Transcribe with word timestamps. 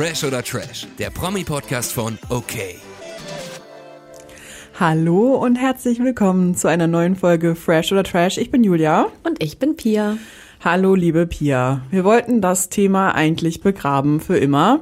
Fresh 0.00 0.24
oder 0.24 0.42
Trash, 0.42 0.86
der 0.98 1.10
Promi-Podcast 1.10 1.92
von 1.92 2.18
OK. 2.30 2.54
Hallo 4.78 5.34
und 5.34 5.56
herzlich 5.56 5.98
willkommen 5.98 6.54
zu 6.54 6.68
einer 6.68 6.86
neuen 6.86 7.16
Folge 7.16 7.54
Fresh 7.54 7.92
oder 7.92 8.02
Trash. 8.02 8.38
Ich 8.38 8.50
bin 8.50 8.64
Julia. 8.64 9.08
Und 9.24 9.42
ich 9.42 9.58
bin 9.58 9.76
Pia. 9.76 10.16
Hallo, 10.64 10.94
liebe 10.94 11.26
Pia. 11.26 11.82
Wir 11.90 12.04
wollten 12.04 12.40
das 12.40 12.70
Thema 12.70 13.14
eigentlich 13.14 13.60
begraben 13.60 14.20
für 14.20 14.38
immer. 14.38 14.80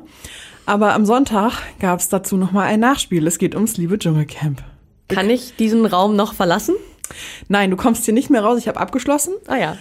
Aber 0.67 0.95
am 0.95 1.05
Sonntag 1.05 1.63
gab 1.81 1.99
es 1.99 2.09
dazu 2.09 2.37
nochmal 2.37 2.69
ein 2.69 2.79
Nachspiel. 2.79 3.27
Es 3.27 3.39
geht 3.39 3.57
ums 3.57 3.77
liebe 3.77 3.99
Dschungelcamp. 3.99 4.63
Kann 5.09 5.31
ich 5.31 5.57
diesen 5.57 5.85
Raum 5.85 6.15
noch 6.15 6.33
verlassen? 6.33 6.77
Nein, 7.49 7.73
du 7.73 7.77
kommst 7.77 8.05
hier 8.05 8.15
nicht 8.15 8.31
mehr 8.31 8.45
raus. 8.45 8.61
Ich 8.61 8.69
habe 8.69 8.79
abgeschlossen. 8.79 9.35
Ah 9.49 9.57
ja. 9.57 9.77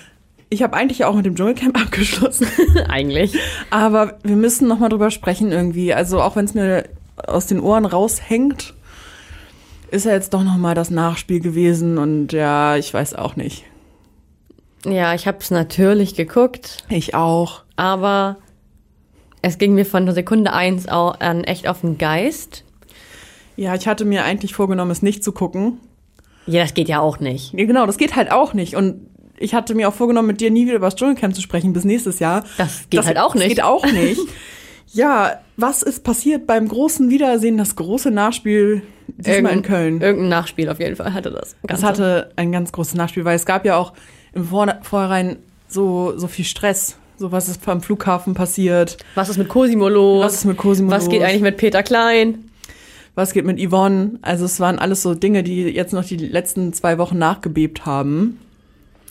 Ich 0.49 0.63
habe 0.63 0.75
eigentlich 0.75 1.03
auch 1.05 1.15
mit 1.15 1.25
dem 1.25 1.35
Dschungelcamp 1.35 1.79
abgeschlossen. 1.81 2.47
eigentlich. 2.89 3.37
Aber 3.69 4.17
wir 4.23 4.35
müssen 4.35 4.67
nochmal 4.67 4.89
drüber 4.89 5.11
sprechen 5.11 5.51
irgendwie. 5.51 5.93
Also 5.93 6.21
auch 6.21 6.35
wenn 6.35 6.45
es 6.45 6.53
mir 6.53 6.85
aus 7.25 7.47
den 7.47 7.59
Ohren 7.59 7.85
raushängt, 7.85 8.73
ist 9.91 10.05
ja 10.05 10.13
jetzt 10.13 10.33
doch 10.33 10.43
nochmal 10.43 10.75
das 10.75 10.89
Nachspiel 10.89 11.39
gewesen. 11.39 11.97
Und 11.97 12.33
ja, 12.33 12.77
ich 12.77 12.93
weiß 12.93 13.15
auch 13.15 13.35
nicht. 13.35 13.65
Ja, 14.85 15.13
ich 15.13 15.27
habe 15.27 15.39
es 15.39 15.51
natürlich 15.51 16.15
geguckt. 16.15 16.85
Ich 16.89 17.15
auch. 17.15 17.63
Aber 17.75 18.37
es 19.41 19.57
ging 19.57 19.73
mir 19.73 19.85
von 19.85 20.05
der 20.05 20.15
Sekunde 20.15 20.53
eins 20.53 20.87
an 20.87 21.43
echt 21.43 21.67
auf 21.67 21.81
den 21.81 21.97
Geist. 21.97 22.63
Ja, 23.55 23.75
ich 23.75 23.87
hatte 23.87 24.05
mir 24.05 24.23
eigentlich 24.23 24.53
vorgenommen, 24.53 24.91
es 24.91 25.01
nicht 25.01 25.23
zu 25.23 25.31
gucken. 25.31 25.79
Ja, 26.45 26.61
das 26.61 26.73
geht 26.73 26.87
ja 26.87 27.01
auch 27.01 27.19
nicht. 27.19 27.53
Ja, 27.53 27.65
genau, 27.65 27.85
das 27.85 27.97
geht 27.97 28.15
halt 28.15 28.31
auch 28.31 28.53
nicht. 28.53 28.75
Und 28.75 29.07
ich 29.39 29.53
hatte 29.53 29.75
mir 29.75 29.87
auch 29.87 29.93
vorgenommen, 29.93 30.27
mit 30.27 30.41
dir 30.41 30.51
nie 30.51 30.65
wieder 30.65 30.75
über 30.75 30.87
das 30.87 30.95
Dschungelcamp 30.95 31.35
zu 31.35 31.41
sprechen 31.41 31.73
bis 31.73 31.83
nächstes 31.83 32.19
Jahr. 32.19 32.43
Das 32.57 32.89
geht 32.89 32.99
das, 32.99 33.07
halt 33.07 33.17
auch 33.17 33.35
nicht. 33.35 33.45
Das 33.45 33.49
geht 33.55 33.63
auch 33.63 33.85
nicht. 33.85 34.21
ja, 34.93 35.39
was 35.55 35.83
ist 35.83 36.03
passiert 36.03 36.47
beim 36.47 36.67
großen 36.67 37.09
Wiedersehen, 37.09 37.57
das 37.57 37.75
große 37.75 38.11
Nachspiel 38.11 38.81
diesmal 39.07 39.35
Irgend, 39.35 39.53
in 39.53 39.61
Köln? 39.63 40.01
Irgendein 40.01 40.29
Nachspiel 40.29 40.69
auf 40.69 40.79
jeden 40.79 40.95
Fall 40.95 41.13
hatte 41.13 41.31
das. 41.31 41.55
Ganze. 41.65 41.67
Das 41.67 41.83
hatte 41.83 42.31
ein 42.35 42.51
ganz 42.51 42.71
großes 42.71 42.95
Nachspiel, 42.95 43.25
weil 43.25 43.35
es 43.35 43.45
gab 43.45 43.65
ja 43.65 43.77
auch 43.77 43.93
im 44.33 44.45
Vor 44.45 44.67
Vorhinein 44.81 45.37
so, 45.67 46.17
so 46.17 46.27
viel 46.27 46.45
Stress. 46.45 46.97
So, 47.17 47.31
was 47.31 47.49
ist 47.49 47.65
beim 47.65 47.81
Flughafen 47.81 48.35
passiert? 48.35 48.97
Was 49.15 49.29
ist 49.29 49.37
mit 49.37 49.49
Cosimo 49.49 49.89
los? 49.89 50.23
Was 50.23 50.33
ist 50.35 50.45
mit 50.45 50.57
Cosimo 50.57 50.91
Was 50.91 51.05
los? 51.05 51.11
geht 51.11 51.23
eigentlich 51.23 51.41
mit 51.41 51.57
Peter 51.57 51.81
Klein? 51.81 52.45
Was 53.15 53.33
geht 53.33 53.45
mit 53.45 53.59
Yvonne? 53.59 54.19
Also, 54.21 54.45
es 54.45 54.59
waren 54.59 54.77
alles 54.77 55.01
so 55.01 55.15
Dinge, 55.15 55.41
die 55.41 55.63
jetzt 55.63 55.93
noch 55.93 56.05
die 56.05 56.17
letzten 56.17 56.73
zwei 56.73 56.99
Wochen 56.99 57.17
nachgebebt 57.17 57.87
haben. 57.87 58.39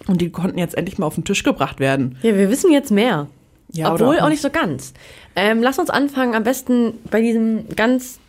Und 0.07 0.21
die 0.21 0.31
konnten 0.31 0.59
jetzt 0.59 0.77
endlich 0.77 0.99
mal 0.99 1.07
auf 1.07 1.17
den 1.17 1.25
Tisch 1.25 1.43
gebracht 1.43 1.81
werden. 1.81 2.19
Ja, 2.23 2.37
wir 2.37 2.51
wissen 2.51 2.73
jetzt 2.73 2.91
mehr. 2.91 3.27
Ja, 3.73 3.93
Obwohl 3.93 4.21
auch 4.21 4.29
nicht 4.29 4.43
so 4.43 4.51
ganz. 4.51 4.95
Ähm, 5.35 5.63
lass 5.63 5.79
uns 5.79 5.91
anfangen, 5.91 6.35
am 6.35 6.45
besten 6.45 6.95
bei 7.11 7.21
diesem 7.21 7.69
ganz 7.75 8.21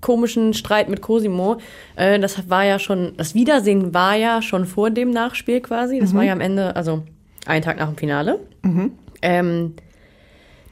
komischen 0.00 0.52
Streit 0.52 0.88
mit 0.88 1.00
Cosimo. 1.00 1.58
Äh, 1.96 2.18
das 2.18 2.50
war 2.50 2.64
ja 2.64 2.78
schon, 2.78 3.12
das 3.16 3.34
Wiedersehen 3.34 3.94
war 3.94 4.16
ja 4.16 4.42
schon 4.42 4.66
vor 4.66 4.90
dem 4.90 5.10
Nachspiel 5.10 5.60
quasi. 5.60 6.00
Das 6.00 6.12
mhm. 6.12 6.16
war 6.16 6.24
ja 6.24 6.32
am 6.32 6.40
Ende, 6.40 6.76
also 6.76 7.04
einen 7.46 7.62
Tag 7.62 7.78
nach 7.78 7.86
dem 7.88 7.96
Finale. 7.96 8.40
Mhm. 8.62 8.92
Ähm, 9.22 9.74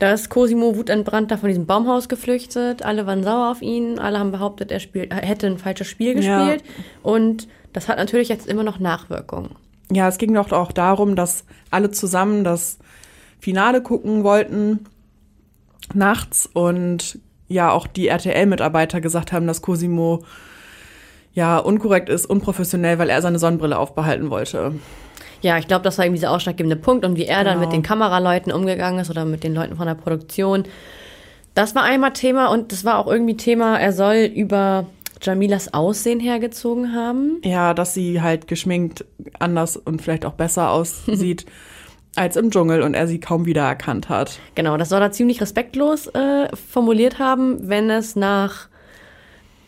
da 0.01 0.13
ist 0.13 0.31
Cosimo 0.31 0.77
wutentbrannt 0.77 1.31
da 1.31 1.37
von 1.37 1.49
diesem 1.49 1.67
Baumhaus 1.67 2.09
geflüchtet. 2.09 2.83
Alle 2.83 3.07
waren 3.07 3.23
sauer 3.23 3.51
auf 3.51 3.63
ihn. 3.63 3.99
Alle 3.99 4.19
haben 4.19 4.33
behauptet, 4.33 4.73
er 4.73 4.81
spielt, 4.81 5.15
hätte 5.15 5.47
ein 5.47 5.59
falsches 5.59 5.89
Spiel 5.89 6.15
gespielt. 6.15 6.63
Ja. 6.63 6.85
Und 7.03 7.49
das 7.73 7.89
hat 7.89 7.99
natürlich 7.99 8.29
jetzt 8.29 8.49
immer 8.49 8.65
noch 8.65 8.79
Nachwirkungen. 8.81 9.51
Ja, 9.91 10.09
es 10.09 10.19
ging 10.19 10.35
doch 10.35 10.53
auch 10.53 10.73
darum, 10.73 11.17
dass 11.17 11.45
alle 11.71 11.91
zusammen 11.91 12.45
das 12.45 12.79
Finale 13.41 13.83
gucken 13.83 14.23
wollten 14.23 14.87
nachts 15.95 16.49
und 16.53 17.19
ja 17.49 17.73
auch 17.73 17.87
die 17.87 18.09
RTL-Mitarbeiter 18.09 19.01
gesagt 19.01 19.33
haben, 19.33 19.47
dass 19.47 19.63
Cosimo 19.63 20.23
ja 21.33 21.59
unkorrekt 21.59 22.09
ist, 22.09 22.27
unprofessionell, 22.27 22.99
weil 22.99 23.11
er 23.11 23.23
seine 23.23 23.39
Sonnenbrille 23.39 23.79
aufbehalten 23.79 24.31
wollte. 24.31 24.75
Ja, 25.43 25.59
ich 25.59 25.67
glaube, 25.67 25.83
das 25.83 25.97
war 25.99 26.05
irgendwie 26.05 26.21
dieser 26.21 26.33
ausschlaggebende 26.33 26.77
Punkt 26.77 27.05
und 27.05 27.17
wie 27.17 27.25
er 27.25 27.39
genau. 27.39 27.51
dann 27.51 27.61
mit 27.61 27.73
den 27.73 27.83
Kameraleuten 27.83 28.53
umgegangen 28.53 29.01
ist 29.01 29.11
oder 29.11 29.25
mit 29.25 29.43
den 29.43 29.55
Leuten 29.55 29.77
von 29.77 29.87
der 29.87 29.95
Produktion. 29.95 30.65
Das 31.55 31.75
war 31.75 31.83
einmal 31.83 32.13
Thema 32.13 32.49
und 32.49 32.73
das 32.73 32.85
war 32.85 32.99
auch 32.99 33.07
irgendwie 33.07 33.37
Thema, 33.37 33.79
er 33.79 33.93
soll 33.93 34.31
über 34.35 34.87
Jamilas 35.21 35.75
Aussehen 35.75 36.21
hergezogen 36.21 36.95
haben. 36.95 37.41
Ja, 37.45 37.75
dass 37.75 37.95
sie 37.95 38.21
halt 38.21 38.47
geschminkt 38.49 39.05
anders 39.39 39.77
und 39.77 40.03
vielleicht 40.03 40.25
auch 40.25 40.35
besser 40.35 40.71
aussieht. 40.73 41.47
als 42.17 42.37
im 42.37 42.51
Dschungel 42.51 42.83
und 42.83 42.95
er 42.95 43.07
sie 43.07 43.21
kaum 43.21 43.47
wiedererkannt 43.47 44.09
hat. 44.09 44.41
Genau, 44.55 44.77
das 44.77 44.89
soll 44.89 45.01
er 45.01 45.13
ziemlich 45.13 45.41
respektlos 45.41 46.09
äh, 46.09 46.49
formuliert 46.57 47.19
haben, 47.19 47.69
wenn 47.69 47.89
es 47.89 48.17
nach 48.17 48.69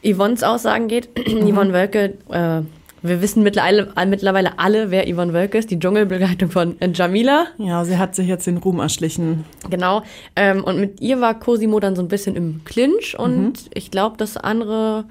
Yvonnes 0.04 0.42
Aussagen 0.42 0.88
geht. 0.88 1.08
Mhm. 1.32 1.54
Yvonne 1.54 1.72
Wölke, 1.72 2.18
äh, 2.30 2.62
wir 3.04 3.20
wissen 3.20 3.42
mittlerweile, 3.42 3.92
mittlerweile 4.06 4.58
alle, 4.58 4.90
wer 4.90 5.12
Yvonne 5.12 5.32
Wölke 5.32 5.58
ist, 5.58 5.70
die 5.70 5.78
Dschungelbegleitung 5.78 6.50
von 6.50 6.80
äh, 6.80 6.90
Jamila. 6.92 7.46
Ja, 7.58 7.84
sie 7.84 7.98
hat 7.98 8.14
sich 8.14 8.28
jetzt 8.28 8.46
den 8.46 8.58
Ruhm 8.58 8.80
erschlichen. 8.80 9.44
Genau, 9.70 10.02
ähm, 10.36 10.62
und 10.64 10.78
mit 10.78 11.00
ihr 11.00 11.20
war 11.20 11.38
Cosimo 11.38 11.80
dann 11.80 11.96
so 11.96 12.02
ein 12.02 12.08
bisschen 12.08 12.36
im 12.36 12.62
Clinch 12.64 13.18
und 13.18 13.44
mhm. 13.44 13.70
ich 13.74 13.90
glaube, 13.90 14.16
dass 14.16 14.36
andere 14.36 15.04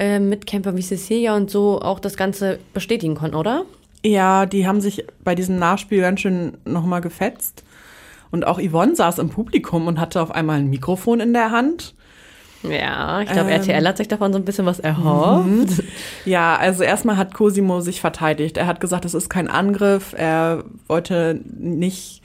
äh, 0.00 0.18
Mitkämpfer 0.18 0.76
wie 0.76 0.82
Cecilia 0.82 1.36
und 1.36 1.50
so 1.50 1.80
auch 1.80 2.00
das 2.00 2.16
Ganze 2.16 2.58
bestätigen 2.72 3.14
konnten, 3.14 3.36
oder? 3.36 3.64
Ja, 4.02 4.46
die 4.46 4.66
haben 4.66 4.80
sich 4.80 5.04
bei 5.22 5.34
diesem 5.34 5.58
Nachspiel 5.58 6.00
ganz 6.00 6.20
schön 6.20 6.56
nochmal 6.64 7.02
gefetzt. 7.02 7.62
Und 8.30 8.46
auch 8.46 8.58
Yvonne 8.60 8.96
saß 8.96 9.18
im 9.18 9.28
Publikum 9.28 9.86
und 9.86 10.00
hatte 10.00 10.22
auf 10.22 10.30
einmal 10.30 10.58
ein 10.58 10.70
Mikrofon 10.70 11.20
in 11.20 11.34
der 11.34 11.50
Hand. 11.50 11.94
Ja, 12.62 13.20
ich 13.20 13.30
glaube, 13.30 13.50
ähm, 13.50 13.56
RTL 13.60 13.86
hat 13.86 13.96
sich 13.96 14.08
davon 14.08 14.32
so 14.32 14.38
ein 14.38 14.44
bisschen 14.44 14.66
was 14.66 14.80
erhofft. 14.80 15.46
Mhm. 15.46 15.66
Ja, 16.24 16.56
also 16.56 16.82
erstmal 16.82 17.16
hat 17.16 17.34
Cosimo 17.34 17.80
sich 17.80 18.00
verteidigt. 18.00 18.56
Er 18.56 18.66
hat 18.66 18.80
gesagt, 18.80 19.04
es 19.04 19.14
ist 19.14 19.28
kein 19.28 19.48
Angriff. 19.48 20.14
Er 20.16 20.64
wollte 20.86 21.40
nicht 21.58 22.22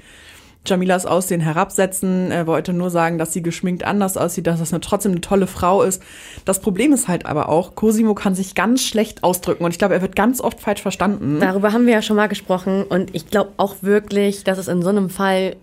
Jamilas 0.66 1.06
Aussehen 1.06 1.42
herabsetzen. 1.42 2.31
Er 2.31 2.48
wollte 2.48 2.74
nur 2.74 2.90
sagen, 2.90 3.18
dass 3.18 3.34
sie 3.34 3.42
geschminkt 3.42 3.84
anders 3.84 4.18
aussieht, 4.18 4.48
dass 4.48 4.59
das 4.59 4.74
eine, 4.74 4.81
trotzdem 4.81 5.14
eine 5.14 5.22
tolle 5.22 5.48
Frau 5.48 5.81
ist. 5.81 6.02
Das 6.46 6.59
Problem 6.59 6.94
ist 6.94 7.08
halt 7.08 7.26
aber 7.26 7.50
auch, 7.50 7.76
Cosimo 7.76 8.14
kann 8.14 8.36
sich 8.36 8.56
ganz 8.56 8.84
schlecht 8.84 9.24
ausdrücken 9.24 9.64
und 9.64 9.72
ich 9.72 9.78
glaube, 9.78 9.94
er 9.94 10.02
wird 10.02 10.16
ganz 10.16 10.42
oft 10.42 10.59
falsch 10.59 10.81
verstanden. 10.81 11.40
Darüber 11.40 11.74
haben 11.74 11.86
wir 11.86 11.94
ja 11.94 12.02
schon 12.02 12.16
mal 12.16 12.28
gesprochen 12.28 12.84
und 12.84 13.14
ich 13.16 13.30
glaube 13.30 13.52
auch 13.58 13.75
wirklich, 13.81 14.44
dass 14.44 14.58
es 14.58 14.68
in 14.68 14.81
so 14.81 14.90
einem 14.90 15.09
Fall 15.09 15.56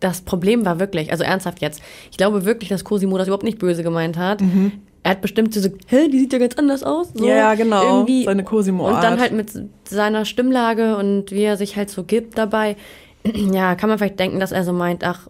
das 0.00 0.20
Problem 0.20 0.64
war 0.64 0.78
wirklich, 0.78 1.10
also 1.10 1.24
ernsthaft 1.24 1.60
jetzt, 1.60 1.82
ich 2.10 2.16
glaube 2.16 2.44
wirklich, 2.44 2.68
dass 2.68 2.84
Cosimo 2.84 3.18
das 3.18 3.26
überhaupt 3.26 3.44
nicht 3.44 3.58
böse 3.58 3.82
gemeint 3.82 4.16
hat. 4.16 4.40
Mhm. 4.40 4.72
Er 5.02 5.12
hat 5.12 5.22
bestimmt 5.22 5.54
so, 5.54 5.68
hä, 5.86 6.08
die 6.08 6.18
sieht 6.18 6.32
ja 6.32 6.38
ganz 6.38 6.56
anders 6.56 6.82
aus. 6.82 7.08
So 7.14 7.26
ja, 7.26 7.54
genau. 7.54 7.82
Irgendwie. 7.82 8.24
Seine 8.24 8.44
Cosimo. 8.44 8.86
-Art. 8.86 8.94
Und 8.94 9.02
dann 9.02 9.20
halt 9.20 9.32
mit 9.32 9.50
seiner 9.84 10.24
Stimmlage 10.24 10.96
und 10.96 11.30
wie 11.30 11.44
er 11.44 11.56
sich 11.56 11.76
halt 11.76 11.88
so 11.88 12.04
gibt 12.04 12.36
dabei 12.36 12.76
ja, 13.52 13.74
kann 13.74 13.88
man 13.88 13.98
vielleicht 13.98 14.18
denken, 14.18 14.40
dass 14.40 14.52
er 14.52 14.64
so 14.64 14.72
meint, 14.72 15.04
ach, 15.04 15.28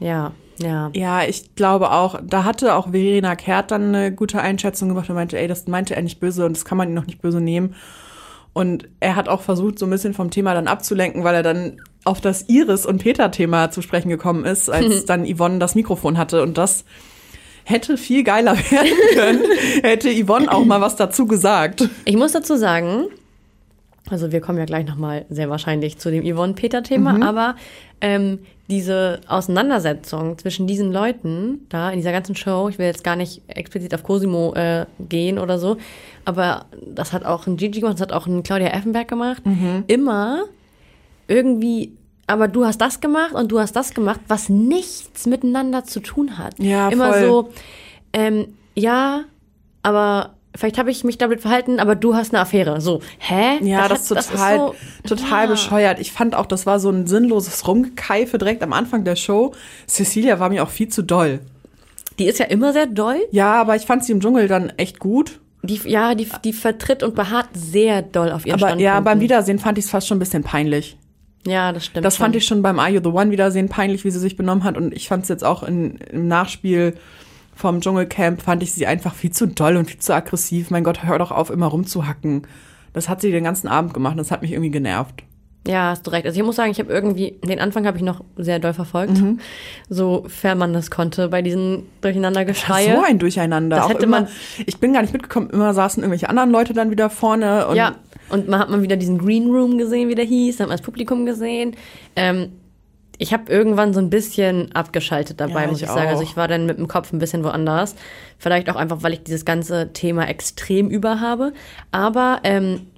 ja, 0.00 0.32
ja. 0.58 0.90
Ja, 0.94 1.24
ich 1.24 1.54
glaube 1.54 1.90
auch, 1.92 2.20
da 2.22 2.44
hatte 2.44 2.74
auch 2.74 2.90
Verena 2.90 3.36
Kehrt 3.36 3.70
dann 3.70 3.94
eine 3.94 4.12
gute 4.12 4.40
Einschätzung 4.40 4.88
gemacht 4.88 5.08
und 5.08 5.16
meinte, 5.16 5.38
ey, 5.38 5.48
das 5.48 5.66
meinte 5.66 5.96
er 5.96 6.02
nicht 6.02 6.20
böse 6.20 6.44
und 6.44 6.56
das 6.56 6.64
kann 6.64 6.78
man 6.78 6.88
ihn 6.88 6.94
noch 6.94 7.06
nicht 7.06 7.22
böse 7.22 7.40
nehmen. 7.40 7.74
Und 8.52 8.88
er 9.00 9.16
hat 9.16 9.28
auch 9.28 9.40
versucht, 9.40 9.78
so 9.78 9.86
ein 9.86 9.90
bisschen 9.90 10.12
vom 10.12 10.30
Thema 10.30 10.52
dann 10.52 10.68
abzulenken, 10.68 11.24
weil 11.24 11.34
er 11.34 11.42
dann 11.42 11.80
auf 12.04 12.20
das 12.20 12.48
Iris- 12.48 12.84
und 12.84 12.98
Peter-Thema 13.02 13.70
zu 13.70 13.80
sprechen 13.80 14.10
gekommen 14.10 14.44
ist, 14.44 14.68
als 14.68 15.04
dann 15.06 15.26
Yvonne 15.26 15.58
das 15.58 15.74
Mikrofon 15.74 16.18
hatte. 16.18 16.42
Und 16.42 16.58
das 16.58 16.84
hätte 17.64 17.96
viel 17.96 18.24
geiler 18.24 18.56
werden 18.70 19.14
können, 19.14 19.42
hätte 19.82 20.10
Yvonne 20.10 20.52
auch 20.52 20.64
mal 20.64 20.80
was 20.80 20.96
dazu 20.96 21.26
gesagt. 21.26 21.88
Ich 22.04 22.16
muss 22.16 22.32
dazu 22.32 22.56
sagen, 22.56 23.06
also 24.12 24.32
wir 24.32 24.40
kommen 24.40 24.58
ja 24.58 24.64
gleich 24.64 24.86
nochmal 24.86 25.24
sehr 25.30 25.48
wahrscheinlich 25.50 25.98
zu 25.98 26.10
dem 26.10 26.24
Yvonne-Peter-Thema, 26.24 27.14
mhm. 27.14 27.22
aber 27.22 27.56
ähm, 28.00 28.40
diese 28.68 29.20
Auseinandersetzung 29.26 30.38
zwischen 30.38 30.66
diesen 30.66 30.92
Leuten 30.92 31.66
da 31.68 31.90
in 31.90 31.98
dieser 31.98 32.12
ganzen 32.12 32.36
Show, 32.36 32.68
ich 32.68 32.78
will 32.78 32.86
jetzt 32.86 33.04
gar 33.04 33.16
nicht 33.16 33.42
explizit 33.48 33.94
auf 33.94 34.02
Cosimo 34.02 34.54
äh, 34.54 34.86
gehen 34.98 35.38
oder 35.38 35.58
so, 35.58 35.76
aber 36.24 36.66
das 36.86 37.12
hat 37.12 37.24
auch 37.24 37.46
ein 37.46 37.56
Gigi 37.56 37.80
gemacht, 37.80 37.94
das 37.94 38.02
hat 38.02 38.12
auch 38.12 38.26
ein 38.26 38.42
Claudia 38.42 38.68
Effenberg 38.68 39.08
gemacht, 39.08 39.44
mhm. 39.44 39.84
immer 39.86 40.44
irgendwie 41.28 41.92
aber 42.26 42.48
du 42.48 42.64
hast 42.64 42.80
das 42.80 43.00
gemacht 43.00 43.34
und 43.34 43.52
du 43.52 43.60
hast 43.60 43.74
das 43.74 43.92
gemacht, 43.92 44.20
was 44.28 44.48
nichts 44.48 45.26
miteinander 45.26 45.84
zu 45.84 46.00
tun 46.00 46.38
hat. 46.38 46.58
Ja, 46.58 46.88
Immer 46.88 47.12
voll. 47.12 47.22
so, 47.22 47.48
ähm, 48.12 48.54
ja, 48.74 49.24
aber 49.82 50.34
vielleicht 50.54 50.78
habe 50.78 50.90
ich 50.90 51.04
mich 51.04 51.18
damit 51.18 51.40
verhalten, 51.40 51.80
aber 51.80 51.94
du 51.94 52.14
hast 52.14 52.32
eine 52.32 52.40
Affäre. 52.40 52.80
So, 52.80 53.00
hä? 53.18 53.58
Ja, 53.62 53.88
das, 53.88 54.08
das 54.08 54.26
ist 54.26 54.30
total, 54.32 54.58
das 54.58 55.10
so, 55.10 55.16
total 55.16 55.44
ja. 55.44 55.50
bescheuert. 55.50 55.98
Ich 55.98 56.12
fand 56.12 56.34
auch, 56.34 56.46
das 56.46 56.66
war 56.66 56.78
so 56.78 56.90
ein 56.90 57.06
sinnloses 57.06 57.66
Rumgekeife 57.66 58.38
direkt 58.38 58.62
am 58.62 58.72
Anfang 58.72 59.04
der 59.04 59.16
Show. 59.16 59.54
Cecilia 59.86 60.40
war 60.40 60.50
mir 60.50 60.62
auch 60.62 60.70
viel 60.70 60.88
zu 60.88 61.02
doll. 61.02 61.40
Die 62.18 62.26
ist 62.26 62.38
ja 62.38 62.46
immer 62.46 62.72
sehr 62.72 62.86
doll. 62.86 63.16
Ja, 63.30 63.54
aber 63.54 63.76
ich 63.76 63.82
fand 63.82 64.04
sie 64.04 64.12
im 64.12 64.20
Dschungel 64.20 64.48
dann 64.48 64.70
echt 64.76 64.98
gut. 64.98 65.40
Die, 65.62 65.80
ja, 65.84 66.14
die, 66.14 66.28
die 66.44 66.52
vertritt 66.52 67.02
und 67.02 67.14
beharrt 67.14 67.48
sehr 67.54 68.02
doll 68.02 68.32
auf 68.32 68.44
ihren 68.44 68.62
Aber 68.62 68.78
ja, 68.80 68.98
beim 69.00 69.20
Wiedersehen 69.20 69.58
fand 69.58 69.78
ich 69.78 69.84
es 69.84 69.90
fast 69.90 70.08
schon 70.08 70.16
ein 70.16 70.20
bisschen 70.20 70.42
peinlich. 70.42 70.98
Ja, 71.46 71.72
das 71.72 71.86
stimmt. 71.86 72.04
Das 72.04 72.16
fand 72.16 72.34
schon. 72.34 72.38
ich 72.38 72.46
schon 72.46 72.62
beim 72.62 72.78
Are 72.78 72.90
You 72.90 73.00
the 73.02 73.10
One 73.10 73.30
Wiedersehen 73.30 73.68
peinlich, 73.68 74.04
wie 74.04 74.10
sie 74.10 74.18
sich 74.18 74.36
benommen 74.36 74.64
hat. 74.64 74.76
Und 74.76 74.92
ich 74.92 75.08
fand 75.08 75.22
es 75.22 75.28
jetzt 75.28 75.44
auch 75.44 75.62
in, 75.62 75.96
im 75.96 76.28
Nachspiel 76.28 76.94
vom 77.54 77.80
Dschungelcamp, 77.80 78.42
fand 78.42 78.62
ich 78.62 78.72
sie 78.72 78.86
einfach 78.86 79.14
viel 79.14 79.30
zu 79.30 79.46
doll 79.46 79.76
und 79.76 79.90
viel 79.90 80.00
zu 80.00 80.14
aggressiv. 80.14 80.70
Mein 80.70 80.84
Gott, 80.84 81.04
hör 81.04 81.18
doch 81.18 81.30
auf, 81.30 81.50
immer 81.50 81.66
rumzuhacken. 81.66 82.46
Das 82.92 83.08
hat 83.08 83.20
sie 83.20 83.30
den 83.30 83.44
ganzen 83.44 83.68
Abend 83.68 83.94
gemacht. 83.94 84.18
Das 84.18 84.30
hat 84.30 84.42
mich 84.42 84.52
irgendwie 84.52 84.70
genervt. 84.70 85.24
Ja, 85.66 85.90
hast 85.90 86.06
du 86.06 86.10
recht. 86.10 86.26
Also 86.26 86.40
ich 86.40 86.44
muss 86.44 86.56
sagen, 86.56 86.72
ich 86.72 86.80
habe 86.80 86.92
irgendwie, 86.92 87.38
den 87.44 87.60
Anfang 87.60 87.86
habe 87.86 87.96
ich 87.96 88.02
noch 88.02 88.24
sehr 88.36 88.58
doll 88.58 88.74
verfolgt, 88.74 89.20
mhm. 89.20 89.38
sofern 89.88 90.58
man 90.58 90.72
das 90.72 90.90
konnte, 90.90 91.28
bei 91.28 91.40
diesen 91.40 91.84
Durcheinandergeschreie. 92.00 92.96
So 92.96 93.04
ein 93.06 93.20
Durcheinander. 93.20 93.76
Das 93.76 93.84
auch 93.84 93.90
hätte 93.90 94.02
immer, 94.02 94.22
man, 94.22 94.28
ich 94.66 94.78
bin 94.78 94.92
gar 94.92 95.02
nicht 95.02 95.12
mitgekommen, 95.12 95.50
immer 95.50 95.72
saßen 95.72 96.02
irgendwelche 96.02 96.28
anderen 96.28 96.50
Leute 96.50 96.72
dann 96.72 96.90
wieder 96.90 97.10
vorne. 97.10 97.68
Und 97.68 97.76
ja, 97.76 97.94
und 98.28 98.48
man 98.48 98.58
hat 98.58 98.70
mal 98.70 98.82
wieder 98.82 98.96
diesen 98.96 99.18
Green 99.18 99.50
Room 99.50 99.78
gesehen, 99.78 100.08
wie 100.08 100.16
der 100.16 100.24
hieß, 100.24 100.56
dann 100.56 100.64
hat 100.64 100.68
man 100.70 100.78
das 100.78 100.84
Publikum 100.84 101.26
gesehen. 101.26 101.76
Ähm, 102.16 102.50
ich 103.22 103.32
habe 103.32 103.52
irgendwann 103.52 103.94
so 103.94 104.00
ein 104.00 104.10
bisschen 104.10 104.72
abgeschaltet 104.74 105.40
dabei, 105.40 105.62
ja, 105.62 105.68
muss 105.68 105.78
ich, 105.78 105.84
ich 105.84 105.88
sagen. 105.88 106.08
Also 106.08 106.24
ich 106.24 106.36
war 106.36 106.48
dann 106.48 106.66
mit 106.66 106.78
dem 106.78 106.88
Kopf 106.88 107.12
ein 107.12 107.20
bisschen 107.20 107.44
woanders. 107.44 107.94
Vielleicht 108.36 108.68
auch 108.68 108.74
einfach, 108.74 109.04
weil 109.04 109.12
ich 109.12 109.22
dieses 109.22 109.44
ganze 109.44 109.92
Thema 109.92 110.28
extrem 110.28 110.90
über 110.90 111.20
habe. 111.20 111.52
Aber 111.92 112.40
ähm, 112.42 112.88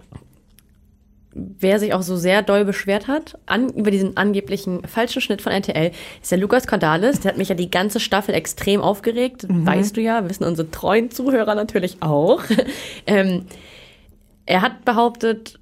wer 1.34 1.78
sich 1.78 1.92
auch 1.92 2.00
so 2.00 2.16
sehr 2.16 2.40
doll 2.40 2.64
beschwert 2.64 3.06
hat 3.06 3.38
an, 3.44 3.68
über 3.68 3.90
diesen 3.90 4.16
angeblichen 4.16 4.82
falschen 4.88 5.20
Schnitt 5.20 5.42
von 5.42 5.52
RTL, 5.52 5.90
ist 6.22 6.30
der 6.30 6.38
Lukas 6.38 6.66
Cordalis. 6.66 7.20
Der 7.20 7.32
hat 7.32 7.38
mich 7.38 7.50
ja 7.50 7.54
die 7.54 7.70
ganze 7.70 8.00
Staffel 8.00 8.34
extrem 8.34 8.80
aufgeregt. 8.80 9.46
Mhm. 9.46 9.66
Weißt 9.66 9.94
du 9.94 10.00
ja, 10.00 10.26
wissen 10.26 10.44
unsere 10.44 10.70
treuen 10.70 11.10
Zuhörer 11.10 11.54
natürlich 11.54 11.98
auch. 12.00 12.42
ähm, 13.06 13.44
er 14.46 14.62
hat 14.62 14.86
behauptet 14.86 15.58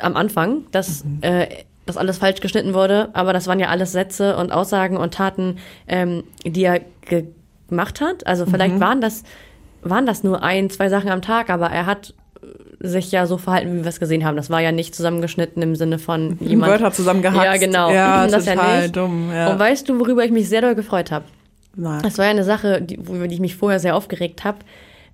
am 0.00 0.16
Anfang, 0.16 0.64
dass 0.72 1.04
mhm. 1.04 1.18
äh, 1.20 1.46
das 1.90 1.96
alles 1.96 2.18
falsch 2.18 2.40
geschnitten 2.40 2.74
wurde, 2.74 3.10
aber 3.12 3.32
das 3.32 3.46
waren 3.46 3.60
ja 3.60 3.68
alles 3.68 3.92
Sätze 3.92 4.36
und 4.36 4.52
Aussagen 4.52 4.96
und 4.96 5.14
Taten, 5.14 5.58
ähm, 5.86 6.24
die 6.44 6.64
er 6.64 6.80
gemacht 7.68 8.00
hat. 8.00 8.26
Also 8.26 8.46
vielleicht 8.46 8.76
mhm. 8.76 8.80
waren 8.80 9.00
das 9.00 9.24
waren 9.82 10.06
das 10.06 10.22
nur 10.22 10.42
ein, 10.42 10.70
zwei 10.70 10.88
Sachen 10.88 11.10
am 11.10 11.22
Tag, 11.22 11.48
aber 11.50 11.68
er 11.68 11.86
hat 11.86 12.14
sich 12.80 13.12
ja 13.12 13.26
so 13.26 13.36
verhalten, 13.36 13.74
wie 13.76 13.82
wir 13.82 13.88
es 13.88 14.00
gesehen 14.00 14.24
haben. 14.24 14.36
Das 14.36 14.48
war 14.48 14.60
ja 14.60 14.72
nicht 14.72 14.94
zusammengeschnitten 14.94 15.62
im 15.62 15.76
Sinne 15.76 15.98
von 15.98 16.38
jemand. 16.40 16.72
Wörter 16.72 16.92
zusammengehackt. 16.92 17.44
Ja, 17.44 17.56
genau. 17.58 17.90
Ja, 17.90 18.26
das 18.28 18.44
total 18.46 18.76
ja 18.76 18.82
nicht. 18.82 18.96
dumm. 18.96 19.30
Ja. 19.32 19.52
Und 19.52 19.58
weißt 19.58 19.88
du, 19.88 19.98
worüber 19.98 20.24
ich 20.24 20.30
mich 20.30 20.48
sehr 20.48 20.62
doll 20.62 20.74
gefreut 20.74 21.10
habe? 21.10 21.26
Das 21.76 22.18
war 22.18 22.24
ja 22.24 22.30
eine 22.30 22.44
Sache, 22.44 22.82
die, 22.82 22.96
über 22.96 23.28
die 23.28 23.34
ich 23.34 23.40
mich 23.40 23.54
vorher 23.54 23.78
sehr 23.78 23.94
aufgeregt 23.94 24.44
habe. 24.44 24.58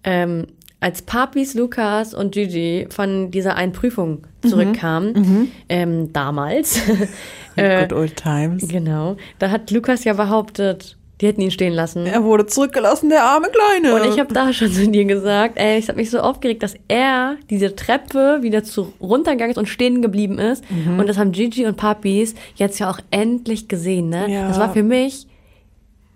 Ähm, 0.05 0.47
als 0.81 1.03
Papis, 1.03 1.55
Lukas 1.55 2.15
und 2.15 2.33
Gigi 2.33 2.87
von 2.91 3.31
dieser 3.31 3.57
einen 3.57 3.73
Prüfung 3.73 4.27
mhm. 4.43 4.49
zurückkamen, 4.49 5.13
mhm. 5.13 5.53
ähm, 5.69 6.13
damals. 6.13 6.81
Good 7.57 7.93
old 7.93 8.17
times. 8.17 8.69
Genau. 8.69 9.17
Da 9.39 9.51
hat 9.51 9.71
Lukas 9.71 10.05
ja 10.05 10.13
behauptet, 10.13 10.97
die 11.21 11.27
hätten 11.27 11.41
ihn 11.41 11.51
stehen 11.51 11.73
lassen. 11.73 12.05
Er 12.05 12.23
wurde 12.25 12.47
zurückgelassen, 12.47 13.09
der 13.09 13.25
arme 13.25 13.49
Kleine. 13.49 13.95
Und 13.95 14.13
ich 14.13 14.21
habe 14.21 14.35
da 14.35 14.53
schon 14.53 14.71
zu 14.71 14.87
dir 14.87 15.07
gesagt, 15.07 15.57
ey, 15.57 15.79
ich 15.79 15.89
habe 15.89 15.97
mich 15.97 16.11
so 16.11 16.21
aufgeregt, 16.21 16.63
dass 16.63 16.75
er 16.89 17.37
diese 17.49 17.75
Treppe 17.75 18.41
wieder 18.43 18.63
zu 18.63 18.93
runtergegangen 19.01 19.53
ist 19.53 19.59
und 19.59 19.67
stehen 19.67 20.03
geblieben 20.03 20.39
ist. 20.39 20.63
Mhm. 20.71 20.99
Und 20.99 21.09
das 21.09 21.17
haben 21.17 21.33
Gigi 21.33 21.65
und 21.65 21.79
Papis 21.79 22.35
jetzt 22.57 22.79
ja 22.79 22.91
auch 22.91 22.99
endlich 23.11 23.67
gesehen, 23.67 24.11
ne? 24.11 24.31
Ja. 24.31 24.49
Das 24.49 24.59
war 24.59 24.75
für 24.75 24.83
mich 24.83 25.27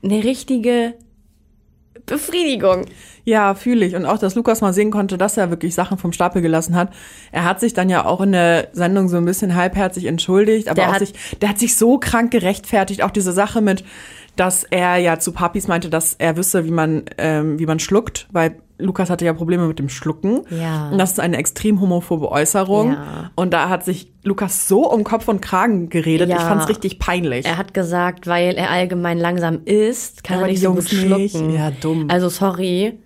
eine 0.03 0.23
richtige 0.23 0.95
Befriedigung. 2.07 2.87
Ja, 3.25 3.55
fühle 3.55 3.85
ich. 3.85 3.95
Und 3.95 4.07
auch, 4.07 4.19
dass 4.19 4.35
Lukas 4.35 4.61
mal 4.61 4.73
sehen 4.73 4.91
konnte, 4.91 5.19
dass 5.19 5.37
er 5.37 5.51
wirklich 5.51 5.75
Sachen 5.75 5.99
vom 5.99 6.13
Stapel 6.13 6.43
gelassen 6.43 6.75
hat. 6.75 6.93
Er 7.33 7.45
hat 7.45 7.61
sich 7.61 7.75
dann 7.75 7.89
ja 7.89 8.05
auch 8.05 8.21
in 8.21 8.33
der 8.33 8.69
Sendung 8.73 9.09
so 9.09 9.17
ein 9.17 9.25
bisschen 9.25 9.55
halbherzig 9.55 10.07
entschuldigt, 10.07 10.69
aber 10.69 10.83
der 10.83 10.91
auch 10.91 10.99
sich, 10.99 11.13
der 11.41 11.51
hat 11.51 11.59
sich 11.59 11.77
so 11.77 11.99
krank 11.99 12.31
gerechtfertigt. 12.31 13.03
Auch 13.03 13.11
diese 13.11 13.33
Sache 13.33 13.61
mit, 13.61 13.85
dass 14.37 14.65
er 14.65 14.97
ja 14.97 15.19
zu 15.19 15.33
Papis 15.33 15.69
meinte, 15.69 15.91
dass 15.91 16.15
er 16.19 16.37
wüsste, 16.37 16.65
wie 16.65 16.71
man, 16.71 17.05
ähm, 17.19 17.59
wie 17.59 17.67
man 17.67 17.79
schluckt, 17.79 18.27
weil 18.33 18.57
Lukas 18.81 19.11
hatte 19.11 19.25
ja 19.25 19.33
Probleme 19.33 19.67
mit 19.67 19.79
dem 19.79 19.89
Schlucken. 19.89 20.43
Ja. 20.51 20.91
Und 20.91 20.99
das 20.99 21.13
ist 21.13 21.21
eine 21.21 21.37
extrem 21.37 21.81
homophobe 21.81 22.31
Äußerung. 22.31 22.93
Ja. 22.93 23.31
Und 23.37 23.53
da 23.53 23.69
hat 23.69 23.85
sich 23.85 24.13
Lukas 24.23 24.69
so 24.69 24.91
um 24.91 25.05
Kopf 25.05 25.29
und 25.29 25.41
Kragen 25.41 25.89
geredet. 25.89 26.29
Ja. 26.29 26.37
Ich 26.37 26.43
fand's 26.43 26.69
richtig 26.69 26.99
peinlich. 26.99 27.47
Er 27.47 27.57
hat 27.57 27.75
gesagt, 27.75 28.27
weil 28.27 28.57
er 28.57 28.71
allgemein 28.71 29.19
langsam 29.19 29.61
isst, 29.65 30.25
kann 30.25 30.39
Aber 30.39 30.47
er 30.47 30.53
nicht 30.53 30.63
so 30.63 30.75
gut 30.75 30.89
schlucken. 30.89 31.47
Nicht. 31.47 31.59
Ja, 31.59 31.71
dumm. 31.71 32.07
Also 32.09 32.29
sorry 32.29 32.99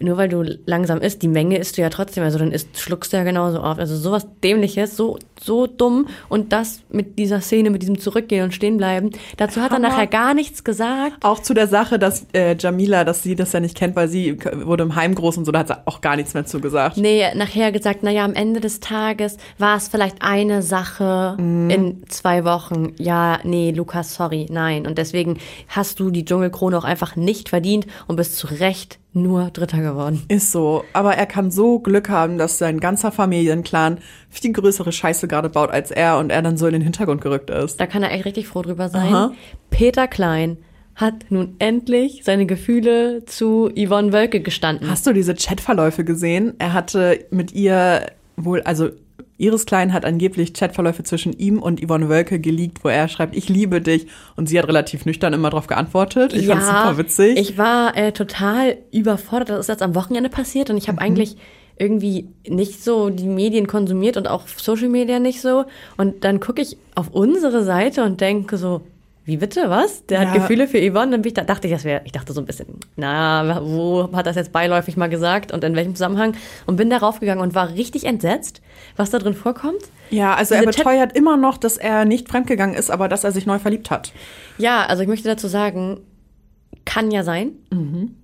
nur 0.00 0.16
weil 0.16 0.28
du 0.28 0.44
langsam 0.66 1.00
isst, 1.00 1.22
die 1.22 1.28
Menge 1.28 1.58
isst 1.58 1.76
du 1.76 1.82
ja 1.82 1.90
trotzdem, 1.90 2.22
also 2.22 2.38
dann 2.38 2.52
isst, 2.52 2.78
schluckst 2.78 3.12
du 3.12 3.16
ja 3.16 3.24
genauso 3.24 3.62
oft. 3.62 3.80
Also 3.80 3.96
sowas 3.96 4.26
Dämliches, 4.44 4.96
so, 4.96 5.18
so 5.40 5.66
dumm 5.66 6.06
und 6.28 6.52
das 6.52 6.82
mit 6.90 7.18
dieser 7.18 7.40
Szene, 7.40 7.70
mit 7.70 7.82
diesem 7.82 7.98
Zurückgehen 7.98 8.44
und 8.44 8.54
Stehenbleiben. 8.54 9.10
Dazu 9.36 9.60
hat 9.60 9.72
er 9.72 9.80
nachher 9.80 10.06
gar 10.06 10.34
nichts 10.34 10.62
gesagt. 10.62 11.24
Auch 11.24 11.40
zu 11.40 11.52
der 11.52 11.66
Sache, 11.66 11.98
dass 11.98 12.26
äh, 12.32 12.56
Jamila, 12.56 13.04
dass 13.04 13.22
sie 13.22 13.34
das 13.34 13.52
ja 13.52 13.60
nicht 13.60 13.76
kennt, 13.76 13.96
weil 13.96 14.08
sie 14.08 14.38
wurde 14.64 14.84
im 14.84 14.94
Heim 14.94 15.14
groß 15.14 15.38
und 15.38 15.44
so, 15.44 15.52
da 15.52 15.60
hat 15.60 15.68
sie 15.68 15.86
auch 15.86 16.00
gar 16.00 16.16
nichts 16.16 16.34
mehr 16.34 16.46
zu 16.46 16.60
gesagt. 16.60 16.96
Nee, 16.96 17.24
nachher 17.34 17.72
gesagt, 17.72 18.02
naja, 18.04 18.24
am 18.24 18.34
Ende 18.34 18.60
des 18.60 18.78
Tages 18.80 19.36
war 19.58 19.76
es 19.76 19.88
vielleicht 19.88 20.18
eine 20.20 20.62
Sache 20.62 21.36
mhm. 21.38 21.70
in 21.70 22.02
zwei 22.08 22.44
Wochen. 22.44 22.94
Ja, 22.98 23.40
nee, 23.42 23.72
Lukas, 23.72 24.14
sorry, 24.14 24.46
nein. 24.48 24.86
Und 24.86 24.98
deswegen 24.98 25.38
hast 25.68 25.98
du 25.98 26.10
die 26.10 26.24
Dschungelkrone 26.24 26.78
auch 26.78 26.84
einfach 26.84 27.16
nicht 27.16 27.48
verdient 27.48 27.86
und 28.06 28.16
bist 28.16 28.36
zu 28.36 28.46
Recht 28.46 28.98
nur 29.12 29.50
Dritter 29.50 29.80
geworden. 29.80 30.22
Ist 30.28 30.52
so. 30.52 30.84
Aber 30.92 31.14
er 31.14 31.26
kann 31.26 31.50
so 31.50 31.78
Glück 31.80 32.08
haben, 32.08 32.38
dass 32.38 32.58
sein 32.58 32.80
ganzer 32.80 33.10
Familienclan 33.10 33.98
viel 34.28 34.52
größere 34.52 34.92
Scheiße 34.92 35.28
gerade 35.28 35.48
baut 35.48 35.70
als 35.70 35.90
er 35.90 36.18
und 36.18 36.30
er 36.30 36.42
dann 36.42 36.56
so 36.56 36.66
in 36.66 36.72
den 36.74 36.82
Hintergrund 36.82 37.20
gerückt 37.20 37.50
ist. 37.50 37.80
Da 37.80 37.86
kann 37.86 38.02
er 38.02 38.12
echt 38.12 38.24
richtig 38.24 38.48
froh 38.48 38.62
drüber 38.62 38.88
sein. 38.88 39.12
Aha. 39.12 39.32
Peter 39.70 40.06
Klein 40.06 40.58
hat 40.94 41.26
nun 41.30 41.54
endlich 41.58 42.22
seine 42.24 42.44
Gefühle 42.46 43.24
zu 43.24 43.70
Yvonne 43.76 44.12
Wölke 44.12 44.40
gestanden. 44.40 44.90
Hast 44.90 45.06
du 45.06 45.12
diese 45.12 45.34
Chatverläufe 45.34 46.04
gesehen? 46.04 46.54
Er 46.58 46.72
hatte 46.72 47.24
mit 47.30 47.52
ihr 47.52 48.06
wohl, 48.36 48.62
also 48.62 48.90
Iris 49.38 49.66
Klein 49.66 49.92
hat 49.92 50.04
angeblich 50.04 50.52
Chatverläufe 50.52 51.04
zwischen 51.04 51.32
ihm 51.32 51.62
und 51.62 51.80
Yvonne 51.80 52.08
Wölke 52.08 52.40
geleakt, 52.40 52.84
wo 52.84 52.88
er 52.88 53.08
schreibt, 53.08 53.36
ich 53.36 53.48
liebe 53.48 53.80
dich. 53.80 54.08
Und 54.36 54.48
sie 54.48 54.58
hat 54.58 54.66
relativ 54.66 55.06
nüchtern 55.06 55.32
immer 55.32 55.50
darauf 55.50 55.68
geantwortet. 55.68 56.32
Ich 56.32 56.46
ja, 56.46 56.56
fand's 56.56 56.66
super 56.66 56.98
witzig. 56.98 57.38
Ich 57.38 57.56
war 57.56 57.96
äh, 57.96 58.12
total 58.12 58.76
überfordert. 58.92 59.50
Das 59.50 59.60
ist 59.60 59.68
jetzt 59.68 59.82
am 59.82 59.94
Wochenende 59.94 60.28
passiert 60.28 60.70
und 60.70 60.76
ich 60.76 60.88
habe 60.88 60.96
mhm. 60.96 61.06
eigentlich 61.06 61.36
irgendwie 61.78 62.28
nicht 62.46 62.82
so 62.82 63.08
die 63.10 63.28
Medien 63.28 63.68
konsumiert 63.68 64.16
und 64.16 64.26
auch 64.26 64.48
Social 64.48 64.88
Media 64.88 65.20
nicht 65.20 65.40
so. 65.40 65.64
Und 65.96 66.24
dann 66.24 66.40
gucke 66.40 66.60
ich 66.60 66.76
auf 66.96 67.10
unsere 67.12 67.62
Seite 67.62 68.02
und 68.02 68.20
denke 68.20 68.56
so, 68.56 68.82
wie 69.28 69.36
bitte, 69.36 69.68
was? 69.68 70.06
Der 70.06 70.22
ja. 70.22 70.28
hat 70.28 70.34
Gefühle 70.34 70.66
für 70.66 70.78
Yvonne. 70.78 71.10
Dann 71.10 71.22
ich, 71.22 71.34
da 71.34 71.44
dachte 71.44 71.68
ich, 71.68 71.74
das 71.74 71.84
wäre, 71.84 72.00
ich 72.04 72.12
dachte 72.12 72.32
so 72.32 72.40
ein 72.40 72.46
bisschen, 72.46 72.80
na, 72.96 73.60
wo 73.62 74.08
hat 74.14 74.26
das 74.26 74.36
jetzt 74.36 74.52
beiläufig 74.52 74.96
mal 74.96 75.10
gesagt 75.10 75.52
und 75.52 75.62
in 75.64 75.76
welchem 75.76 75.94
Zusammenhang? 75.94 76.32
Und 76.64 76.76
bin 76.76 76.88
darauf 76.88 77.20
gegangen 77.20 77.42
und 77.42 77.54
war 77.54 77.68
richtig 77.74 78.04
entsetzt, 78.04 78.62
was 78.96 79.10
da 79.10 79.18
drin 79.18 79.34
vorkommt. 79.34 79.82
Ja, 80.08 80.34
also 80.34 80.54
Diese 80.54 80.64
er 80.64 80.72
beteuert 80.72 81.14
immer 81.14 81.36
noch, 81.36 81.58
dass 81.58 81.76
er 81.76 82.06
nicht 82.06 82.30
fremdgegangen 82.30 82.74
ist, 82.74 82.90
aber 82.90 83.10
dass 83.10 83.22
er 83.22 83.32
sich 83.32 83.44
neu 83.44 83.58
verliebt 83.58 83.90
hat. 83.90 84.12
Ja, 84.56 84.86
also 84.86 85.02
ich 85.02 85.08
möchte 85.08 85.28
dazu 85.28 85.46
sagen, 85.46 86.00
kann 86.86 87.10
ja 87.10 87.22
sein. 87.22 87.52
Mhm. 87.70 88.14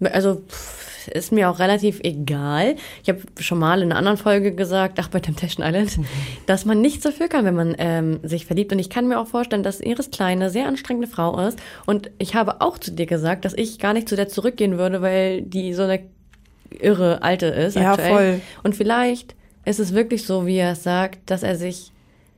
Also, 0.00 0.42
pff, 0.48 0.95
ist 1.08 1.32
mir 1.32 1.50
auch 1.50 1.58
relativ 1.58 2.00
egal. 2.02 2.76
Ich 3.02 3.08
habe 3.08 3.20
schon 3.38 3.58
mal 3.58 3.82
in 3.82 3.90
einer 3.90 3.98
anderen 3.98 4.16
Folge 4.16 4.52
gesagt, 4.52 4.98
ach 5.00 5.08
bei 5.08 5.20
Temptation 5.20 5.66
Island, 5.66 5.98
mhm. 5.98 6.06
dass 6.46 6.64
man 6.64 6.80
nichts 6.80 7.04
dafür 7.04 7.28
kann, 7.28 7.44
wenn 7.44 7.54
man 7.54 7.74
ähm, 7.78 8.20
sich 8.22 8.46
verliebt. 8.46 8.72
Und 8.72 8.78
ich 8.78 8.90
kann 8.90 9.08
mir 9.08 9.18
auch 9.18 9.26
vorstellen, 9.26 9.62
dass 9.62 9.80
Iris 9.80 10.10
Kleine 10.10 10.50
sehr 10.50 10.66
anstrengende 10.66 11.08
Frau 11.08 11.38
ist. 11.46 11.58
Und 11.86 12.10
ich 12.18 12.34
habe 12.34 12.60
auch 12.60 12.78
zu 12.78 12.92
dir 12.92 13.06
gesagt, 13.06 13.44
dass 13.44 13.54
ich 13.54 13.78
gar 13.78 13.92
nicht 13.92 14.08
zu 14.08 14.16
der 14.16 14.28
zurückgehen 14.28 14.78
würde, 14.78 15.02
weil 15.02 15.42
die 15.42 15.74
so 15.74 15.82
eine 15.82 16.00
irre 16.70 17.22
alte 17.22 17.46
ist. 17.46 17.76
Ja, 17.76 17.92
aktuell. 17.92 18.10
voll. 18.10 18.40
Und 18.62 18.76
vielleicht 18.76 19.34
ist 19.64 19.80
es 19.80 19.94
wirklich 19.94 20.24
so, 20.24 20.46
wie 20.46 20.56
er 20.56 20.72
es 20.72 20.82
sagt, 20.82 21.30
dass 21.30 21.42
er 21.42 21.56
sich 21.56 21.92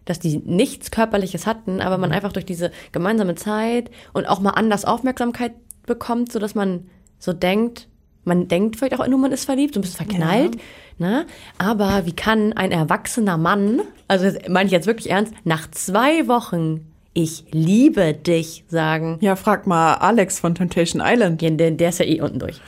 dass 0.09 0.19
die 0.19 0.39
nichts 0.39 0.91
Körperliches 0.91 1.47
hatten, 1.47 1.83
aber 1.83 1.99
man 1.99 2.09
mhm. 2.09 2.17
einfach 2.17 2.33
durch 2.33 2.47
diese 2.47 2.71
gemeinsame 2.93 3.35
Zeit 3.35 3.91
und 4.15 4.27
auch 4.27 4.41
mal 4.41 4.53
anders 4.53 4.87
Aufmerksamkeit 4.87 5.53
bekommt, 5.85 6.33
so 6.33 6.39
dass 6.39 6.55
man 6.55 6.89
so 7.19 7.35
denkt, 7.35 7.89
man 8.25 8.49
denkt 8.49 8.77
vielleicht 8.77 8.99
auch 8.99 9.07
nur, 9.07 9.19
man 9.19 9.33
ist 9.33 9.45
verliebt, 9.45 9.75
so 9.75 9.81
ein 9.81 9.83
bisschen 9.83 10.07
verknallt. 10.07 10.57
Ja. 10.57 10.61
Ne? 10.99 11.27
Aber 11.59 12.07
wie 12.07 12.13
kann 12.13 12.53
ein 12.53 12.73
erwachsener 12.73 13.37
Mann, 13.39 13.83
also 14.09 14.25
das 14.25 14.49
meine 14.49 14.67
ich 14.67 14.73
jetzt 14.73 14.87
wirklich 14.87 15.11
ernst, 15.11 15.33
nach 15.45 15.71
zwei 15.71 16.27
Wochen 16.27 16.87
ich 17.15 17.45
liebe 17.51 18.15
dich 18.15 18.65
sagen? 18.69 19.19
Ja, 19.21 19.37
frag 19.37 19.67
mal 19.67 19.95
Alex 19.95 20.41
von 20.41 20.55
Temptation 20.55 21.03
Island. 21.05 21.43
Ja, 21.43 21.51
der, 21.51 21.73
der 21.73 21.89
ist 21.89 21.99
ja 21.99 22.05
eh 22.05 22.21
unten 22.21 22.39
durch. 22.39 22.61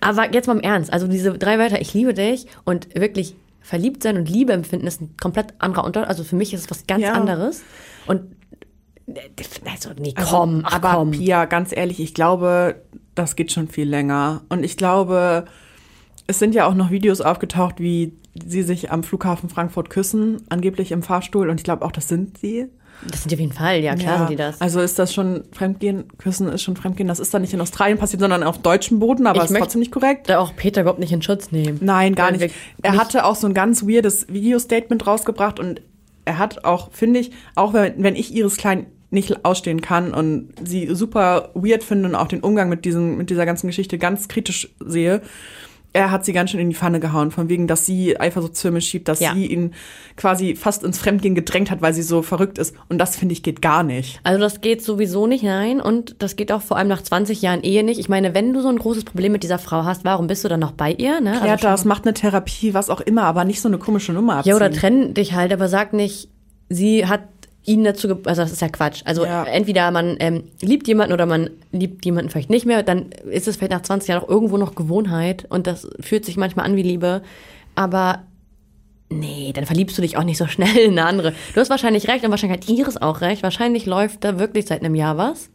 Aber 0.00 0.32
jetzt 0.32 0.46
mal 0.46 0.54
im 0.54 0.62
Ernst, 0.62 0.92
also 0.92 1.06
diese 1.06 1.36
drei 1.36 1.58
Wörter, 1.58 1.80
ich 1.80 1.94
liebe 1.94 2.14
dich 2.14 2.46
und 2.64 2.94
wirklich 2.94 3.36
verliebt 3.60 4.02
sein 4.02 4.16
und 4.16 4.28
Liebe 4.28 4.52
empfinden 4.52 4.86
ist 4.86 5.00
ein 5.00 5.14
komplett 5.20 5.54
anderer 5.58 5.84
Unterschied. 5.84 6.08
Also 6.08 6.24
für 6.24 6.36
mich 6.36 6.52
ist 6.52 6.64
es 6.64 6.70
was 6.70 6.86
ganz 6.86 7.02
ja. 7.02 7.12
anderes. 7.12 7.62
Und 8.06 8.22
also, 9.64 9.90
nee, 9.98 10.12
also, 10.16 10.36
komm, 10.36 10.64
also, 10.64 10.76
aber 10.76 10.92
komm. 10.94 11.10
Pia, 11.12 11.44
ganz 11.44 11.76
ehrlich, 11.76 12.00
ich 12.00 12.14
glaube, 12.14 12.82
das 13.14 13.36
geht 13.36 13.52
schon 13.52 13.68
viel 13.68 13.88
länger. 13.88 14.42
Und 14.48 14.64
ich 14.64 14.76
glaube, 14.76 15.44
es 16.26 16.38
sind 16.38 16.54
ja 16.54 16.66
auch 16.66 16.74
noch 16.74 16.90
Videos 16.90 17.20
aufgetaucht, 17.20 17.80
wie 17.80 18.14
sie 18.34 18.62
sich 18.62 18.90
am 18.90 19.02
Flughafen 19.02 19.48
Frankfurt 19.48 19.90
küssen, 19.90 20.42
angeblich 20.48 20.92
im 20.92 21.02
Fahrstuhl. 21.02 21.48
Und 21.50 21.58
ich 21.58 21.64
glaube 21.64 21.84
auch, 21.84 21.92
das 21.92 22.08
sind 22.08 22.38
sie. 22.38 22.68
Das 23.08 23.22
sind 23.22 23.30
die 23.30 23.36
auf 23.36 23.40
jeden 23.40 23.52
Fall, 23.52 23.80
ja, 23.80 23.94
klar 23.94 24.12
Ja, 24.12 24.18
sind 24.18 24.30
die 24.30 24.36
das. 24.36 24.60
Also 24.60 24.80
ist 24.80 24.98
das 24.98 25.14
schon 25.14 25.44
Fremdgehen? 25.52 26.04
Küssen 26.18 26.48
ist 26.48 26.62
schon 26.62 26.76
Fremdgehen. 26.76 27.08
Das 27.08 27.18
ist 27.18 27.32
dann 27.32 27.42
nicht 27.42 27.54
in 27.54 27.60
Australien 27.60 27.98
passiert, 27.98 28.20
sondern 28.20 28.42
auf 28.42 28.58
deutschem 28.58 28.98
Boden, 28.98 29.26
aber 29.26 29.42
Ich 29.42 29.50
ist 29.50 29.56
trotzdem 29.56 29.80
nicht 29.80 29.90
korrekt. 29.90 30.28
Da 30.28 30.38
auch 30.38 30.54
Peter 30.54 30.82
überhaupt 30.82 31.00
nicht 31.00 31.12
in 31.12 31.22
Schutz 31.22 31.50
nehmen. 31.50 31.78
Nein, 31.80 32.14
gar 32.14 32.30
nicht. 32.30 32.54
Er 32.82 32.96
hatte 32.98 33.24
auch 33.24 33.36
so 33.36 33.46
ein 33.46 33.54
ganz 33.54 33.84
weirdes 33.86 34.28
Video-Statement 34.28 35.06
rausgebracht 35.06 35.58
und 35.58 35.80
er 36.26 36.38
hat 36.38 36.64
auch, 36.64 36.92
finde 36.92 37.20
ich, 37.20 37.32
auch 37.54 37.72
wenn, 37.72 38.02
wenn 38.02 38.16
ich 38.16 38.34
Iris 38.34 38.56
Klein 38.56 38.86
nicht 39.10 39.44
ausstehen 39.44 39.80
kann 39.80 40.14
und 40.14 40.50
sie 40.64 40.88
super 40.94 41.50
weird 41.54 41.82
finde 41.82 42.08
und 42.08 42.14
auch 42.14 42.28
den 42.28 42.40
Umgang 42.40 42.68
mit, 42.68 42.84
diesem, 42.84 43.16
mit 43.16 43.30
dieser 43.30 43.46
ganzen 43.46 43.66
Geschichte 43.66 43.98
ganz 43.98 44.28
kritisch 44.28 44.68
sehe, 44.78 45.20
er 45.92 46.12
hat 46.12 46.24
sie 46.24 46.32
ganz 46.32 46.50
schön 46.50 46.60
in 46.60 46.70
die 46.70 46.76
Pfanne 46.76 47.00
gehauen, 47.00 47.32
von 47.32 47.48
wegen, 47.48 47.66
dass 47.66 47.84
sie 47.84 48.18
Eifersuchtsfilme 48.20 48.80
schiebt, 48.80 49.08
dass 49.08 49.18
Ja. 49.18 49.34
sie 49.34 49.46
ihn 49.46 49.74
quasi 50.16 50.54
fast 50.54 50.84
ins 50.84 50.98
Fremdgehen 50.98 51.34
gedrängt 51.34 51.68
hat, 51.68 51.82
weil 51.82 51.92
sie 51.92 52.02
so 52.02 52.22
verrückt 52.22 52.58
ist. 52.58 52.76
Und 52.88 52.98
das, 52.98 53.16
finde 53.16 53.32
ich, 53.32 53.42
geht 53.42 53.60
gar 53.60 53.82
nicht. 53.82 54.20
Also 54.22 54.38
das 54.38 54.60
geht 54.60 54.84
sowieso 54.84 55.26
nicht, 55.26 55.42
nein. 55.42 55.80
Und 55.80 56.14
das 56.22 56.36
geht 56.36 56.52
auch 56.52 56.62
vor 56.62 56.76
allem 56.76 56.86
nach 56.86 57.02
20 57.02 57.42
Jahren 57.42 57.62
Ehe 57.62 57.82
nicht. 57.82 57.98
Ich 57.98 58.08
meine, 58.08 58.34
wenn 58.34 58.52
du 58.52 58.60
so 58.62 58.68
ein 58.68 58.78
großes 58.78 59.02
Problem 59.02 59.32
mit 59.32 59.42
dieser 59.42 59.58
Frau 59.58 59.82
hast, 59.84 60.04
warum 60.04 60.28
bist 60.28 60.44
du 60.44 60.48
dann 60.48 60.60
noch 60.60 60.70
bei 60.72 60.92
ihr? 60.92 61.20
Ne? 61.20 61.32
Klärt 61.32 61.50
Also 61.50 61.66
das, 61.66 61.84
macht 61.84 62.04
eine 62.04 62.14
Therapie, 62.14 62.72
was 62.72 62.88
auch 62.88 63.00
immer, 63.00 63.24
aber 63.24 63.44
nicht 63.44 63.60
so 63.60 63.66
eine 63.66 63.78
komische 63.78 64.12
Nummer 64.12 64.36
abziehen. 64.36 64.50
Ja, 64.50 64.56
oder 64.56 64.70
trenn 64.70 65.12
dich 65.14 65.32
halt, 65.34 65.52
aber 65.52 65.66
sag 65.68 65.92
nicht, 65.92 66.28
sie 66.68 67.06
hat 67.06 67.22
ihn 67.64 67.84
dazu, 67.84 68.08
also 68.24 68.42
das 68.42 68.52
ist 68.52 68.62
ja 68.62 68.68
Quatsch. 68.68 69.02
Also 69.04 69.24
Ja. 69.24 69.44
entweder 69.44 69.90
man 69.90 70.16
ähm, 70.20 70.44
liebt 70.62 70.88
jemanden 70.88 71.12
oder 71.12 71.26
man 71.26 71.50
liebt 71.72 72.04
jemanden 72.04 72.30
vielleicht 72.30 72.50
nicht 72.50 72.64
mehr, 72.66 72.82
dann 72.82 73.10
ist 73.30 73.46
es 73.48 73.56
vielleicht 73.56 73.72
nach 73.72 73.82
20 73.82 74.08
Jahren 74.08 74.22
auch 74.24 74.28
irgendwo 74.28 74.56
noch 74.56 74.74
Gewohnheit 74.74 75.46
und 75.50 75.66
das 75.66 75.86
fühlt 76.00 76.24
sich 76.24 76.36
manchmal 76.36 76.64
an 76.66 76.76
wie 76.76 76.82
Liebe, 76.82 77.22
aber 77.74 78.22
nee, 79.10 79.52
dann 79.54 79.66
verliebst 79.66 79.98
du 79.98 80.02
dich 80.02 80.16
auch 80.16 80.24
nicht 80.24 80.38
so 80.38 80.46
schnell 80.48 80.76
in 80.76 80.92
eine 80.92 81.04
andere. 81.06 81.34
Du 81.54 81.60
hast 81.60 81.68
wahrscheinlich 81.70 82.08
recht 82.08 82.24
und 82.24 82.30
wahrscheinlich 82.30 82.60
hat 82.60 82.68
Iris 82.68 82.96
auch 82.96 83.20
recht. 83.20 83.42
Wahrscheinlich 83.42 83.84
läuft 83.86 84.24
da 84.24 84.38
wirklich 84.38 84.66
seit 84.66 84.80
einem 84.82 84.94
Jahr 84.94 85.16
was. 85.18 85.50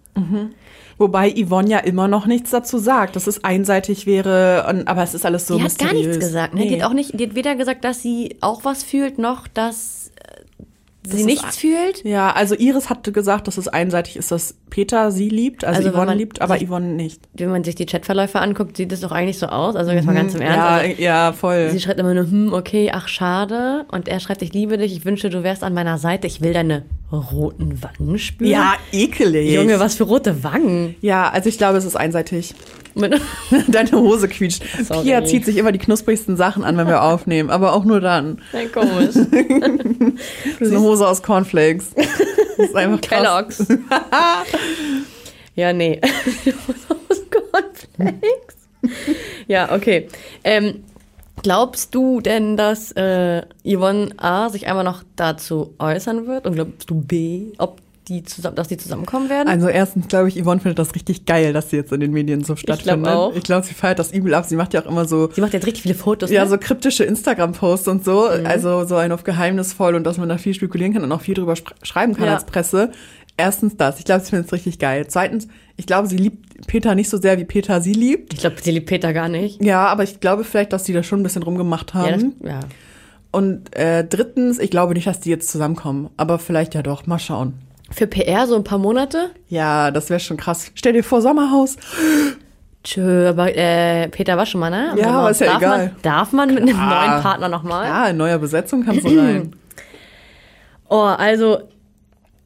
Wobei 0.98 1.30
Yvonne 1.34 1.70
ja 1.70 1.80
immer 1.80 2.08
noch 2.08 2.26
nichts 2.26 2.52
dazu 2.52 2.78
sagt, 2.78 3.18
dass 3.18 3.28
es 3.28 3.44
einseitig 3.44 4.06
wäre, 4.06 4.66
und, 4.70 4.88
aber 4.88 5.04
es 5.04 5.14
ist 5.14 5.26
alles 5.26 5.46
so 5.46 5.58
die 5.58 5.64
hat 5.64 5.78
gar 5.78 5.88
mysteriös. 5.90 6.08
nichts 6.18 6.26
gesagt. 6.26 6.54
Ne? 6.54 6.62
Die 6.62 6.70
Nee. 6.70 6.82
hat 6.82 6.90
auch 6.90 6.94
nicht, 6.94 7.20
die 7.20 7.26
hat 7.28 7.36
weder 7.36 7.56
gesagt, 7.56 7.84
dass 7.84 8.02
sie 8.02 8.38
auch 8.40 8.64
was 8.64 8.84
fühlt, 8.84 9.18
noch 9.18 9.48
dass 9.50 10.05
sie 11.10 11.24
nichts 11.26 11.58
fühlt. 11.58 12.04
Ja, 12.04 12.32
also 12.32 12.56
Iris 12.56 12.90
hatte 12.90 13.12
gesagt, 13.12 13.48
dass 13.48 13.58
es 13.58 13.68
einseitig 13.68 14.16
ist, 14.18 14.32
dass 14.32 14.56
Peter 14.70 15.12
sie 15.12 15.30
liebt, 15.30 15.64
also, 15.64 15.78
Also 15.80 15.92
Yvonne 15.92 16.06
man 16.08 16.18
liebt, 16.18 16.42
aber 16.42 16.58
sich- 16.58 16.68
Yvonne 16.68 16.88
nicht. 16.88 17.22
wenn 17.34 17.50
man 17.50 17.64
sich 17.64 17.76
die 17.76 17.86
Chatverläufe 17.86 18.40
anguckt, 18.40 18.78
sieht 18.78 18.92
es 18.92 19.02
doch 19.02 19.12
eigentlich 19.12 19.38
so 19.40 19.48
aus. 19.48 19.76
Also 19.76 19.92
jetzt 19.92 20.06
mal 20.06 20.16
ganz 20.16 20.36
im 20.36 20.42
Ernst. 20.42 20.58
Ja, 20.58 20.68
Also, 20.68 21.02
ja, 21.02 21.34
voll. 21.34 21.70
sie 21.72 21.80
schreibt 21.80 22.00
immer 22.00 22.14
nur, 22.14 22.26
hm, 22.26 22.54
okay, 22.54 22.92
ach, 22.94 23.08
schade. 23.08 23.86
Und 23.92 24.08
er 24.08 24.20
schreibt, 24.20 24.42
ich 24.42 24.54
liebe 24.54 24.78
dich, 24.78 24.94
ich 24.96 25.06
wünsche, 25.06 25.30
du 25.30 25.44
wärst 25.44 25.64
an 25.64 25.74
meiner 25.74 25.98
Seite. 25.98 26.28
Ich 26.28 26.42
will 26.42 26.54
deine 26.54 26.84
roten 27.12 27.82
Wangen 27.82 28.18
spüren. 28.20 28.50
Ja, 28.52 28.74
ekelig. 28.92 29.52
Junge, 29.54 29.80
was 29.80 29.96
für 29.96 30.04
rote 30.06 30.44
Wangen. 30.44 30.96
Ja, 31.02 31.30
also 31.30 31.48
ich 31.50 31.58
glaube, 31.58 31.78
es 31.78 31.86
ist 31.86 31.96
einseitig. 31.96 32.54
Deine 33.68 33.92
Hose 33.92 34.30
quietscht. 34.30 34.64
Sorry. 34.86 35.04
Pia 35.04 35.26
zieht 35.26 35.44
sich 35.44 35.58
immer 35.58 35.74
die 35.74 35.80
knusprigsten 35.80 36.38
Sachen 36.38 36.64
an, 36.64 36.78
wenn 36.78 36.88
wir 36.88 37.04
aufnehmen, 37.04 37.50
aber 37.50 37.74
auch 37.74 37.84
nur 37.84 38.00
dann. 38.00 38.40
Nein, 38.54 38.72
komisch. 38.72 39.16
Das 40.60 40.70
ist 40.70 40.74
Hose 40.96 41.08
aus 41.08 41.22
Cornflakes. 41.22 41.92
Das 42.58 42.70
ist 42.70 42.76
einfach. 42.78 43.02
Kellogg's. 43.02 43.68
ja, 45.56 45.74
nee. 45.74 46.00
Cornflakes. 47.52 48.56
ja, 49.46 49.74
okay. 49.74 50.08
Ähm, 50.46 50.86
glaubst 51.44 51.94
du 51.94 52.22
denn, 52.22 52.56
dass 52.56 52.94
äh, 52.94 53.42
Yvonne 53.66 54.12
A. 54.16 54.48
sich 54.48 54.68
einmal 54.68 54.86
noch 54.86 55.04
dazu 55.18 55.74
äußern 55.80 56.28
wird? 56.28 56.48
Und 56.48 56.56
glaubst 56.56 56.90
du 56.90 57.02
B. 57.02 57.52
ob 57.58 57.82
die 58.06 58.24
zusammen, 58.24 58.56
dass 58.56 58.68
die 58.68 58.78
zusammenkommen 58.78 59.30
werden? 59.30 59.48
Also 59.50 59.68
erstens 59.68 60.08
glaube 60.08 60.30
ich, 60.30 60.42
Yvonne 60.42 60.62
findet 60.62 60.80
das 60.80 60.96
richtig 60.96 61.26
geil, 61.26 61.52
dass 61.54 61.70
sie 61.70 61.76
jetzt 61.78 61.92
in 61.92 62.00
den 62.00 62.12
Medien 62.12 62.44
so 62.44 62.56
stattfindet. 62.56 63.36
Ich 63.36 63.44
glaube, 63.44 63.66
sie 63.66 63.74
feiert 63.74 64.00
das 64.00 64.12
übel 64.12 64.34
ab. 64.34 64.46
Sie 64.46 64.56
macht 64.56 64.74
ja 64.74 64.82
auch 64.82 64.86
immer 64.90 65.06
so 65.06 65.30
Sie 65.34 65.42
macht 65.42 65.54
jetzt 65.54 65.66
richtig 65.66 65.84
viele 65.84 65.96
Fotos. 65.96 66.30
Ja, 66.32 66.44
ne? 66.44 66.50
so 66.50 66.58
kryptische 66.58 67.04
Instagram-Posts 67.04 67.88
und 67.90 68.06
so. 68.06 68.30
Mhm. 68.30 68.46
Also 68.46 68.86
so 68.86 68.96
ein 68.96 69.12
auf 69.12 69.24
geheimnisvoll 69.24 69.96
und 69.96 70.04
dass 70.06 70.18
man 70.18 70.30
da 70.30 70.38
viel 70.38 70.54
spekulieren 70.54 70.94
kann 70.94 71.04
und 71.04 71.12
auch 71.12 71.22
viel 71.22 71.36
drüber 71.36 71.56
schreiben 71.84 72.14
kann 72.16 72.28
Ja. 72.28 72.34
als 72.36 72.46
Presse. 72.46 72.92
Erstens 73.38 73.76
das. 73.76 74.00
Ich 74.00 74.06
glaube, 74.06 74.24
sie 74.24 74.30
findet 74.30 74.48
es 74.48 74.54
richtig 74.54 74.80
geil. 74.80 75.06
Zweitens, 75.10 75.48
ich 75.76 75.86
glaube, 75.86 76.08
sie 76.08 76.16
liebt 76.16 76.68
Peter 76.68 76.96
nicht 76.96 77.10
so 77.10 77.18
sehr, 77.18 77.38
wie 77.38 77.44
Peter 77.44 77.82
sie 77.82 77.92
liebt. 77.92 78.34
Ich 78.34 78.40
glaube, 78.40 78.56
sie 78.62 78.72
liebt 78.72 78.86
Peter 78.86 79.12
gar 79.12 79.28
nicht. 79.28 79.62
Ja, 79.62 79.88
aber 79.88 80.04
ich 80.04 80.22
glaube 80.22 80.46
vielleicht, 80.46 80.72
dass 80.72 80.84
die 80.84 80.94
da 80.94 81.04
schon 81.04 81.20
ein 81.20 81.24
bisschen 81.24 81.44
rumgemacht 81.44 81.94
Ja, 81.94 82.04
das, 82.04 82.12
haben. 82.22 82.36
ja. 82.46 82.62
und 83.32 83.76
äh, 83.76 84.06
drittens, 84.06 84.58
ich 84.60 84.72
glaube 84.72 84.94
nicht, 84.94 85.06
dass 85.08 85.20
die 85.20 85.30
jetzt 85.32 85.50
zusammenkommen. 85.52 86.10
Aber 86.16 86.40
vielleicht 86.40 86.76
ja 86.76 86.82
doch. 86.82 87.08
Mal 87.08 87.20
schauen. 87.20 87.56
Für 87.92 88.08
PR 88.08 88.48
so 88.48 88.56
ein 88.56 88.64
paar 88.64 88.80
Monate? 88.80 89.32
Ja, 89.48 89.92
das 89.92 90.10
wäre 90.10 90.20
schon 90.20 90.38
krass. 90.38 90.72
Stell 90.76 90.94
dir 90.94 91.04
vor, 91.04 91.22
Sommerhaus. 91.22 91.78
Tschö, 92.84 93.30
aber 93.30 93.56
äh, 93.56 94.08
Peter 94.10 94.38
war 94.38 94.46
schon 94.46 94.60
mal, 94.62 94.70
ne? 94.70 94.94
Ja, 94.98 95.10
aber 95.12 95.32
ist 95.32 95.42
ja 95.42 95.48
darf 95.48 95.58
egal. 95.58 95.78
Man, 95.78 95.96
darf 96.02 96.32
man 96.32 96.50
mit 96.54 96.62
einem 96.64 96.76
Klar. 96.76 97.10
neuen 97.10 97.22
Partner 97.22 97.50
nochmal? 97.50 97.88
Ja, 97.88 98.08
in 98.08 98.18
neuer 98.18 98.38
Besetzung 98.38 98.86
kannst 98.86 99.06
du 99.06 99.20
rein. 99.20 99.52
Oh, 100.88 101.02
also, 101.02 101.62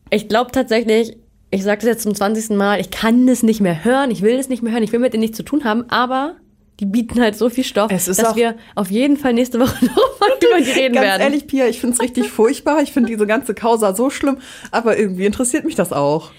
ich 0.10 0.29
glaube 0.29 0.51
tatsächlich, 0.51 1.17
ich 1.51 1.62
sage 1.62 1.79
das 1.81 1.88
jetzt 1.88 2.03
zum 2.03 2.15
20. 2.15 2.51
Mal, 2.51 2.79
ich 2.79 2.89
kann 2.89 3.27
das 3.27 3.43
nicht 3.43 3.60
mehr 3.60 3.84
hören, 3.84 4.12
ich 4.12 4.22
will 4.22 4.38
das 4.38 4.48
nicht 4.48 4.63
mehr 4.63 4.72
hören, 4.72 4.81
ich 4.81 4.93
will 4.93 5.00
mit 5.01 5.12
denen 5.12 5.19
nichts 5.19 5.36
zu 5.36 5.43
tun 5.43 5.65
haben, 5.65 5.89
aber 5.89 6.36
die 6.79 6.86
bieten 6.86 7.21
halt 7.21 7.36
so 7.38 7.50
viel 7.50 7.63
Stoff, 7.63 7.91
Es 7.91 8.07
ist 8.07 8.21
dass 8.21 8.36
wir 8.36 8.55
auf 8.75 8.89
jeden 8.89 9.17
Fall 9.17 9.33
nächste 9.33 9.59
Woche 9.59 9.86
nochmal 9.86 10.29
über 10.41 10.62
die 10.62 10.71
reden 10.71 10.95
Ganz 10.95 11.05
werden. 11.05 11.21
ehrlich, 11.21 11.48
Pia, 11.48 11.67
ich 11.67 11.79
finde 11.79 11.95
es 11.95 12.01
richtig 12.01 12.27
furchtbar. 12.31 12.81
Ich 12.81 12.91
finde 12.93 13.09
diese 13.09 13.27
ganze 13.27 13.53
Causa 13.53 13.93
so 13.95 14.09
schlimm. 14.09 14.38
Aber 14.71 14.98
irgendwie 14.98 15.25
interessiert 15.25 15.65
mich 15.65 15.75
das 15.75 15.91
auch. 15.91 16.31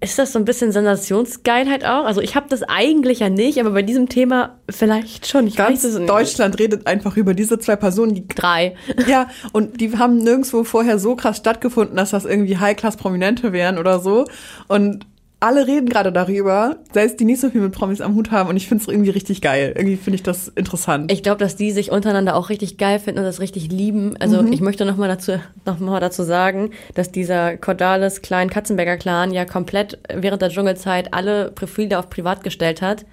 Ist 0.00 0.18
das 0.18 0.32
so 0.32 0.38
ein 0.38 0.46
bisschen 0.46 0.72
Sensationsgeilheit 0.72 1.84
auch? 1.84 2.06
Also 2.06 2.22
ich 2.22 2.34
habe 2.34 2.46
das 2.48 2.62
eigentlich 2.62 3.20
ja 3.20 3.28
nicht, 3.28 3.60
aber 3.60 3.70
bei 3.70 3.82
diesem 3.82 4.08
Thema 4.08 4.58
vielleicht 4.68 5.26
schon. 5.26 5.46
Ich 5.46 5.56
Ganz 5.56 5.84
weiß 5.84 5.92
es 5.92 5.98
nicht. 5.98 6.08
Deutschland 6.08 6.58
redet 6.58 6.86
einfach 6.86 7.16
über 7.18 7.34
diese 7.34 7.58
zwei 7.58 7.76
Personen, 7.76 8.14
die 8.14 8.26
Drei. 8.26 8.74
ja, 9.06 9.28
und 9.52 9.80
die 9.80 9.96
haben 9.98 10.18
nirgendwo 10.18 10.64
vorher 10.64 10.98
so 10.98 11.16
krass 11.16 11.36
stattgefunden, 11.36 11.96
dass 11.96 12.10
das 12.10 12.24
irgendwie 12.24 12.56
High-Class-Prominente 12.56 13.52
wären 13.52 13.76
oder 13.78 14.00
so. 14.00 14.24
Und 14.68 15.06
alle 15.40 15.68
reden 15.68 15.88
gerade 15.88 16.10
darüber, 16.10 16.78
selbst 16.92 17.20
die 17.20 17.24
nicht 17.24 17.40
so 17.40 17.50
viel 17.50 17.60
mit 17.60 17.72
Promis 17.72 18.00
am 18.00 18.16
Hut 18.16 18.32
haben. 18.32 18.48
Und 18.48 18.56
ich 18.56 18.66
finde 18.66 18.82
es 18.82 18.88
irgendwie 18.88 19.10
richtig 19.10 19.40
geil. 19.40 19.72
Irgendwie 19.76 19.96
finde 19.96 20.16
ich 20.16 20.24
das 20.24 20.48
interessant. 20.48 21.12
Ich 21.12 21.22
glaube, 21.22 21.38
dass 21.38 21.54
die 21.54 21.70
sich 21.70 21.92
untereinander 21.92 22.34
auch 22.34 22.48
richtig 22.48 22.76
geil 22.76 22.98
finden 22.98 23.20
und 23.20 23.24
das 23.24 23.38
richtig 23.40 23.70
lieben. 23.70 24.16
Also 24.18 24.42
ich 24.44 24.60
möchte 24.60 24.84
noch 24.84 24.96
mal 24.96 25.06
dazu 25.06 25.38
noch 25.64 25.78
mal 25.78 26.00
dazu 26.00 26.24
sagen, 26.24 26.70
dass 26.94 27.12
dieser 27.12 27.56
Cordalis 27.56 28.20
kleinen 28.20 28.50
Katzenberger 28.50 28.96
Clan 28.96 29.30
ja 29.32 29.44
komplett 29.44 29.98
während 30.12 30.42
der 30.42 30.48
Dschungelzeit 30.48 31.14
alle 31.14 31.52
Profile 31.52 31.98
auf 32.00 32.10
privat 32.10 32.42
gestellt 32.42 32.82
hat. 32.82 33.06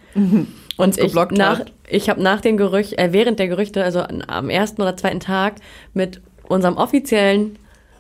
Und 0.78 0.98
ich 0.98 1.14
nach 1.14 1.60
hat. 1.60 1.72
ich 1.88 2.10
habe 2.10 2.24
nach 2.24 2.42
den 2.42 2.58
Gerücht 2.58 2.98
äh, 2.98 3.14
während 3.14 3.38
der 3.38 3.48
Gerüchte, 3.48 3.84
also 3.84 4.02
am 4.02 4.50
ersten 4.50 4.82
oder 4.82 4.98
zweiten 4.98 5.20
Tag 5.20 5.56
mit 5.94 6.22
unserem 6.48 6.78
offiziellen 6.78 7.58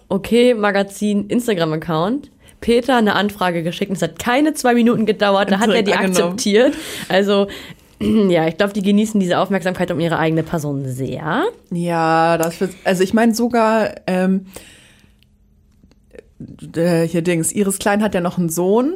Okay 0.07 0.53
Magazin 0.53 1.27
Instagram 1.27 1.73
Account 1.73 2.29
Peter 2.65 2.97
eine 2.97 3.13
Anfrage 3.13 3.61
geschickt 3.61 3.91
und 3.91 3.97
es 3.97 4.01
hat 4.01 4.17
keine 4.17 4.55
zwei 4.55 4.73
Minuten 4.73 5.05
gedauert, 5.05 5.51
da 5.51 5.59
hat 5.59 5.69
er 5.69 5.83
die 5.83 5.93
angenommen. 5.93 6.33
akzeptiert. 6.33 6.73
Also 7.09 7.45
ja, 7.99 8.47
ich 8.47 8.57
glaube, 8.57 8.73
die 8.73 8.81
genießen 8.81 9.19
diese 9.19 9.37
Aufmerksamkeit 9.37 9.91
um 9.91 9.99
ihre 9.99 10.17
eigene 10.17 10.41
Person 10.41 10.83
sehr. 10.87 11.43
Ja, 11.69 12.39
das 12.39 12.59
wird, 12.59 12.71
also 12.83 13.03
ich 13.03 13.13
meine 13.13 13.35
sogar, 13.35 13.91
ähm, 14.07 14.47
äh, 16.75 17.03
hier 17.03 17.21
Dings, 17.21 17.51
Iris 17.51 17.77
Klein 17.77 18.01
hat 18.01 18.15
ja 18.15 18.21
noch 18.21 18.39
einen 18.39 18.49
Sohn, 18.49 18.95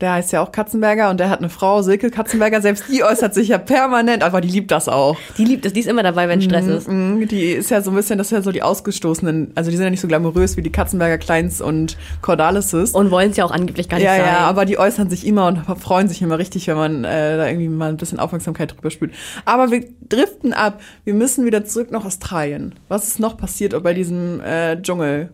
der 0.00 0.14
heißt 0.14 0.32
ja 0.32 0.42
auch 0.42 0.50
Katzenberger 0.50 1.10
und 1.10 1.20
der 1.20 1.28
hat 1.28 1.40
eine 1.40 1.50
Frau, 1.50 1.82
Silke 1.82 2.10
Katzenberger, 2.10 2.62
selbst 2.62 2.84
die 2.90 3.04
äußert 3.04 3.34
sich 3.34 3.48
ja 3.48 3.58
permanent, 3.58 4.22
aber 4.22 4.40
die 4.40 4.48
liebt 4.48 4.70
das 4.70 4.88
auch. 4.88 5.18
Die 5.36 5.44
liebt 5.44 5.66
es, 5.66 5.72
die 5.72 5.80
ist 5.80 5.86
immer 5.86 6.02
dabei, 6.02 6.28
wenn 6.28 6.40
Stress 6.40 6.66
ist. 6.66 6.88
Mhm, 6.88 7.28
Die 7.28 7.50
ist 7.50 7.70
ja 7.70 7.82
so 7.82 7.90
ein 7.90 7.96
bisschen, 7.96 8.16
das 8.18 8.28
ist 8.28 8.32
ja 8.32 8.42
so 8.42 8.50
die 8.50 8.62
Ausgestoßenen, 8.62 9.52
also 9.54 9.70
die 9.70 9.76
sind 9.76 9.84
ja 9.84 9.90
nicht 9.90 10.00
so 10.00 10.08
glamourös 10.08 10.56
wie 10.56 10.62
die 10.62 10.72
Katzenberger 10.72 11.18
Kleins 11.18 11.60
und 11.60 11.98
Cordalises. 12.22 12.92
Und 12.92 13.10
wollen 13.10 13.30
es 13.30 13.36
ja 13.36 13.44
auch 13.44 13.50
angeblich 13.50 13.88
gar 13.88 13.98
nicht 13.98 14.06
ja, 14.06 14.16
sein. 14.16 14.24
ja, 14.24 14.38
aber 14.38 14.64
die 14.64 14.78
äußern 14.78 15.10
sich 15.10 15.26
immer 15.26 15.46
und 15.46 15.64
freuen 15.80 16.08
sich 16.08 16.22
immer 16.22 16.38
richtig, 16.38 16.66
wenn 16.66 16.76
man 16.76 17.04
äh, 17.04 17.36
da 17.36 17.46
irgendwie 17.46 17.68
mal 17.68 17.90
ein 17.90 17.96
bisschen 17.96 18.18
Aufmerksamkeit 18.18 18.74
drüber 18.74 18.90
spürt. 18.90 19.12
Aber 19.44 19.70
wir 19.70 19.84
driften 20.08 20.52
ab. 20.52 20.80
Wir 21.04 21.14
müssen 21.14 21.44
wieder 21.44 21.64
zurück 21.64 21.90
nach 21.90 22.04
Australien. 22.04 22.74
Was 22.88 23.06
ist 23.06 23.20
noch 23.20 23.36
passiert 23.36 23.80
bei 23.82 23.94
diesem 23.94 24.40
äh, 24.40 24.80
Dschungel? 24.80 25.30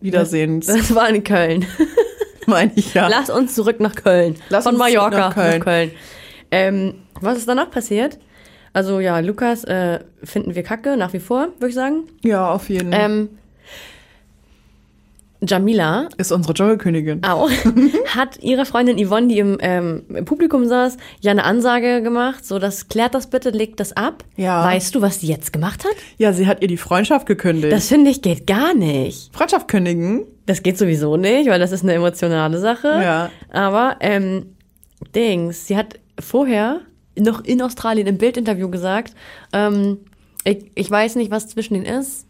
Wiedersehen, 0.00 0.60
das 0.66 0.94
war 0.94 1.08
in 1.08 1.22
Köln. 1.24 1.66
Meine 2.48 2.72
ich 2.74 2.94
ja. 2.94 3.06
Lass 3.08 3.30
uns 3.30 3.54
zurück 3.54 3.78
nach 3.80 3.94
Köln. 3.94 4.34
Lass 4.48 4.64
Von 4.64 4.74
uns 4.74 4.84
zurück 4.84 4.94
Mallorca 4.94 5.18
nach 5.28 5.34
Köln. 5.34 5.58
nach 5.58 5.64
Köln. 5.64 5.90
Ähm, 6.50 6.94
was 7.20 7.38
ist 7.38 7.48
danach 7.48 7.70
passiert? 7.70 8.18
Also 8.72 9.00
ja, 9.00 9.18
Lukas 9.20 9.64
äh, 9.64 10.00
finden 10.22 10.54
wir 10.54 10.62
kacke, 10.62 10.96
nach 10.96 11.12
wie 11.12 11.20
vor, 11.20 11.48
würde 11.58 11.68
ich 11.68 11.74
sagen. 11.74 12.04
Ja, 12.22 12.50
auf 12.50 12.68
jeden 12.68 12.92
Fall. 12.92 13.00
Ähm, 13.00 13.28
Jamila 15.40 16.08
ist 16.16 16.32
unsere 16.32 16.54
Dschungelkönigin. 16.54 17.22
Auch. 17.22 17.50
hat 18.16 18.42
ihre 18.42 18.64
Freundin 18.64 18.98
Yvonne, 18.98 19.28
die 19.28 19.38
im, 19.38 19.58
ähm, 19.60 20.02
im, 20.08 20.24
Publikum 20.24 20.66
saß, 20.66 20.96
ja 21.20 21.30
eine 21.30 21.44
Ansage 21.44 22.02
gemacht, 22.02 22.44
so 22.44 22.58
das 22.58 22.88
klärt 22.88 23.14
das 23.14 23.28
bitte, 23.28 23.50
legt 23.50 23.78
das 23.80 23.96
ab. 23.96 24.24
Ja. 24.36 24.64
Weißt 24.64 24.94
du, 24.94 25.00
was 25.00 25.20
sie 25.20 25.28
jetzt 25.28 25.52
gemacht 25.52 25.84
hat? 25.84 25.94
Ja, 26.16 26.32
sie 26.32 26.46
hat 26.46 26.62
ihr 26.62 26.68
die 26.68 26.76
Freundschaft 26.76 27.26
gekündigt. 27.26 27.72
Das 27.72 27.88
finde 27.88 28.10
ich 28.10 28.22
geht 28.22 28.46
gar 28.46 28.74
nicht. 28.74 29.34
Freundschaft 29.34 29.68
kündigen? 29.68 30.26
Das 30.46 30.62
geht 30.62 30.78
sowieso 30.78 31.16
nicht, 31.16 31.48
weil 31.48 31.60
das 31.60 31.72
ist 31.72 31.82
eine 31.82 31.94
emotionale 31.94 32.58
Sache. 32.58 32.88
Ja. 32.88 33.30
Aber 33.50 33.96
ähm, 34.00 34.56
Dings, 35.14 35.66
sie 35.66 35.76
hat 35.76 36.00
vorher 36.18 36.80
noch 37.16 37.44
in 37.44 37.62
Australien 37.62 38.06
im 38.06 38.18
Bildinterview 38.18 38.70
gesagt, 38.70 39.14
ähm, 39.52 39.98
ich, 40.44 40.70
ich 40.74 40.90
weiß 40.90 41.16
nicht, 41.16 41.30
was 41.30 41.48
zwischen 41.48 41.74
ihnen 41.74 41.84
ist 41.84 42.27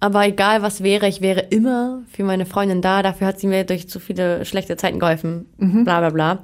aber 0.00 0.26
egal 0.26 0.62
was 0.62 0.82
wäre, 0.82 1.08
ich 1.08 1.20
wäre 1.20 1.40
immer 1.40 2.02
für 2.10 2.24
meine 2.24 2.46
Freundin 2.46 2.82
da. 2.82 3.02
Dafür 3.02 3.26
hat 3.26 3.40
sie 3.40 3.46
mir 3.46 3.64
durch 3.64 3.88
zu 3.88 3.98
viele 3.98 4.44
schlechte 4.44 4.76
Zeiten 4.76 4.98
geholfen. 4.98 5.46
Mhm. 5.58 5.84
Bla 5.84 6.00
bla 6.00 6.10
bla. 6.10 6.42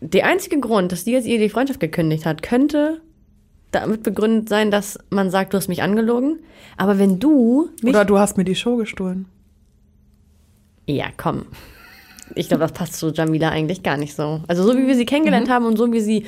Der 0.00 0.26
einzige 0.26 0.60
Grund, 0.60 0.92
dass 0.92 1.04
die 1.04 1.12
jetzt 1.12 1.26
ihr 1.26 1.38
die 1.38 1.48
Freundschaft 1.48 1.80
gekündigt 1.80 2.26
hat, 2.26 2.42
könnte 2.42 3.00
damit 3.70 4.02
begründet 4.02 4.48
sein, 4.48 4.70
dass 4.70 4.98
man 5.10 5.30
sagt, 5.30 5.52
du 5.52 5.58
hast 5.58 5.68
mich 5.68 5.82
angelogen. 5.82 6.40
Aber 6.76 6.98
wenn 6.98 7.18
du. 7.18 7.70
Oder 7.82 8.04
du 8.04 8.18
hast 8.18 8.36
mir 8.36 8.44
die 8.44 8.54
Show 8.54 8.76
gestohlen. 8.76 9.26
Ja, 10.86 11.06
komm. 11.16 11.46
Ich 12.34 12.48
glaube, 12.48 12.62
das 12.62 12.72
passt 12.72 12.94
zu 12.94 13.12
Jamila 13.12 13.50
eigentlich 13.50 13.82
gar 13.82 13.96
nicht 13.96 14.14
so. 14.14 14.42
Also 14.48 14.64
so 14.64 14.76
wie 14.76 14.86
wir 14.86 14.94
sie 14.94 15.06
kennengelernt 15.06 15.48
mhm. 15.48 15.52
haben 15.52 15.66
und 15.66 15.76
so 15.76 15.92
wie 15.92 16.00
sie 16.00 16.26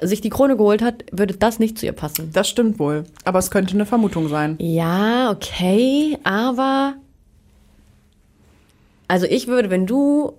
sich 0.00 0.20
die 0.20 0.30
Krone 0.30 0.56
geholt 0.56 0.82
hat, 0.82 1.04
würde 1.12 1.34
das 1.34 1.58
nicht 1.58 1.78
zu 1.78 1.86
ihr 1.86 1.92
passen. 1.92 2.30
Das 2.32 2.48
stimmt 2.48 2.78
wohl. 2.78 3.04
Aber 3.24 3.38
es 3.38 3.50
könnte 3.50 3.74
eine 3.74 3.86
Vermutung 3.86 4.28
sein. 4.28 4.56
Ja, 4.60 5.30
okay, 5.30 6.18
aber. 6.22 6.94
Also 9.08 9.26
ich 9.26 9.46
würde, 9.46 9.70
wenn 9.70 9.86
du 9.86 10.34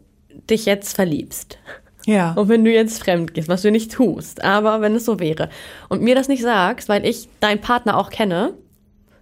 dich 0.50 0.66
jetzt 0.66 0.96
verliebst. 0.96 1.58
Ja. 2.06 2.34
Und 2.34 2.50
wenn 2.50 2.64
du 2.64 2.72
jetzt 2.72 3.04
fremd 3.04 3.34
gehst, 3.34 3.50
was 3.50 3.62
du 3.62 3.72
nicht 3.72 3.92
tust, 3.92 4.44
aber 4.44 4.82
wenn 4.82 4.96
es 4.96 5.06
so 5.06 5.20
wäre 5.20 5.50
und 5.90 6.02
mir 6.02 6.16
das 6.16 6.28
nicht 6.28 6.42
sagst, 6.42 6.88
weil 6.88 7.06
ich 7.06 7.28
deinen 7.40 7.62
Partner 7.62 7.98
auch 7.98 8.10
kenne 8.10 8.54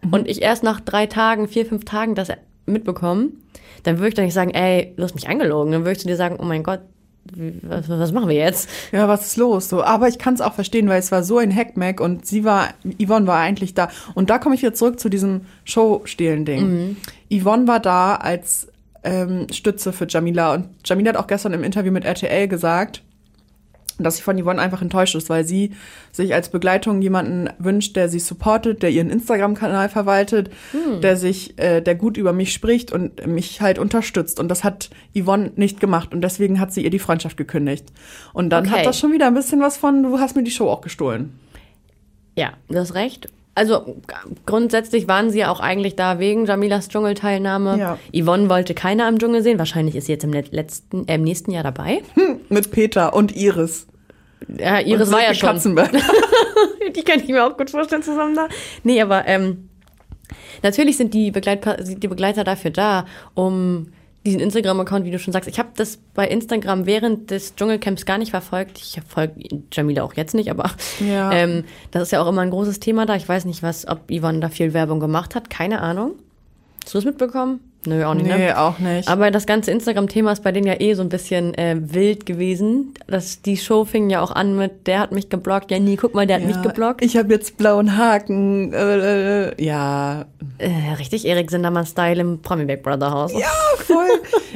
mhm. 0.03 0.13
und 0.13 0.27
ich 0.27 0.41
erst 0.41 0.63
nach 0.63 0.79
drei 0.79 1.07
Tagen, 1.07 1.47
vier, 1.47 1.65
fünf 1.65 1.85
Tagen 1.85 2.15
das 2.15 2.29
mitbekomme, 2.65 3.29
dann 3.83 3.97
würde 3.97 4.09
ich 4.09 4.13
doch 4.15 4.23
nicht 4.23 4.33
sagen, 4.33 4.51
ey, 4.51 4.93
du 4.95 5.03
hast 5.03 5.15
mich 5.15 5.27
angelogen. 5.27 5.71
Dann 5.71 5.81
würde 5.81 5.93
ich 5.93 5.99
zu 5.99 6.07
dir 6.07 6.17
sagen, 6.17 6.37
oh 6.39 6.45
mein 6.45 6.63
Gott, 6.63 6.81
was, 7.61 7.89
was, 7.89 8.11
machen 8.11 8.29
wir 8.29 8.35
jetzt? 8.35 8.69
Ja, 8.91 9.07
was 9.07 9.25
ist 9.25 9.37
los? 9.37 9.69
So, 9.69 9.83
aber 9.83 10.07
ich 10.07 10.17
kann 10.17 10.33
es 10.33 10.41
auch 10.41 10.53
verstehen, 10.53 10.87
weil 10.89 10.99
es 10.99 11.11
war 11.11 11.23
so 11.23 11.37
ein 11.37 11.53
Hackmack 11.55 11.99
und 11.99 12.25
sie 12.25 12.43
war, 12.43 12.69
Yvonne 13.01 13.27
war 13.27 13.39
eigentlich 13.39 13.73
da. 13.73 13.89
Und 14.13 14.29
da 14.29 14.39
komme 14.39 14.55
ich 14.55 14.61
wieder 14.61 14.73
zurück 14.73 14.99
zu 14.99 15.09
diesem 15.09 15.41
Show-Stehlen-Ding. 15.65 16.61
Mhm. 16.61 16.97
Yvonne 17.41 17.67
war 17.67 17.79
da 17.79 18.15
als 18.15 18.67
ähm, 19.03 19.47
Stütze 19.51 19.93
für 19.93 20.07
Jamila 20.07 20.53
und 20.53 20.67
Jamila 20.85 21.09
hat 21.09 21.17
auch 21.17 21.27
gestern 21.27 21.53
im 21.53 21.63
Interview 21.63 21.91
mit 21.91 22.05
RTL 22.05 22.47
gesagt, 22.47 23.03
dass 23.97 24.17
sie 24.17 24.23
von 24.23 24.41
Yvonne 24.41 24.61
einfach 24.61 24.81
enttäuscht 24.81 25.15
ist, 25.15 25.29
weil 25.29 25.45
sie 25.45 25.71
sich 26.11 26.33
als 26.33 26.49
Begleitung 26.49 27.01
jemanden 27.01 27.49
wünscht, 27.59 27.95
der 27.95 28.09
sie 28.09 28.19
supportet, 28.19 28.83
der 28.83 28.89
ihren 28.89 29.09
Instagram-Kanal 29.09 29.89
verwaltet, 29.89 30.49
hm. 30.71 31.01
der 31.01 31.17
sich, 31.17 31.57
äh, 31.57 31.81
der 31.81 31.95
gut 31.95 32.17
über 32.17 32.33
mich 32.33 32.53
spricht 32.53 32.91
und 32.91 33.25
mich 33.25 33.61
halt 33.61 33.79
unterstützt. 33.79 34.39
Und 34.39 34.49
das 34.49 34.63
hat 34.63 34.89
Yvonne 35.15 35.51
nicht 35.55 35.79
gemacht 35.79 36.13
und 36.13 36.21
deswegen 36.21 36.59
hat 36.59 36.73
sie 36.73 36.83
ihr 36.83 36.89
die 36.89 36.99
Freundschaft 36.99 37.37
gekündigt. 37.37 37.85
Und 38.33 38.49
dann 38.49 38.67
okay. 38.67 38.79
hat 38.79 38.85
das 38.85 38.99
schon 38.99 39.11
wieder 39.11 39.27
ein 39.27 39.33
bisschen 39.33 39.61
was 39.61 39.77
von, 39.77 40.03
du 40.03 40.19
hast 40.19 40.35
mir 40.35 40.43
die 40.43 40.51
Show 40.51 40.69
auch 40.69 40.81
gestohlen. 40.81 41.37
Ja, 42.35 42.53
du 42.69 42.77
hast 42.77 42.93
recht. 42.93 43.29
Also 43.57 43.95
grundsätzlich 44.45 45.07
waren 45.07 45.31
sie 45.31 45.39
ja 45.39 45.49
auch 45.49 45.59
eigentlich 45.59 45.95
da 45.95 46.19
wegen 46.19 46.45
Jamilas 46.45 46.89
Dschungelteilnahme. 46.89 47.79
Ja. 47.79 47.97
Yvonne 48.15 48.49
wollte 48.49 48.75
keiner 48.75 49.09
im 49.09 49.17
Dschungel 49.17 49.41
sehen. 49.41 49.57
Wahrscheinlich 49.57 49.95
ist 49.95 50.05
sie 50.05 50.11
jetzt 50.11 50.23
im, 50.23 50.31
letzten, 50.31 51.07
äh, 51.07 51.15
im 51.15 51.23
nächsten 51.23 51.49
Jahr 51.49 51.63
dabei. 51.63 52.03
Hm, 52.13 52.41
mit 52.49 52.69
Peter 52.69 53.15
und 53.15 53.35
Iris. 53.35 53.87
Ja, 54.59 54.79
Iris 54.79 55.11
war 55.11 55.23
ja 55.23 55.33
schon. 55.33 55.49
Katzenberg. 55.49 55.89
die 56.95 57.01
kann 57.01 57.19
ich 57.19 57.29
mir 57.29 57.47
auch 57.47 57.57
gut 57.57 57.71
vorstellen 57.71 58.03
zusammen 58.03 58.35
da. 58.35 58.47
Nee, 58.83 59.01
aber 59.01 59.27
ähm, 59.27 59.69
natürlich 60.61 60.95
sind 60.97 61.15
die, 61.15 61.31
Begleit 61.31 61.65
die 61.99 62.07
Begleiter 62.07 62.43
dafür 62.43 62.69
da, 62.69 63.05
um 63.33 63.87
diesen 64.27 64.41
Instagram-Account, 64.41 65.05
wie 65.05 65.11
du 65.11 65.19
schon 65.19 65.33
sagst. 65.33 65.49
Ich 65.49 65.57
habe 65.57 65.69
das 65.75 65.97
bei 66.13 66.27
Instagram 66.27 66.85
während 66.85 67.31
des 67.31 67.55
Dschungelcamps 67.55 68.05
gar 68.05 68.17
nicht 68.17 68.31
verfolgt. 68.31 68.77
Ich 68.77 68.93
verfolge 68.93 69.33
Jamila 69.71 70.03
auch 70.03 70.13
jetzt 70.13 70.35
nicht, 70.35 70.51
aber 70.51 70.71
ja. 70.99 71.31
ähm, 71.33 71.63
das 71.91 72.03
ist 72.03 72.11
ja 72.11 72.21
auch 72.21 72.27
immer 72.27 72.41
ein 72.41 72.49
großes 72.49 72.79
Thema 72.79 73.05
da. 73.05 73.15
Ich 73.15 73.27
weiß 73.27 73.45
nicht, 73.45 73.63
was, 73.63 73.87
ob 73.87 74.11
Yvonne 74.11 74.39
da 74.39 74.49
viel 74.49 74.73
Werbung 74.73 74.99
gemacht 74.99 75.33
hat. 75.33 75.49
Keine 75.49 75.81
Ahnung. 75.81 76.15
Hast 76.83 76.93
du 76.93 76.99
es 76.99 77.05
mitbekommen? 77.05 77.59
Nö, 77.87 78.03
auch 78.03 78.13
nicht. 78.15 78.27
Ne? 78.27 78.37
Nee, 78.37 78.45
ne? 78.47 78.59
auch 78.59 78.79
nicht. 78.79 79.07
Aber 79.07 79.31
das 79.31 79.45
ganze 79.45 79.71
Instagram-Thema 79.71 80.33
ist 80.33 80.43
bei 80.43 80.51
denen 80.51 80.67
ja 80.67 80.79
eh 80.79 80.93
so 80.93 81.01
ein 81.01 81.09
bisschen 81.09 81.53
äh, 81.53 81.77
wild 81.79 82.25
gewesen. 82.25 82.93
Das, 83.07 83.41
die 83.41 83.55
Show 83.55 83.85
fing 83.85 84.09
ja 84.09 84.21
auch 84.21 84.31
an 84.31 84.57
mit, 84.57 84.87
der 84.87 84.99
hat 84.99 85.13
mich 85.13 85.29
geblockt. 85.29 85.71
Ja, 85.71 85.79
nie, 85.79 85.95
guck 85.95 86.13
mal, 86.13 86.27
der 86.27 86.37
hat 86.37 86.43
ja, 86.43 86.49
mich 86.49 86.61
geblockt. 86.61 87.01
Ich 87.03 87.15
habe 87.15 87.33
jetzt 87.33 87.57
blauen 87.57 87.97
Haken. 87.97 88.73
Äh, 88.73 89.47
äh, 89.47 89.63
ja. 89.63 90.25
Äh, 90.57 90.93
richtig 90.97 91.25
Erik 91.25 91.49
Sindermann-Style 91.49 92.19
im 92.19 92.41
Promi 92.41 92.65
Big 92.65 92.83
Brother 92.83 93.11
Haus. 93.11 93.31
Ja, 93.31 93.47
voll. 93.77 94.07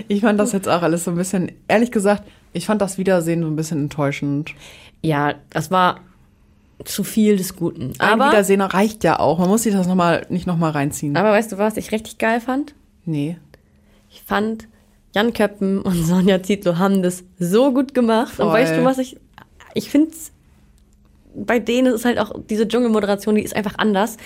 ich 0.09 0.21
fand 0.21 0.37
das 0.37 0.51
jetzt 0.51 0.67
auch 0.67 0.81
alles 0.81 1.05
so 1.05 1.11
ein 1.11 1.17
bisschen, 1.17 1.53
ehrlich 1.69 1.91
gesagt, 1.91 2.23
ich 2.51 2.65
fand 2.65 2.81
das 2.81 2.97
Wiedersehen 2.97 3.41
so 3.41 3.47
ein 3.47 3.55
bisschen 3.55 3.79
enttäuschend. 3.79 4.51
Ja, 5.01 5.35
das 5.51 5.71
war 5.71 6.01
zu 6.83 7.03
viel 7.03 7.37
des 7.37 7.55
Guten. 7.55 7.93
Aber 7.99 8.25
Ein 8.25 8.31
Wiedersehen 8.31 8.61
reicht 8.61 9.03
ja 9.03 9.19
auch. 9.19 9.39
Man 9.39 9.47
muss 9.47 9.63
sich 9.63 9.73
das 9.73 9.87
noch 9.87 9.95
mal, 9.95 10.25
nicht 10.29 10.47
nochmal 10.47 10.71
reinziehen. 10.71 11.15
Aber 11.15 11.31
weißt 11.31 11.53
du, 11.53 11.57
was 11.57 11.77
ich 11.77 11.91
richtig 11.91 12.17
geil 12.17 12.41
fand? 12.41 12.73
Nee. 13.05 13.37
Ich 14.09 14.21
fand, 14.21 14.67
Jan 15.13 15.33
Köppen 15.33 15.81
und 15.81 16.03
Sonja 16.03 16.41
Zietlow 16.41 16.77
haben 16.77 17.01
das 17.03 17.23
so 17.39 17.73
gut 17.73 17.93
gemacht. 17.93 18.33
Voll. 18.33 18.47
Und 18.47 18.53
weißt 18.53 18.77
du, 18.77 18.83
was 18.83 18.97
ich. 18.97 19.17
Ich 19.73 19.89
finde 19.89 20.11
bei 21.33 21.59
denen 21.59 21.93
ist 21.93 22.05
halt 22.05 22.19
auch 22.19 22.33
diese 22.49 22.67
Dschungelmoderation, 22.67 23.35
die 23.35 23.43
ist 23.43 23.55
einfach 23.55 23.75
anders, 23.77 24.17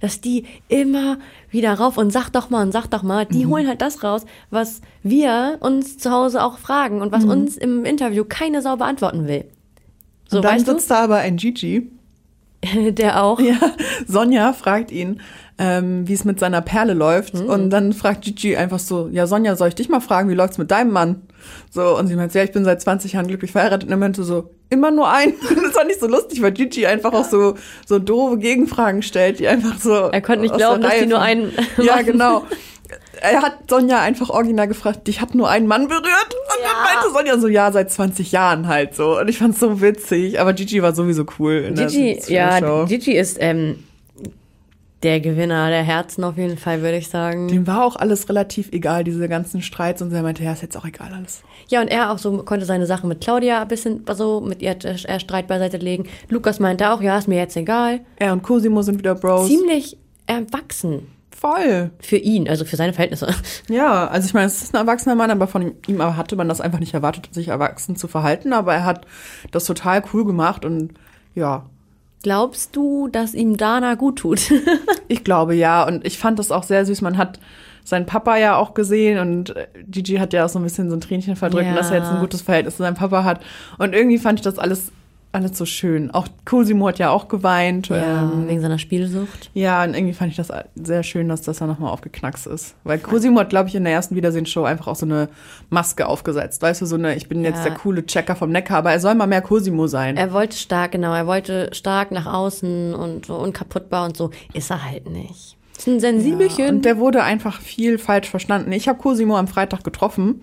dass 0.00 0.20
die 0.20 0.44
immer 0.68 1.18
wieder 1.50 1.74
rauf 1.74 1.98
und 1.98 2.12
sag 2.12 2.30
doch 2.30 2.50
mal 2.50 2.62
und 2.62 2.72
sag 2.72 2.86
doch 2.86 3.02
mal, 3.02 3.26
die 3.26 3.46
mhm. 3.46 3.50
holen 3.50 3.68
halt 3.68 3.82
das 3.82 4.02
raus, 4.02 4.24
was 4.50 4.80
wir 5.02 5.58
uns 5.60 5.98
zu 5.98 6.10
Hause 6.10 6.42
auch 6.42 6.58
fragen 6.58 7.00
und 7.00 7.12
was 7.12 7.24
mhm. 7.24 7.30
uns 7.30 7.56
im 7.56 7.84
Interview 7.84 8.24
keine 8.24 8.62
Sau 8.62 8.76
beantworten 8.76 9.26
will. 9.26 9.44
So, 10.28 10.36
und 10.36 10.44
dann 10.44 10.60
sitzt 10.60 10.90
du? 10.90 10.94
da 10.94 11.04
aber 11.04 11.18
ein 11.18 11.36
Gigi. 11.36 11.90
Der 12.92 13.22
auch. 13.22 13.40
Ja, 13.40 13.56
Sonja 14.06 14.52
fragt 14.52 14.90
ihn, 14.90 15.20
ähm, 15.58 16.06
wie 16.06 16.14
es 16.14 16.24
mit 16.24 16.38
seiner 16.40 16.60
Perle 16.60 16.94
läuft. 16.94 17.34
Mhm. 17.34 17.46
Und 17.46 17.70
dann 17.70 17.92
fragt 17.92 18.22
Gigi 18.22 18.56
einfach 18.56 18.78
so, 18.78 19.08
ja 19.10 19.26
Sonja, 19.26 19.56
soll 19.56 19.68
ich 19.68 19.74
dich 19.74 19.88
mal 19.88 20.00
fragen, 20.00 20.28
wie 20.28 20.34
läuft's 20.34 20.58
mit 20.58 20.70
deinem 20.70 20.92
Mann? 20.92 21.22
So, 21.70 21.98
und 21.98 22.06
sie 22.06 22.14
meint, 22.14 22.34
ja, 22.34 22.44
ich 22.44 22.52
bin 22.52 22.64
seit 22.64 22.80
20 22.80 23.14
Jahren 23.14 23.26
glücklich 23.26 23.52
verheiratet. 23.52 23.84
Und 23.84 23.90
er 23.90 23.96
meinte 23.96 24.22
so, 24.22 24.50
immer 24.70 24.90
nur 24.90 25.10
ein. 25.10 25.34
das 25.64 25.74
war 25.74 25.84
nicht 25.84 26.00
so 26.00 26.06
lustig, 26.06 26.40
weil 26.40 26.52
Gigi 26.52 26.86
einfach 26.86 27.12
auch 27.12 27.24
so, 27.24 27.54
so 27.86 27.98
doofe 27.98 28.38
Gegenfragen 28.38 29.02
stellt, 29.02 29.38
die 29.38 29.48
einfach 29.48 29.78
so. 29.78 29.92
Er 29.92 30.22
konnte 30.22 30.42
nicht 30.42 30.54
glauben, 30.54 30.82
dass 30.82 30.98
sie 30.98 31.06
nur 31.06 31.20
einen. 31.20 31.52
ja, 31.78 32.02
genau. 32.02 32.44
Er 33.20 33.42
hat 33.42 33.68
Sonja 33.68 34.00
einfach 34.00 34.30
original 34.30 34.68
gefragt, 34.68 35.06
dich 35.06 35.20
hat 35.20 35.34
nur 35.34 35.48
ein 35.48 35.66
Mann 35.66 35.88
berührt? 35.88 36.04
Und 36.04 36.62
ja. 36.62 36.68
dann 36.68 36.82
meinte 36.84 37.12
Sonja 37.12 37.38
so, 37.38 37.48
ja, 37.48 37.70
seit 37.72 37.90
20 37.90 38.32
Jahren 38.32 38.68
halt 38.68 38.94
so. 38.94 39.18
Und 39.18 39.28
ich 39.28 39.38
fand's 39.38 39.60
so 39.60 39.80
witzig. 39.80 40.40
Aber 40.40 40.52
Gigi 40.52 40.82
war 40.82 40.94
sowieso 40.94 41.24
cool. 41.38 41.72
Gigi, 41.74 42.20
ja, 42.28 42.84
Gigi 42.84 43.12
ist, 43.12 43.36
ähm, 43.40 43.76
der 45.02 45.20
Gewinner 45.20 45.68
der 45.68 45.82
Herzen 45.82 46.22
auf 46.24 46.36
jeden 46.36 46.56
Fall, 46.56 46.82
würde 46.82 46.96
ich 46.96 47.08
sagen. 47.08 47.48
Dem 47.48 47.66
war 47.66 47.84
auch 47.84 47.96
alles 47.96 48.28
relativ 48.28 48.70
egal, 48.72 49.04
diese 49.04 49.28
ganzen 49.28 49.62
Streits 49.62 50.00
und 50.02 50.12
er 50.12 50.22
meinte, 50.22 50.44
ja, 50.44 50.52
ist 50.52 50.62
jetzt 50.62 50.76
auch 50.76 50.84
egal 50.84 51.12
alles. 51.12 51.42
Ja, 51.68 51.80
und 51.80 51.88
er 51.88 52.12
auch 52.12 52.18
so 52.18 52.38
konnte 52.38 52.66
seine 52.66 52.86
Sachen 52.86 53.08
mit 53.08 53.20
Claudia 53.20 53.62
ein 53.62 53.68
bisschen 53.68 54.04
so 54.14 54.40
mit 54.40 54.62
ihr 54.62 54.76
äh, 54.84 55.18
Streit 55.18 55.48
beiseite 55.48 55.78
legen. 55.78 56.04
Lukas 56.28 56.60
meinte 56.60 56.90
auch, 56.90 57.00
ja, 57.02 57.18
ist 57.18 57.28
mir 57.28 57.38
jetzt 57.38 57.56
egal. 57.56 58.00
Er 58.16 58.32
und 58.32 58.42
Cosimo 58.42 58.82
sind 58.82 58.98
wieder 58.98 59.14
Bros. 59.14 59.48
Ziemlich 59.48 59.96
erwachsen. 60.26 61.06
Voll. 61.42 61.90
Für 61.98 62.18
ihn, 62.18 62.48
also 62.48 62.64
für 62.64 62.76
seine 62.76 62.92
Verhältnisse. 62.92 63.34
Ja, 63.68 64.06
also 64.06 64.26
ich 64.26 64.32
meine, 64.32 64.46
es 64.46 64.62
ist 64.62 64.74
ein 64.76 64.80
erwachsener 64.80 65.16
Mann, 65.16 65.32
aber 65.32 65.48
von 65.48 65.74
ihm 65.88 66.16
hatte 66.16 66.36
man 66.36 66.48
das 66.48 66.60
einfach 66.60 66.78
nicht 66.78 66.94
erwartet, 66.94 67.34
sich 67.34 67.48
erwachsen 67.48 67.96
zu 67.96 68.06
verhalten. 68.06 68.52
Aber 68.52 68.72
er 68.74 68.84
hat 68.84 69.06
das 69.50 69.64
total 69.64 70.04
cool 70.12 70.24
gemacht 70.24 70.64
und 70.64 70.94
ja, 71.34 71.64
Glaubst 72.22 72.76
du, 72.76 73.08
dass 73.08 73.34
ihm 73.34 73.56
Dana 73.56 73.96
gut 73.96 74.20
tut? 74.20 74.52
ich 75.08 75.24
glaube 75.24 75.56
ja. 75.56 75.84
Und 75.84 76.06
ich 76.06 76.18
fand 76.18 76.38
das 76.38 76.52
auch 76.52 76.62
sehr 76.62 76.86
süß. 76.86 77.00
Man 77.00 77.18
hat 77.18 77.40
seinen 77.82 78.06
Papa 78.06 78.36
ja 78.36 78.54
auch 78.54 78.74
gesehen 78.74 79.18
und 79.18 79.56
äh, 79.56 79.66
Gigi 79.88 80.18
hat 80.18 80.32
ja 80.32 80.44
auch 80.44 80.48
so 80.48 80.60
ein 80.60 80.62
bisschen 80.62 80.88
so 80.88 80.94
ein 80.94 81.00
Tränchen 81.00 81.34
verdrückt, 81.34 81.66
ja. 81.66 81.74
dass 81.74 81.90
er 81.90 81.98
jetzt 81.98 82.10
ein 82.10 82.20
gutes 82.20 82.42
Verhältnis 82.42 82.76
zu 82.76 82.84
seinem 82.84 82.94
Papa 82.94 83.24
hat. 83.24 83.40
Und 83.78 83.92
irgendwie 83.92 84.18
fand 84.18 84.38
ich 84.38 84.44
das 84.44 84.60
alles 84.60 84.92
alles 85.32 85.56
so 85.56 85.64
schön. 85.64 86.10
Auch 86.10 86.28
Cosimo 86.44 86.88
hat 86.88 86.98
ja 86.98 87.10
auch 87.10 87.28
geweint. 87.28 87.88
Ja, 87.88 88.22
ähm, 88.22 88.48
wegen 88.48 88.60
seiner 88.60 88.78
Spielsucht. 88.78 89.50
Ja, 89.54 89.82
und 89.82 89.94
irgendwie 89.94 90.12
fand 90.12 90.30
ich 90.30 90.36
das 90.36 90.48
sehr 90.74 91.02
schön, 91.02 91.28
dass 91.28 91.42
das 91.42 91.58
dann 91.58 91.68
nochmal 91.68 91.90
aufgeknackst 91.90 92.46
ist. 92.46 92.74
Weil 92.84 92.98
Cosimo 92.98 93.40
hat, 93.40 93.48
glaube 93.48 93.68
ich, 93.68 93.74
in 93.74 93.84
der 93.84 93.94
ersten 93.94 94.14
Wiedersehensshow 94.14 94.64
einfach 94.64 94.88
auch 94.88 94.96
so 94.96 95.06
eine 95.06 95.30
Maske 95.70 96.06
aufgesetzt. 96.06 96.60
Weißt 96.60 96.82
du, 96.82 96.86
so 96.86 96.96
eine, 96.96 97.16
ich 97.16 97.28
bin 97.28 97.42
ja. 97.42 97.50
jetzt 97.50 97.64
der 97.64 97.72
coole 97.72 98.04
Checker 98.04 98.36
vom 98.36 98.50
Neckar, 98.50 98.78
aber 98.78 98.92
er 98.92 99.00
soll 99.00 99.14
mal 99.14 99.26
mehr 99.26 99.42
Cosimo 99.42 99.86
sein. 99.86 100.16
Er 100.16 100.32
wollte 100.32 100.56
stark, 100.56 100.92
genau. 100.92 101.14
Er 101.14 101.26
wollte 101.26 101.70
stark 101.72 102.10
nach 102.10 102.26
außen 102.26 102.94
und 102.94 103.26
so 103.26 103.36
unkaputtbar 103.36 104.04
und 104.04 104.16
so. 104.16 104.30
Ist 104.52 104.70
er 104.70 104.84
halt 104.84 105.08
nicht. 105.08 105.56
Ist 105.78 105.88
ein 105.88 106.00
Sensibelchen. 106.00 106.64
Ja, 106.64 106.70
und 106.70 106.84
der 106.84 106.98
wurde 106.98 107.22
einfach 107.22 107.60
viel 107.60 107.98
falsch 107.98 108.28
verstanden. 108.28 108.70
Ich 108.72 108.86
habe 108.86 108.98
Cosimo 108.98 109.36
am 109.36 109.48
Freitag 109.48 109.82
getroffen 109.82 110.42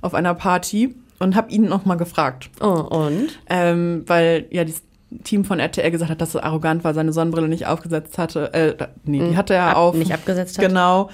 auf 0.00 0.14
einer 0.14 0.34
Party 0.34 0.94
und 1.18 1.36
habe 1.36 1.50
ihn 1.50 1.64
noch 1.64 1.84
mal 1.84 1.96
gefragt. 1.96 2.50
Oh, 2.60 2.66
und? 2.66 3.38
Ähm, 3.48 4.04
weil 4.06 4.46
ja 4.50 4.64
das 4.64 4.82
Team 5.24 5.44
von 5.44 5.58
RTL 5.58 5.90
gesagt 5.90 6.10
hat, 6.10 6.20
dass 6.20 6.34
er 6.34 6.44
arrogant 6.44 6.84
war, 6.84 6.94
seine 6.94 7.12
Sonnenbrille 7.12 7.48
nicht 7.48 7.66
aufgesetzt 7.66 8.18
hatte. 8.18 8.52
Äh, 8.52 8.86
nee, 9.04 9.20
die 9.20 9.26
hm, 9.28 9.36
hatte 9.36 9.54
er 9.54 9.68
Ab, 9.68 9.76
auf. 9.76 9.94
Nicht 9.94 10.12
abgesetzt 10.12 10.58
hat. 10.58 10.66
Genau. 10.66 11.10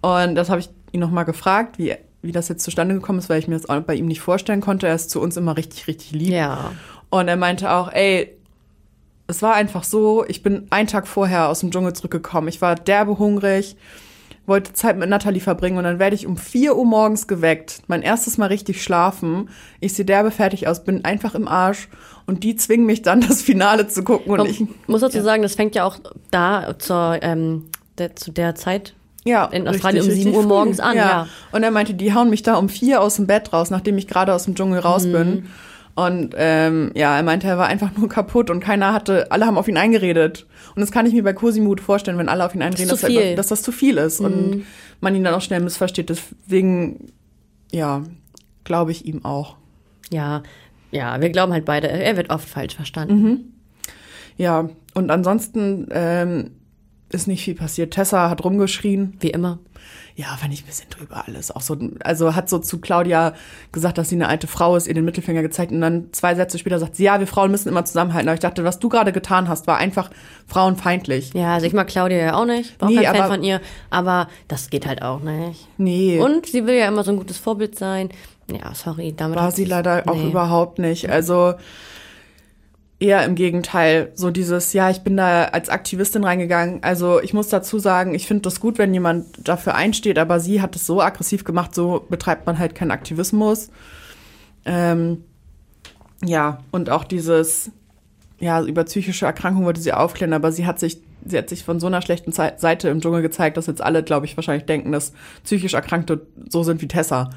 Und 0.00 0.34
das 0.34 0.50
habe 0.50 0.60
ich 0.60 0.70
ihn 0.92 1.00
noch 1.00 1.10
mal 1.10 1.24
gefragt, 1.24 1.78
wie, 1.78 1.94
wie 2.22 2.32
das 2.32 2.48
jetzt 2.48 2.64
zustande 2.64 2.94
gekommen 2.94 3.18
ist, 3.18 3.28
weil 3.28 3.38
ich 3.38 3.48
mir 3.48 3.56
das 3.56 3.68
auch 3.68 3.80
bei 3.80 3.94
ihm 3.94 4.06
nicht 4.06 4.20
vorstellen 4.20 4.60
konnte. 4.60 4.86
Er 4.86 4.94
ist 4.94 5.10
zu 5.10 5.20
uns 5.20 5.36
immer 5.36 5.56
richtig, 5.56 5.86
richtig 5.86 6.12
lieb. 6.12 6.32
Ja. 6.32 6.72
Und 7.10 7.28
er 7.28 7.36
meinte 7.36 7.70
auch, 7.70 7.92
ey, 7.92 8.34
es 9.26 9.42
war 9.42 9.54
einfach 9.54 9.84
so, 9.84 10.24
ich 10.26 10.42
bin 10.42 10.66
einen 10.70 10.88
Tag 10.88 11.06
vorher 11.06 11.48
aus 11.48 11.60
dem 11.60 11.70
Dschungel 11.70 11.92
zurückgekommen. 11.92 12.48
Ich 12.48 12.60
war 12.60 12.74
derbe 12.74 13.18
hungrig, 13.18 13.76
wollte 14.46 14.72
Zeit 14.72 14.98
mit 14.98 15.08
Natalie 15.08 15.40
verbringen 15.40 15.78
und 15.78 15.84
dann 15.84 15.98
werde 15.98 16.14
ich 16.14 16.26
um 16.26 16.36
4 16.36 16.76
Uhr 16.76 16.84
morgens 16.84 17.26
geweckt. 17.26 17.82
Mein 17.86 18.02
erstes 18.02 18.38
Mal 18.38 18.46
richtig 18.46 18.82
schlafen. 18.82 19.48
Ich 19.80 19.94
sehe 19.94 20.04
derbe 20.04 20.30
fertig 20.30 20.68
aus, 20.68 20.84
bin 20.84 21.04
einfach 21.04 21.34
im 21.34 21.48
Arsch 21.48 21.88
und 22.26 22.42
die 22.44 22.56
zwingen 22.56 22.86
mich 22.86 23.02
dann, 23.02 23.20
das 23.28 23.42
Finale 23.42 23.88
zu 23.88 24.04
gucken. 24.04 24.32
Und 24.32 24.38
Man 24.38 24.46
ich 24.46 24.64
muss 24.86 25.00
dazu 25.00 25.18
ja. 25.18 25.22
sagen, 25.22 25.42
das 25.42 25.54
fängt 25.54 25.74
ja 25.74 25.84
auch 25.84 25.98
da 26.30 26.74
zur, 26.78 27.18
ähm, 27.22 27.66
der, 27.98 28.16
zu 28.16 28.32
der 28.32 28.54
Zeit 28.54 28.94
ja, 29.24 29.46
in 29.46 29.66
Australien 29.66 30.04
richtig, 30.04 30.26
um 30.26 30.32
7 30.32 30.36
Uhr 30.36 30.46
morgens 30.46 30.80
an. 30.80 30.96
Ja. 30.96 31.08
ja. 31.08 31.28
Und 31.50 31.62
er 31.62 31.70
meinte, 31.70 31.94
die 31.94 32.12
hauen 32.12 32.28
mich 32.28 32.42
da 32.42 32.56
um 32.56 32.68
vier 32.68 33.00
aus 33.00 33.16
dem 33.16 33.26
Bett 33.26 33.52
raus, 33.52 33.70
nachdem 33.70 33.96
ich 33.96 34.06
gerade 34.06 34.34
aus 34.34 34.44
dem 34.44 34.54
Dschungel 34.54 34.80
raus 34.80 35.06
mhm. 35.06 35.12
bin. 35.12 35.46
Und 35.94 36.34
ähm, 36.36 36.90
ja, 36.94 37.16
er 37.16 37.22
meinte, 37.22 37.46
er 37.46 37.56
war 37.56 37.66
einfach 37.66 37.96
nur 37.96 38.08
kaputt 38.08 38.50
und 38.50 38.60
keiner 38.60 38.92
hatte, 38.92 39.30
alle 39.30 39.46
haben 39.46 39.56
auf 39.56 39.68
ihn 39.68 39.76
eingeredet. 39.76 40.46
Und 40.74 40.80
das 40.80 40.90
kann 40.90 41.06
ich 41.06 41.12
mir 41.12 41.22
bei 41.22 41.32
Cosimut 41.32 41.80
vorstellen, 41.80 42.18
wenn 42.18 42.28
alle 42.28 42.44
auf 42.44 42.54
ihn 42.54 42.62
einreden, 42.62 42.88
das 42.88 43.02
dass, 43.02 43.10
er, 43.10 43.36
dass, 43.36 43.48
das 43.48 43.62
zu 43.62 43.70
viel 43.70 43.96
ist 43.98 44.20
mhm. 44.20 44.26
und 44.26 44.66
man 45.00 45.14
ihn 45.14 45.22
dann 45.22 45.34
auch 45.34 45.40
schnell 45.40 45.60
missversteht. 45.60 46.08
Deswegen, 46.08 47.12
ja, 47.70 48.02
glaube 48.64 48.90
ich 48.90 49.06
ihm 49.06 49.24
auch. 49.24 49.56
Ja, 50.10 50.42
ja, 50.90 51.20
wir 51.20 51.30
glauben 51.30 51.52
halt 51.52 51.64
beide, 51.64 51.88
er 51.88 52.16
wird 52.16 52.30
oft 52.30 52.48
falsch 52.48 52.74
verstanden. 52.74 53.22
Mhm. 53.22 53.40
Ja, 54.36 54.68
und 54.94 55.10
ansonsten 55.10 55.88
ähm, 55.92 56.50
ist 57.14 57.26
nicht 57.26 57.44
viel 57.44 57.54
passiert. 57.54 57.94
Tessa 57.94 58.28
hat 58.28 58.44
rumgeschrien. 58.44 59.16
Wie 59.20 59.30
immer 59.30 59.58
ja, 60.16 60.26
fand 60.36 60.54
ich 60.54 60.62
ein 60.62 60.66
bisschen 60.66 60.88
drüber 60.90 61.24
alles. 61.26 61.50
Auch 61.50 61.60
so, 61.60 61.76
also 62.04 62.36
hat 62.36 62.48
so 62.48 62.58
zu 62.58 62.78
Claudia 62.78 63.34
gesagt, 63.72 63.98
dass 63.98 64.10
sie 64.10 64.14
eine 64.14 64.28
alte 64.28 64.46
Frau 64.46 64.76
ist, 64.76 64.86
ihr 64.86 64.94
den 64.94 65.04
Mittelfinger 65.04 65.42
gezeigt 65.42 65.72
und 65.72 65.80
dann 65.80 66.12
zwei 66.12 66.36
Sätze 66.36 66.58
später 66.58 66.78
sagt 66.78 66.94
sie, 66.94 67.04
ja, 67.04 67.18
wir 67.18 67.26
Frauen 67.26 67.50
müssen 67.50 67.68
immer 67.68 67.84
zusammenhalten. 67.84 68.28
Aber 68.28 68.34
ich 68.34 68.40
dachte, 68.40 68.62
was 68.62 68.78
du 68.78 68.88
gerade 68.88 69.10
getan 69.10 69.48
hast, 69.48 69.66
war 69.66 69.78
einfach 69.78 70.10
frauenfeindlich. 70.46 71.34
Ja, 71.34 71.54
also 71.54 71.66
ich 71.66 71.72
mag 71.72 71.88
Claudia 71.88 72.18
ja 72.18 72.34
auch 72.36 72.46
nicht, 72.46 72.80
war 72.80 72.88
auch 72.88 72.92
nee, 72.92 73.02
kein 73.02 73.16
Fan 73.16 73.28
von 73.28 73.42
ihr, 73.42 73.60
aber 73.90 74.28
das 74.46 74.70
geht 74.70 74.86
halt 74.86 75.02
auch 75.02 75.20
nicht. 75.20 75.66
Nee. 75.78 76.20
Und 76.20 76.46
sie 76.46 76.64
will 76.64 76.76
ja 76.76 76.86
immer 76.86 77.02
so 77.02 77.10
ein 77.10 77.16
gutes 77.16 77.38
Vorbild 77.38 77.76
sein. 77.76 78.10
Ja, 78.48 78.72
sorry, 78.74 79.14
damit 79.16 79.36
war 79.36 79.50
sie 79.50 79.64
leider 79.64 79.96
nee. 79.96 80.12
auch 80.12 80.22
überhaupt 80.22 80.78
nicht. 80.78 81.10
Also 81.10 81.54
Eher 83.00 83.24
im 83.24 83.34
Gegenteil, 83.34 84.12
so 84.14 84.30
dieses, 84.30 84.72
ja, 84.72 84.88
ich 84.88 85.00
bin 85.00 85.16
da 85.16 85.46
als 85.46 85.68
Aktivistin 85.68 86.24
reingegangen. 86.24 86.82
Also 86.82 87.20
ich 87.20 87.34
muss 87.34 87.48
dazu 87.48 87.78
sagen, 87.78 88.14
ich 88.14 88.26
finde 88.26 88.42
das 88.42 88.60
gut, 88.60 88.78
wenn 88.78 88.94
jemand 88.94 89.26
dafür 89.46 89.74
einsteht, 89.74 90.18
aber 90.18 90.38
sie 90.40 90.62
hat 90.62 90.76
es 90.76 90.86
so 90.86 91.02
aggressiv 91.02 91.44
gemacht, 91.44 91.74
so 91.74 92.06
betreibt 92.08 92.46
man 92.46 92.58
halt 92.58 92.74
keinen 92.74 92.92
Aktivismus. 92.92 93.70
Ähm, 94.64 95.24
ja, 96.24 96.58
und 96.70 96.88
auch 96.88 97.04
dieses, 97.04 97.72
ja, 98.38 98.62
über 98.62 98.84
psychische 98.84 99.26
Erkrankungen 99.26 99.66
wollte 99.66 99.80
sie 99.80 99.92
aufklären, 99.92 100.32
aber 100.32 100.52
sie 100.52 100.66
hat 100.66 100.78
sich, 100.78 101.00
sie 101.24 101.38
hat 101.38 101.48
sich 101.48 101.64
von 101.64 101.80
so 101.80 101.86
einer 101.86 102.02
schlechten 102.02 102.32
Seite 102.32 102.88
im 102.88 103.00
Dschungel 103.00 103.22
gezeigt, 103.22 103.56
dass 103.56 103.66
jetzt 103.66 103.82
alle, 103.82 104.02
glaube 104.02 104.26
ich, 104.26 104.36
wahrscheinlich 104.36 104.66
denken, 104.66 104.92
dass 104.92 105.12
psychisch 105.44 105.74
Erkrankte 105.74 106.26
so 106.48 106.62
sind 106.62 106.80
wie 106.80 106.88
Tessa. 106.88 107.30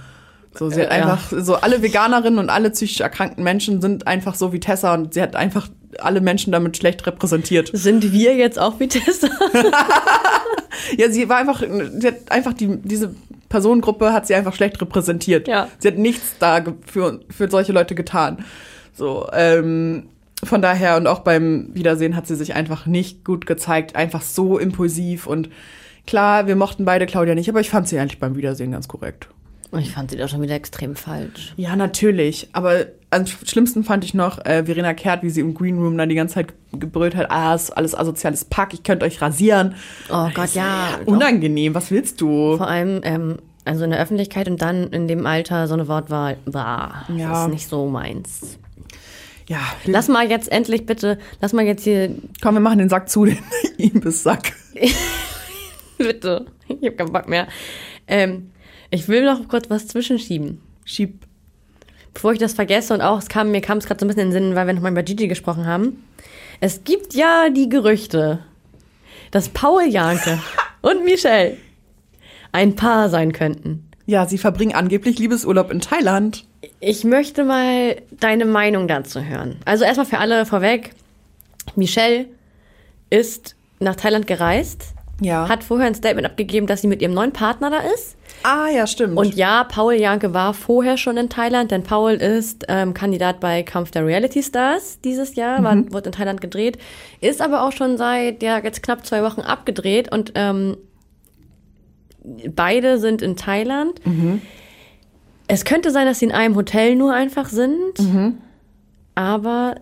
So, 0.53 0.69
sie 0.69 0.81
hat 0.81 0.87
äh, 0.87 0.91
einfach, 0.91 1.31
so 1.37 1.55
alle 1.55 1.81
Veganerinnen 1.81 2.39
und 2.39 2.49
alle 2.49 2.71
psychisch 2.71 3.01
erkrankten 3.01 3.43
Menschen 3.43 3.81
sind 3.81 4.07
einfach 4.07 4.35
so 4.35 4.53
wie 4.53 4.59
Tessa 4.59 4.93
und 4.93 5.13
sie 5.13 5.21
hat 5.21 5.35
einfach 5.35 5.69
alle 5.99 6.21
Menschen 6.21 6.51
damit 6.51 6.77
schlecht 6.77 7.05
repräsentiert. 7.05 7.69
Sind 7.73 8.11
wir 8.11 8.35
jetzt 8.35 8.59
auch 8.59 8.79
wie 8.79 8.87
Tessa? 8.87 9.29
ja, 10.97 11.09
sie 11.09 11.29
war 11.29 11.37
einfach, 11.37 11.61
sie 11.61 12.07
hat 12.07 12.31
einfach 12.31 12.53
die, 12.53 12.77
diese 12.83 13.13
Personengruppe 13.49 14.13
hat 14.13 14.27
sie 14.27 14.35
einfach 14.35 14.53
schlecht 14.53 14.81
repräsentiert. 14.81 15.47
Ja. 15.47 15.69
Sie 15.79 15.87
hat 15.87 15.97
nichts 15.97 16.35
da 16.39 16.63
für, 16.85 17.21
für 17.29 17.49
solche 17.49 17.71
Leute 17.71 17.95
getan. 17.95 18.43
So, 18.93 19.27
ähm, 19.31 20.09
von 20.43 20.61
daher 20.61 20.97
und 20.97 21.07
auch 21.07 21.19
beim 21.19 21.69
Wiedersehen 21.73 22.15
hat 22.15 22.27
sie 22.27 22.35
sich 22.35 22.53
einfach 22.53 22.85
nicht 22.85 23.23
gut 23.23 23.45
gezeigt, 23.45 23.95
einfach 23.95 24.21
so 24.21 24.57
impulsiv 24.57 25.27
und 25.27 25.49
klar, 26.05 26.47
wir 26.47 26.55
mochten 26.55 26.85
beide 26.85 27.05
Claudia 27.05 27.35
nicht, 27.35 27.49
aber 27.49 27.59
ich 27.59 27.69
fand 27.69 27.87
sie 27.87 27.99
eigentlich 27.99 28.19
beim 28.19 28.35
Wiedersehen 28.35 28.71
ganz 28.71 28.87
korrekt. 28.87 29.29
Und 29.71 29.81
ich 29.81 29.91
fand 29.91 30.11
sie 30.11 30.17
doch 30.17 30.29
schon 30.29 30.41
wieder 30.41 30.55
extrem 30.55 30.95
falsch. 30.95 31.53
Ja, 31.57 31.75
natürlich. 31.75 32.47
Aber 32.53 32.85
am 33.09 33.25
schlimmsten 33.25 33.83
fand 33.83 34.03
ich 34.03 34.13
noch 34.13 34.43
äh, 34.45 34.65
Verena 34.65 34.93
Kehrt, 34.93 35.23
wie 35.23 35.29
sie 35.29 35.41
im 35.41 35.53
Green 35.53 35.77
Room 35.77 35.97
dann 35.97 36.09
die 36.09 36.15
ganze 36.15 36.35
Zeit 36.35 36.53
gebrüllt 36.73 37.15
hat, 37.15 37.31
ah, 37.31 37.55
ist 37.55 37.71
alles 37.71 37.95
asoziales 37.95 38.45
Pack, 38.45 38.73
ich 38.73 38.83
könnte 38.83 39.05
euch 39.05 39.21
rasieren. 39.21 39.75
Oh 40.09 40.29
Gott, 40.33 40.53
ja. 40.53 40.99
Unangenehm, 41.05 41.73
was 41.73 41.91
willst 41.91 42.21
du? 42.21 42.57
Vor 42.57 42.67
allem, 42.67 43.01
ähm, 43.03 43.37
also 43.65 43.83
in 43.83 43.91
der 43.91 43.99
Öffentlichkeit 43.99 44.47
und 44.47 44.61
dann 44.61 44.87
in 44.87 45.07
dem 45.07 45.25
Alter 45.25 45.67
so 45.67 45.73
eine 45.73 45.87
Wortwahl, 45.87 46.37
bah, 46.45 47.05
ja. 47.15 47.29
das 47.29 47.43
ist 47.43 47.49
nicht 47.49 47.67
so 47.67 47.87
meins. 47.87 48.57
Ja. 49.47 49.59
Lass 49.85 50.09
mal 50.09 50.29
jetzt 50.29 50.51
endlich 50.51 50.85
bitte, 50.85 51.17
lass 51.41 51.53
mal 51.53 51.65
jetzt 51.65 51.83
hier. 51.83 52.13
Komm, 52.41 52.55
wir 52.55 52.59
machen 52.61 52.79
den 52.79 52.89
Sack 52.89 53.09
zu, 53.09 53.25
den 53.25 53.37
Imbiss-Sack. 53.77 54.53
bitte. 55.97 56.45
Ich 56.67 56.89
hab 56.89 56.97
keinen 56.97 57.13
Bock 57.13 57.29
mehr. 57.29 57.47
Ähm, 58.07 58.51
ich 58.89 59.07
will 59.07 59.25
noch 59.25 59.47
kurz 59.47 59.69
was 59.69 59.87
zwischenschieben. 59.87 60.61
Schieb. 60.85 61.25
Bevor 62.13 62.33
ich 62.33 62.39
das 62.39 62.53
vergesse 62.53 62.93
und 62.93 63.01
auch, 63.01 63.19
es 63.19 63.29
kam, 63.29 63.51
mir 63.51 63.61
kam 63.61 63.77
es 63.77 63.85
gerade 63.85 63.99
so 63.99 64.05
ein 64.05 64.07
bisschen 64.07 64.23
in 64.23 64.31
den 64.31 64.43
Sinn, 64.45 64.55
weil 64.55 64.65
wir 64.67 64.73
nochmal 64.73 64.91
über 64.91 65.03
Gigi 65.03 65.27
gesprochen 65.27 65.65
haben. 65.67 66.03
Es 66.59 66.83
gibt 66.83 67.13
ja 67.13 67.49
die 67.49 67.69
Gerüchte, 67.69 68.39
dass 69.31 69.49
Paul 69.49 69.83
Janke 69.87 70.39
und 70.81 71.03
Michelle 71.03 71.57
ein 72.51 72.75
Paar 72.75 73.09
sein 73.09 73.33
könnten. 73.33 73.87
Ja, 74.07 74.25
sie 74.25 74.37
verbringen 74.37 74.73
angeblich 74.73 75.19
Liebesurlaub 75.19 75.69
in 75.69 75.81
Thailand. 75.81 76.45
Ich 76.79 77.03
möchte 77.03 77.43
mal 77.43 78.01
deine 78.11 78.45
Meinung 78.45 78.87
dazu 78.87 79.21
hören. 79.21 79.57
Also 79.65 79.83
erstmal 79.83 80.05
für 80.05 80.17
alle 80.17 80.45
vorweg. 80.45 80.93
Michelle 81.75 82.25
ist 83.09 83.55
nach 83.79 83.95
Thailand 83.95 84.25
gereist. 84.25 84.93
Ja. 85.21 85.49
Hat 85.49 85.63
vorher 85.63 85.87
ein 85.87 85.95
Statement 85.95 86.25
abgegeben, 86.25 86.67
dass 86.67 86.81
sie 86.81 86.87
mit 86.87 87.01
ihrem 87.01 87.13
neuen 87.13 87.33
Partner 87.33 87.69
da 87.69 87.79
ist. 87.93 88.16
Ah, 88.43 88.67
ja, 88.73 88.87
stimmt. 88.87 89.17
Und 89.17 89.35
ja, 89.35 89.63
Paul 89.63 89.93
Janke 89.93 90.33
war 90.33 90.53
vorher 90.53 90.97
schon 90.97 91.17
in 91.17 91.29
Thailand, 91.29 91.71
denn 91.71 91.83
Paul 91.83 92.13
ist 92.13 92.65
ähm, 92.67 92.93
Kandidat 92.93 93.39
bei 93.39 93.63
Kampf 93.63 93.91
der 93.91 94.05
Reality 94.05 94.41
Stars 94.43 95.01
dieses 95.01 95.35
Jahr, 95.35 95.63
war, 95.63 95.75
mhm. 95.75 95.93
wurde 95.93 96.07
in 96.07 96.11
Thailand 96.13 96.41
gedreht, 96.41 96.77
ist 97.19 97.41
aber 97.41 97.63
auch 97.63 97.71
schon 97.71 97.97
seit 97.97 98.41
ja, 98.43 98.59
jetzt 98.59 98.83
knapp 98.83 99.05
zwei 99.05 99.23
Wochen 99.23 99.41
abgedreht 99.41 100.11
und 100.11 100.33
ähm, 100.35 100.77
beide 102.55 102.99
sind 102.99 103.21
in 103.21 103.35
Thailand. 103.35 104.05
Mhm. 104.05 104.41
Es 105.47 105.65
könnte 105.65 105.91
sein, 105.91 106.05
dass 106.05 106.19
sie 106.19 106.25
in 106.25 106.31
einem 106.31 106.55
Hotel 106.55 106.95
nur 106.95 107.13
einfach 107.13 107.47
sind, 107.49 107.99
mhm. 107.99 108.37
aber 109.15 109.75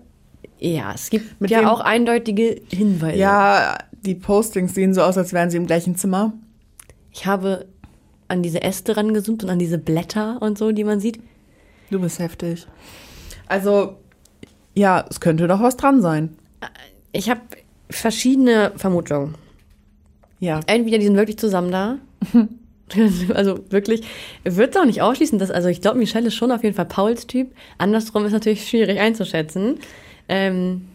ja, 0.58 0.94
es 0.94 1.10
gibt 1.10 1.40
Mit 1.42 1.52
ja 1.52 1.70
auch 1.70 1.82
eindeutige 1.82 2.62
Hinweise. 2.70 3.18
Ja, 3.18 3.78
die 3.92 4.16
Postings 4.16 4.74
sehen 4.74 4.94
so 4.94 5.02
aus, 5.02 5.18
als 5.18 5.34
wären 5.34 5.50
sie 5.50 5.58
im 5.58 5.68
gleichen 5.68 5.96
Zimmer. 5.96 6.34
Ich 7.12 7.26
habe 7.26 7.68
an 8.28 8.44
diese 8.44 8.62
Äste 8.62 8.98
rangezoomt 8.98 9.44
und 9.44 9.50
an 9.50 9.60
diese 9.60 9.78
Blätter 9.78 10.42
und 10.42 10.58
so, 10.58 10.72
die 10.72 10.84
man 10.84 11.00
sieht. 11.00 11.20
Du 11.92 12.00
bist 12.00 12.20
heftig. 12.20 12.66
Also, 13.48 13.98
ja, 14.74 15.06
es 15.10 15.20
könnte 15.20 15.48
doch 15.48 15.62
was 15.62 15.78
dran 15.78 16.02
sein. 16.02 16.36
Ich 17.12 17.30
habe 17.30 17.42
verschiedene 17.90 18.72
Vermutungen. 18.76 19.36
Ja. 20.40 20.60
Entweder 20.68 20.98
die 20.98 21.06
sind 21.06 21.16
wirklich 21.16 21.38
zusammen 21.38 21.72
da. 21.72 21.98
also 23.34 23.60
wirklich, 23.70 24.04
wird 24.44 24.78
auch 24.78 24.86
nicht 24.86 25.02
ausschließen, 25.02 25.40
dass, 25.40 25.52
also 25.52 25.70
ich 25.70 25.82
glaube, 25.82 25.98
Michelle 25.98 26.28
ist 26.28 26.36
schon 26.36 26.52
auf 26.52 26.64
jeden 26.64 26.76
Fall 26.76 26.86
Pauls 26.86 27.28
Typ. 27.28 27.54
Andersrum 27.78 28.26
ist 28.26 28.34
natürlich 28.34 28.68
schwierig 28.68 29.00
einzuschätzen. 29.00 29.80
Ähm, 30.28 30.88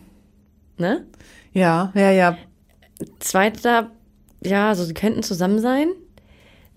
ne? 0.76 1.04
Ja, 1.52 1.92
ja, 1.94 2.10
ja. 2.10 2.38
Zweiter, 3.18 3.90
ja, 4.44 4.68
also 4.68 4.84
sie 4.84 4.94
könnten 4.94 5.22
zusammen 5.22 5.60
sein. 5.60 5.88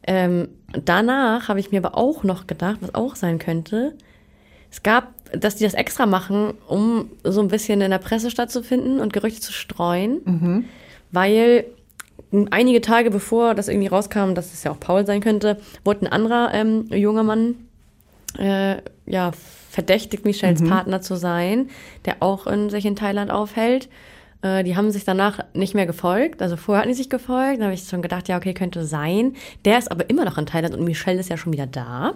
Ähm, 0.06 0.50
danach 0.72 1.48
habe 1.48 1.60
ich 1.60 1.72
mir 1.72 1.84
aber 1.84 1.98
auch 1.98 2.24
noch 2.24 2.48
gedacht, 2.48 2.78
was 2.82 2.94
auch 2.94 3.16
sein 3.16 3.40
könnte. 3.40 3.94
Es 4.72 4.84
gab, 4.84 5.14
dass 5.32 5.56
die 5.56 5.64
das 5.64 5.74
extra 5.74 6.06
machen, 6.06 6.54
um 6.68 7.12
so 7.24 7.42
ein 7.42 7.48
bisschen 7.48 7.82
in 7.82 7.92
der 7.92 8.00
Presse 8.00 8.32
stattzufinden 8.32 9.00
und 9.00 9.14
Gerüchte 9.14 9.40
zu 9.42 9.54
streuen, 9.54 10.22
mhm. 10.26 10.66
weil 11.12 11.66
einige 12.52 12.82
Tage 12.82 13.12
bevor 13.12 13.54
das 13.54 13.68
irgendwie 13.68 13.88
rauskam, 13.88 14.34
dass 14.34 14.54
es 14.54 14.64
ja 14.64 14.72
auch 14.72 14.80
Paul 14.80 15.06
sein 15.06 15.22
könnte, 15.22 15.58
wurde 15.86 16.06
ein 16.06 16.12
anderer 16.12 16.54
ähm, 16.54 16.88
junger 16.90 17.24
Mann 17.24 17.56
äh, 18.38 18.78
ja, 19.06 19.32
verdächtigt, 19.70 20.26
Michelles 20.26 20.62
mhm. 20.62 20.70
Partner 20.70 21.02
zu 21.02 21.16
sein, 21.16 21.70
der 22.06 22.18
auch 22.22 22.48
in, 22.48 22.70
sich 22.70 22.86
in 22.86 22.96
Thailand 22.96 23.32
aufhält. 23.32 23.90
Äh, 24.44 24.64
die 24.64 24.76
haben 24.76 24.92
sich 24.92 25.06
danach 25.06 25.40
nicht 25.54 25.74
mehr 25.74 25.88
gefolgt. 25.88 26.42
Also 26.42 26.58
vorher 26.58 26.82
hatten 26.82 26.92
die 26.92 26.98
sich 26.98 27.10
gefolgt. 27.10 27.60
Da 27.60 27.66
habe 27.66 27.74
ich 27.74 27.88
schon 27.88 28.04
gedacht, 28.04 28.28
ja, 28.28 28.38
okay, 28.38 28.54
könnte 28.54 28.86
sein. 28.86 29.36
Der 29.66 29.80
ist 29.80 29.90
aber 29.90 30.10
immer 30.10 30.26
noch 30.26 30.38
in 30.38 30.46
Thailand 30.46 30.76
und 30.76 30.84
Michelle 30.84 31.20
ist 31.20 31.30
ja 31.30 31.38
schon 31.38 31.54
wieder 31.54 31.66
da. 31.66 32.14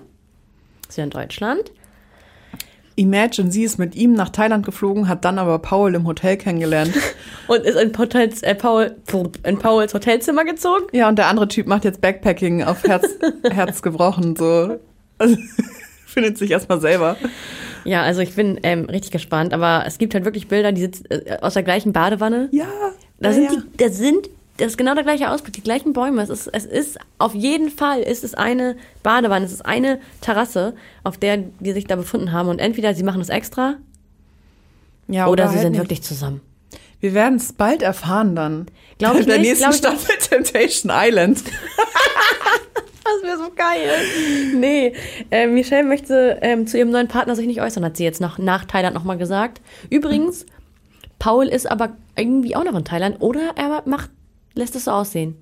Ist 0.87 0.97
ja 0.97 1.05
in 1.05 1.09
Deutschland. 1.09 1.71
Imagine, 2.95 3.51
sie 3.51 3.63
ist 3.63 3.77
mit 3.77 3.95
ihm 3.95 4.13
nach 4.13 4.29
Thailand 4.29 4.65
geflogen, 4.65 5.07
hat 5.07 5.23
dann 5.23 5.37
aber 5.37 5.59
Paul 5.59 5.93
im 5.93 6.07
Hotel 6.07 6.35
kennengelernt. 6.35 6.93
und 7.47 7.59
ist 7.63 7.79
in, 7.79 7.95
Hotels, 7.95 8.41
äh, 8.41 8.55
Paul, 8.55 8.95
in 9.43 9.59
Pauls 9.59 9.93
Hotelzimmer 9.93 10.45
gezogen? 10.45 10.85
Ja, 10.93 11.07
und 11.07 11.17
der 11.17 11.27
andere 11.27 11.47
Typ 11.47 11.67
macht 11.67 11.85
jetzt 11.85 12.01
Backpacking 12.01 12.63
auf 12.63 12.83
Herz, 12.83 13.07
Herz 13.51 13.83
gebrochen. 13.83 14.35
So. 14.35 14.79
Also, 15.19 15.37
findet 16.07 16.39
sich 16.39 16.49
erstmal 16.49 16.81
selber. 16.81 17.17
Ja, 17.87 18.01
also 18.01 18.21
ich 18.21 18.35
bin 18.35 18.59
ähm, 18.63 18.85
richtig 18.85 19.11
gespannt, 19.11 19.53
aber 19.53 19.85
es 19.87 19.97
gibt 19.97 20.13
halt 20.13 20.25
wirklich 20.25 20.49
Bilder, 20.49 20.73
die 20.73 20.81
sitzen 20.81 21.05
äh, 21.09 21.37
aus 21.41 21.53
der 21.53 21.63
gleichen 21.63 21.93
Badewanne. 21.93 22.49
Ja. 22.51 22.67
Da 23.19 23.31
sind 23.31 23.45
ja. 23.45 23.51
die, 23.51 23.77
da 23.77 23.89
sind 23.89 24.29
das 24.57 24.67
ist 24.69 24.77
genau 24.77 24.95
der 24.95 25.03
gleiche 25.03 25.29
Ausblick, 25.29 25.53
die 25.53 25.61
gleichen 25.61 25.93
Bäume. 25.93 26.21
Es 26.21 26.29
ist, 26.29 26.47
es 26.47 26.65
ist 26.65 26.97
auf 27.19 27.33
jeden 27.33 27.69
Fall 27.69 28.01
ist 28.01 28.23
es 28.23 28.33
eine 28.33 28.75
Badewanne, 29.03 29.45
es 29.45 29.53
ist 29.53 29.65
eine 29.65 29.99
Terrasse, 30.19 30.73
auf 31.03 31.17
der 31.17 31.37
die 31.37 31.71
sich 31.71 31.85
da 31.85 31.95
befunden 31.95 32.31
haben. 32.31 32.49
Und 32.49 32.59
entweder 32.59 32.93
sie 32.93 33.03
machen 33.03 33.21
es 33.21 33.29
extra 33.29 33.75
ja, 35.07 35.27
oder, 35.27 35.43
oder 35.43 35.43
sie 35.49 35.55
halt 35.55 35.61
sind 35.61 35.71
nicht. 35.73 35.81
wirklich 35.81 36.01
zusammen. 36.01 36.41
Wir 36.99 37.13
werden 37.13 37.37
es 37.37 37.53
bald 37.53 37.83
erfahren 37.83 38.35
dann. 38.35 38.65
Glaube 38.97 39.19
ich 39.19 39.27
der 39.27 39.37
nicht, 39.37 39.61
nächsten 39.61 39.73
Staffel 39.73 40.15
Temptation 40.17 40.91
Island. 40.93 41.43
das 43.15 43.29
wäre 43.29 43.37
so 43.37 43.51
geil. 43.55 43.89
Nee, 44.55 44.93
äh, 45.31 45.47
Michelle 45.47 45.87
möchte 45.87 46.39
ähm, 46.41 46.67
zu 46.67 46.77
ihrem 46.77 46.91
neuen 46.91 47.07
Partner 47.07 47.35
sich 47.35 47.47
nicht 47.47 47.61
äußern, 47.61 47.83
hat 47.83 47.97
sie 47.97 48.03
jetzt 48.03 48.21
noch 48.21 48.37
nach 48.37 48.65
Thailand 48.65 48.95
nochmal 48.95 49.17
gesagt. 49.17 49.61
Übrigens, 49.89 50.45
Paul 51.19 51.47
ist 51.47 51.69
aber 51.69 51.95
irgendwie 52.15 52.55
auch 52.55 52.63
noch 52.63 52.75
in 52.75 52.85
Thailand 52.85 53.21
oder 53.21 53.51
er 53.55 53.83
macht 53.85 54.09
lässt 54.57 54.75
es 54.75 54.85
so 54.85 54.91
aussehen. 54.91 55.37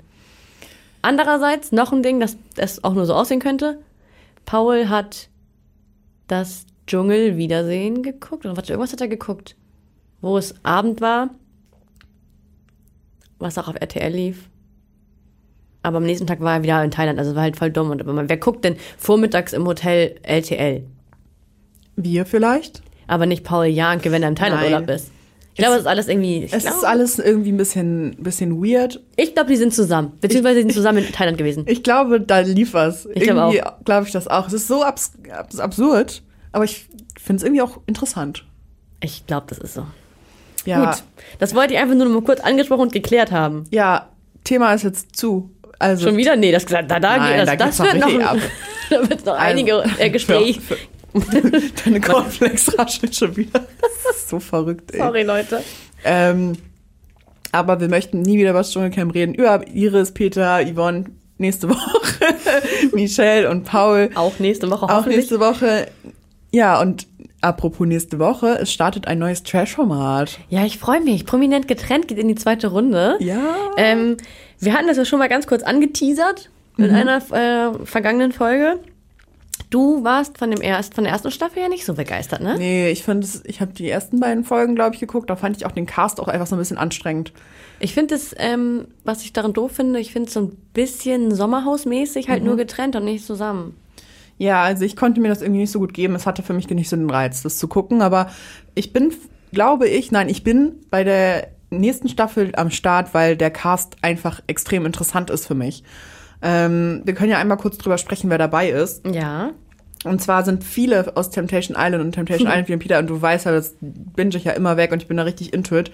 Andererseits 1.01 1.71
noch 1.71 1.91
ein 1.91 2.03
Ding, 2.03 2.19
das 2.19 2.37
es 2.55 2.83
auch 2.83 2.93
nur 2.93 3.05
so 3.05 3.13
aussehen 3.13 3.39
könnte. 3.39 3.79
Paul 4.45 4.89
hat 4.89 5.29
das 6.27 6.65
Dschungelwiedersehen 6.87 8.03
geguckt. 8.03 8.45
Oder 8.45 8.57
was, 8.57 8.69
irgendwas 8.69 8.91
hat 8.91 9.01
er 9.01 9.07
geguckt. 9.07 9.55
Wo 10.21 10.37
es 10.37 10.55
Abend 10.63 11.01
war. 11.01 11.29
Was 13.39 13.57
auch 13.57 13.67
auf 13.67 13.75
RTL 13.75 14.11
lief. 14.11 14.49
Aber 15.85 15.97
am 15.97 16.03
nächsten 16.03 16.25
Tag 16.25 16.39
war 16.39 16.55
er 16.55 16.63
wieder 16.63 16.83
in 16.83 16.89
Thailand. 16.89 17.19
Also 17.19 17.35
war 17.35 17.43
halt 17.43 17.57
voll 17.57 17.69
dumm. 17.69 17.91
Und 17.91 18.01
aber 18.01 18.27
wer 18.27 18.37
guckt 18.37 18.65
denn 18.65 18.75
vormittags 18.97 19.53
im 19.53 19.67
Hotel 19.67 20.15
LTL? 20.23 20.83
Wir 21.95 22.25
vielleicht? 22.25 22.81
Aber 23.05 23.27
nicht 23.27 23.43
Paul 23.43 23.67
Janke, 23.67 24.11
wenn 24.11 24.23
er 24.23 24.29
im 24.29 24.35
Thailand-Urlaub 24.35 24.89
ist. 24.89 25.11
Ich 25.53 25.59
glaube, 25.59 25.75
es 25.75 25.81
ist 25.81 25.87
alles 25.87 26.07
irgendwie. 26.07 26.49
Es 26.51 26.63
glaub, 26.63 26.73
ist 26.73 26.83
alles 26.83 27.19
irgendwie 27.19 27.51
ein 27.51 27.57
bisschen, 27.57 28.15
bisschen 28.19 28.63
weird. 28.63 28.99
Ich 29.15 29.35
glaube, 29.35 29.49
die 29.49 29.57
sind 29.57 29.75
zusammen. 29.75 30.13
Beziehungsweise 30.19 30.55
sie 30.55 30.61
sind 30.63 30.73
zusammen 30.73 31.05
in 31.05 31.13
Thailand 31.13 31.37
gewesen. 31.37 31.65
Ich 31.67 31.83
glaube, 31.83 32.19
da 32.19 32.39
lief 32.39 32.73
was. 32.73 33.07
Ich 33.13 33.21
glaube 33.21 33.63
glaub 33.85 34.05
ich 34.05 34.11
das 34.11 34.27
auch. 34.27 34.47
Es 34.47 34.53
ist 34.53 34.67
so 34.67 34.83
abs 34.83 35.13
abs 35.31 35.59
absurd, 35.59 36.23
aber 36.51 36.63
ich 36.65 36.87
finde 37.17 37.37
es 37.37 37.43
irgendwie 37.43 37.61
auch 37.61 37.79
interessant. 37.85 38.43
Ich 39.01 39.27
glaube, 39.27 39.45
das 39.49 39.59
ist 39.59 39.75
so. 39.75 39.85
Ja. 40.65 40.85
Gut. 40.91 41.03
Das 41.37 41.53
wollte 41.53 41.75
ich 41.75 41.79
einfach 41.79 41.95
nur 41.95 42.05
noch 42.05 42.13
mal 42.13 42.23
kurz 42.23 42.39
angesprochen 42.39 42.81
und 42.81 42.91
geklärt 42.91 43.31
haben. 43.31 43.65
Ja, 43.69 44.09
Thema 44.45 44.73
ist 44.73 44.83
jetzt 44.83 45.15
zu. 45.15 45.51
Also, 45.79 46.07
Schon 46.07 46.17
wieder? 46.17 46.35
Nee, 46.35 46.51
das, 46.51 46.65
da, 46.65 46.81
da, 46.81 46.99
Nein, 46.99 47.45
das, 47.45 47.45
da 47.45 47.55
das 47.55 47.79
wird 47.79 47.95
noch, 47.99 48.19
ab. 48.21 48.37
da 48.89 49.09
wird 49.09 49.25
noch 49.25 49.33
also, 49.33 49.45
einige 49.45 49.83
äh, 49.97 50.09
Gespräche. 50.11 50.61
Deine 51.85 52.01
Cornflakes 52.01 52.77
rascheln 52.77 53.13
schon 53.13 53.35
wieder. 53.37 53.65
Das 53.81 54.15
ist 54.15 54.29
so 54.29 54.39
verrückt, 54.39 54.93
ey. 54.93 54.99
Sorry, 54.99 55.23
Leute. 55.23 55.61
Ähm, 56.03 56.57
aber 57.51 57.79
wir 57.79 57.87
möchten 57.87 58.21
nie 58.21 58.37
wieder 58.37 58.49
über 58.49 58.59
das 58.59 58.71
Dschungelcamp 58.71 59.13
reden. 59.13 59.33
Über 59.33 59.65
Iris, 59.67 60.11
Peter, 60.11 60.61
Yvonne 60.65 61.05
nächste 61.37 61.69
Woche, 61.69 61.99
Michelle 62.93 63.49
und 63.49 63.63
Paul. 63.63 64.09
Auch 64.15 64.39
nächste 64.39 64.69
Woche. 64.69 64.85
Auch 64.85 65.05
nächste 65.05 65.39
Woche. 65.39 65.87
Ja, 66.51 66.79
und 66.81 67.07
apropos 67.45 67.87
nächste 67.87 68.19
Woche, 68.19 68.59
es 68.59 68.71
startet 68.71 69.07
ein 69.07 69.19
neues 69.19 69.43
Trash-Format. 69.43 70.39
Ja, 70.49 70.65
ich 70.65 70.77
freue 70.77 71.01
mich. 71.01 71.25
Prominent 71.25 71.67
getrennt 71.67 72.07
geht 72.07 72.17
in 72.17 72.27
die 72.27 72.35
zweite 72.35 72.67
Runde. 72.67 73.17
Ja. 73.19 73.55
Ähm, 73.77 74.17
wir 74.59 74.73
hatten 74.73 74.87
das 74.87 74.97
ja 74.97 75.05
schon 75.05 75.19
mal 75.19 75.29
ganz 75.29 75.47
kurz 75.47 75.63
angeteasert 75.63 76.49
in 76.77 76.89
mhm. 76.89 76.95
einer 76.95 77.17
äh, 77.31 77.85
vergangenen 77.85 78.31
Folge. 78.31 78.79
Du 79.69 80.03
warst 80.03 80.37
von, 80.37 80.51
dem 80.51 80.61
erst, 80.61 80.95
von 80.95 81.05
der 81.05 81.13
ersten 81.13 81.31
Staffel 81.31 81.61
ja 81.61 81.69
nicht 81.69 81.85
so 81.85 81.93
begeistert, 81.93 82.41
ne? 82.41 82.55
Nee, 82.57 82.89
ich 82.89 83.03
finde 83.03 83.25
ich 83.45 83.61
habe 83.61 83.71
die 83.73 83.89
ersten 83.89 84.19
beiden 84.19 84.43
Folgen, 84.43 84.75
glaube 84.75 84.95
ich, 84.95 84.99
geguckt. 84.99 85.29
Da 85.29 85.35
fand 85.35 85.57
ich 85.57 85.65
auch 85.65 85.71
den 85.71 85.85
Cast 85.85 86.19
auch 86.19 86.27
einfach 86.27 86.47
so 86.47 86.55
ein 86.55 86.59
bisschen 86.59 86.77
anstrengend. 86.77 87.31
Ich 87.79 87.93
finde 87.93 88.15
es, 88.15 88.35
ähm, 88.37 88.87
was 89.03 89.23
ich 89.23 89.33
daran 89.33 89.53
doof 89.53 89.71
finde, 89.71 89.99
ich 89.99 90.11
finde 90.11 90.27
es 90.27 90.33
so 90.33 90.41
ein 90.41 90.57
bisschen 90.73 91.33
Sommerhausmäßig, 91.33 92.29
halt 92.29 92.41
mhm. 92.41 92.49
nur 92.49 92.57
getrennt 92.57 92.95
und 92.95 93.05
nicht 93.05 93.25
zusammen. 93.25 93.75
Ja, 94.37 94.63
also 94.63 94.83
ich 94.83 94.95
konnte 94.95 95.21
mir 95.21 95.29
das 95.29 95.41
irgendwie 95.41 95.61
nicht 95.61 95.71
so 95.71 95.79
gut 95.79 95.93
geben. 95.93 96.15
Es 96.15 96.25
hatte 96.25 96.43
für 96.43 96.53
mich 96.53 96.69
nicht 96.69 96.89
so 96.89 96.95
den 96.95 97.09
Reiz, 97.09 97.41
das 97.41 97.57
zu 97.57 97.67
gucken. 97.67 98.01
Aber 98.01 98.29
ich 98.73 98.91
bin, 98.91 99.13
glaube 99.51 99.87
ich, 99.87 100.11
nein, 100.11 100.29
ich 100.29 100.43
bin 100.43 100.73
bei 100.89 101.03
der 101.03 101.47
nächsten 101.69 102.09
Staffel 102.09 102.51
am 102.55 102.69
Start, 102.69 103.13
weil 103.13 103.37
der 103.37 103.51
Cast 103.51 103.97
einfach 104.01 104.41
extrem 104.47 104.85
interessant 104.85 105.29
ist 105.29 105.47
für 105.47 105.55
mich. 105.55 105.83
Ähm, 106.41 107.01
wir 107.05 107.13
können 107.13 107.31
ja 107.31 107.39
einmal 107.39 107.57
kurz 107.57 107.77
drüber 107.77 107.97
sprechen, 107.97 108.29
wer 108.29 108.37
dabei 108.37 108.69
ist. 108.69 109.05
Ja. 109.07 109.51
Und 110.03 110.21
zwar 110.21 110.43
sind 110.43 110.63
viele 110.63 111.15
aus 111.17 111.31
Temptation 111.31 111.75
Island 111.79 112.03
und 112.03 112.11
Temptation 112.11 112.47
Island 112.51 112.67
wie 112.67 112.77
Peter 112.77 112.99
und 112.99 113.07
du 113.07 113.21
weißt 113.21 113.45
ja, 113.45 113.51
das 113.51 113.75
binge 113.81 114.35
ich 114.35 114.43
ja 114.43 114.51
immer 114.51 114.77
weg 114.77 114.91
und 114.91 115.01
ich 115.01 115.07
bin 115.07 115.17
da 115.17 115.23
richtig 115.23 115.53
into 115.53 115.77
it. 115.77 115.91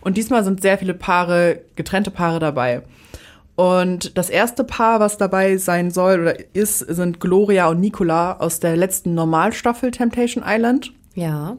Und 0.00 0.16
diesmal 0.16 0.44
sind 0.44 0.60
sehr 0.60 0.78
viele 0.78 0.94
Paare, 0.94 1.60
getrennte 1.74 2.10
Paare 2.10 2.38
dabei. 2.38 2.82
Und 3.56 4.18
das 4.18 4.28
erste 4.28 4.64
Paar, 4.64 5.00
was 5.00 5.16
dabei 5.16 5.56
sein 5.56 5.90
soll 5.90 6.20
oder 6.20 6.54
ist, 6.54 6.78
sind 6.80 7.20
Gloria 7.20 7.68
und 7.68 7.80
Nicola 7.80 8.36
aus 8.36 8.60
der 8.60 8.76
letzten 8.76 9.14
Normalstaffel 9.14 9.90
Temptation 9.90 10.44
Island. 10.46 10.92
Ja. 11.14 11.56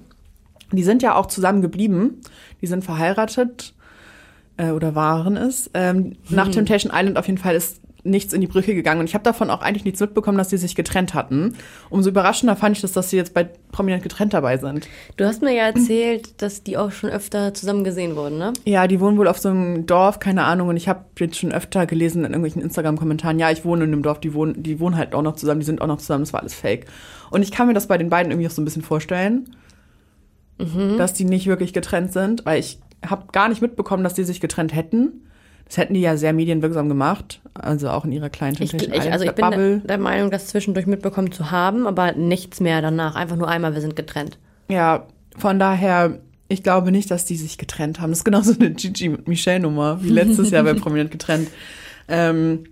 Die 0.72 0.84
sind 0.84 1.02
ja 1.02 1.16
auch 1.16 1.26
zusammen 1.26 1.62
geblieben. 1.62 2.22
Die 2.62 2.68
sind 2.68 2.84
verheiratet 2.84 3.74
äh, 4.58 4.70
oder 4.70 4.94
waren 4.94 5.38
es. 5.38 5.72
Ähm, 5.74 5.98
hm. 5.98 6.16
Nach 6.30 6.50
Temptation 6.50 6.92
Island 6.96 7.18
auf 7.18 7.26
jeden 7.26 7.40
Fall 7.40 7.56
ist 7.56 7.82
nichts 8.08 8.34
in 8.34 8.42
die 8.42 8.48
Brücke 8.48 8.74
gegangen. 8.74 9.00
Und 9.00 9.08
ich 9.08 9.14
habe 9.14 9.24
davon 9.24 9.50
auch 9.50 9.62
eigentlich 9.62 9.86
nichts 9.86 10.00
mitbekommen, 10.00 10.38
dass 10.38 10.50
sie 10.50 10.58
sich 10.58 10.76
getrennt 10.76 11.14
hatten. 11.14 11.56
Umso 11.90 12.10
überraschender 12.10 12.56
fand 12.56 12.76
ich 12.76 12.82
das, 12.82 12.92
dass 12.92 13.10
sie 13.10 13.18
jetzt 13.18 13.34
bei 13.34 13.50
Prominent 13.72 14.04
getrennt 14.04 14.34
dabei 14.34 14.58
sind. 14.58 14.88
Du 15.18 15.26
hast 15.26 15.42
mir 15.42 15.54
ja 15.54 15.64
erzählt, 15.64 16.42
dass 16.42 16.64
die 16.64 16.78
auch 16.78 16.92
schon 16.92 17.10
öfter 17.10 17.54
zusammen 17.54 17.84
gesehen 17.84 18.16
wurden, 18.16 18.38
ne? 18.38 18.54
Ja, 18.66 18.88
die 18.88 19.00
wohnen 19.00 19.18
wohl 19.18 19.28
auf 19.28 19.40
so 19.40 19.50
einem 19.50 19.86
Dorf, 19.86 20.20
keine 20.20 20.44
Ahnung. 20.46 20.70
Und 20.70 20.78
ich 20.78 20.88
habe 20.88 21.06
jetzt 21.20 21.38
schon 21.38 21.52
öfter 21.52 21.86
gelesen 21.86 22.20
in 22.20 22.32
irgendwelchen 22.32 22.62
Instagram-Kommentaren, 22.62 23.40
ja, 23.40 23.52
ich 23.52 23.66
wohne 23.66 23.84
in 23.84 23.94
einem 23.94 24.04
Dorf, 24.04 24.20
die 24.20 24.34
wohnen, 24.34 24.64
die 24.64 24.80
wohnen 24.80 24.98
halt 24.98 25.14
auch 25.14 25.22
noch 25.22 25.36
zusammen, 25.36 25.60
die 25.60 25.66
sind 25.66 25.82
auch 25.82 25.88
noch 25.88 25.98
zusammen, 25.98 26.24
das 26.24 26.34
war 26.34 26.42
alles 26.42 26.54
fake. 26.54 26.88
Und 27.30 27.42
ich 27.42 27.52
kann 27.52 27.68
mir 27.68 27.74
das 27.74 27.88
bei 27.88 27.98
den 27.98 28.10
beiden 28.10 28.32
irgendwie 28.32 28.48
auch 28.48 28.52
so 28.52 28.62
ein 28.62 28.66
bisschen 28.66 28.82
vorstellen, 28.82 29.56
mhm. 30.58 30.98
dass 30.98 31.14
die 31.14 31.26
nicht 31.26 31.48
wirklich 31.48 31.74
getrennt 31.74 32.14
sind, 32.14 32.46
weil 32.46 32.60
ich 32.60 32.80
habe 33.06 33.26
gar 33.32 33.50
nicht 33.50 33.62
mitbekommen, 33.62 34.04
dass 34.04 34.14
die 34.14 34.24
sich 34.24 34.42
getrennt 34.42 34.74
hätten. 34.74 35.24
Das 35.68 35.78
hätten 35.78 35.94
die 35.94 36.02
ja 36.02 36.16
sehr 36.16 36.34
medienwirksam 36.34 36.88
gemacht, 36.88 37.42
also 37.54 37.90
auch 37.90 38.06
in 38.06 38.12
ihrer 38.12 38.30
kleinen 38.30 38.56
ich, 38.60 38.74
ich, 38.74 39.12
Also 39.12 39.26
ich 39.26 39.34
bin 39.34 39.52
der, 39.52 39.78
der 39.80 39.98
Meinung, 39.98 40.32
das 40.32 40.48
zwischendurch 40.48 40.88
mitbekommen 40.88 41.32
zu 41.32 41.52
haben, 41.52 41.88
aber 41.88 42.14
nichts 42.14 42.60
mehr 42.60 42.82
danach. 42.82 43.16
Einfach 43.16 43.36
nur 43.36 43.50
einmal, 43.50 43.74
wir 43.74 43.82
sind 43.82 43.96
getrennt. 43.96 44.38
Ja, 44.70 45.08
von 45.38 45.60
daher, 45.60 46.20
ich 46.48 46.64
glaube 46.64 46.92
nicht, 46.92 47.12
dass 47.12 47.26
die 47.26 47.36
sich 47.36 47.58
getrennt 47.58 48.00
haben. 48.00 48.12
Das 48.12 48.20
ist 48.20 48.26
genauso 48.26 48.54
eine 48.58 48.72
Gigi 48.72 49.18
Michelle 49.26 49.60
Nummer, 49.60 50.02
wie 50.02 50.10
letztes 50.10 50.52
Jahr 50.52 50.64
bei 50.64 50.74
Prominent 50.76 51.12
getrennt. 51.12 51.50
Ähm, 52.08 52.64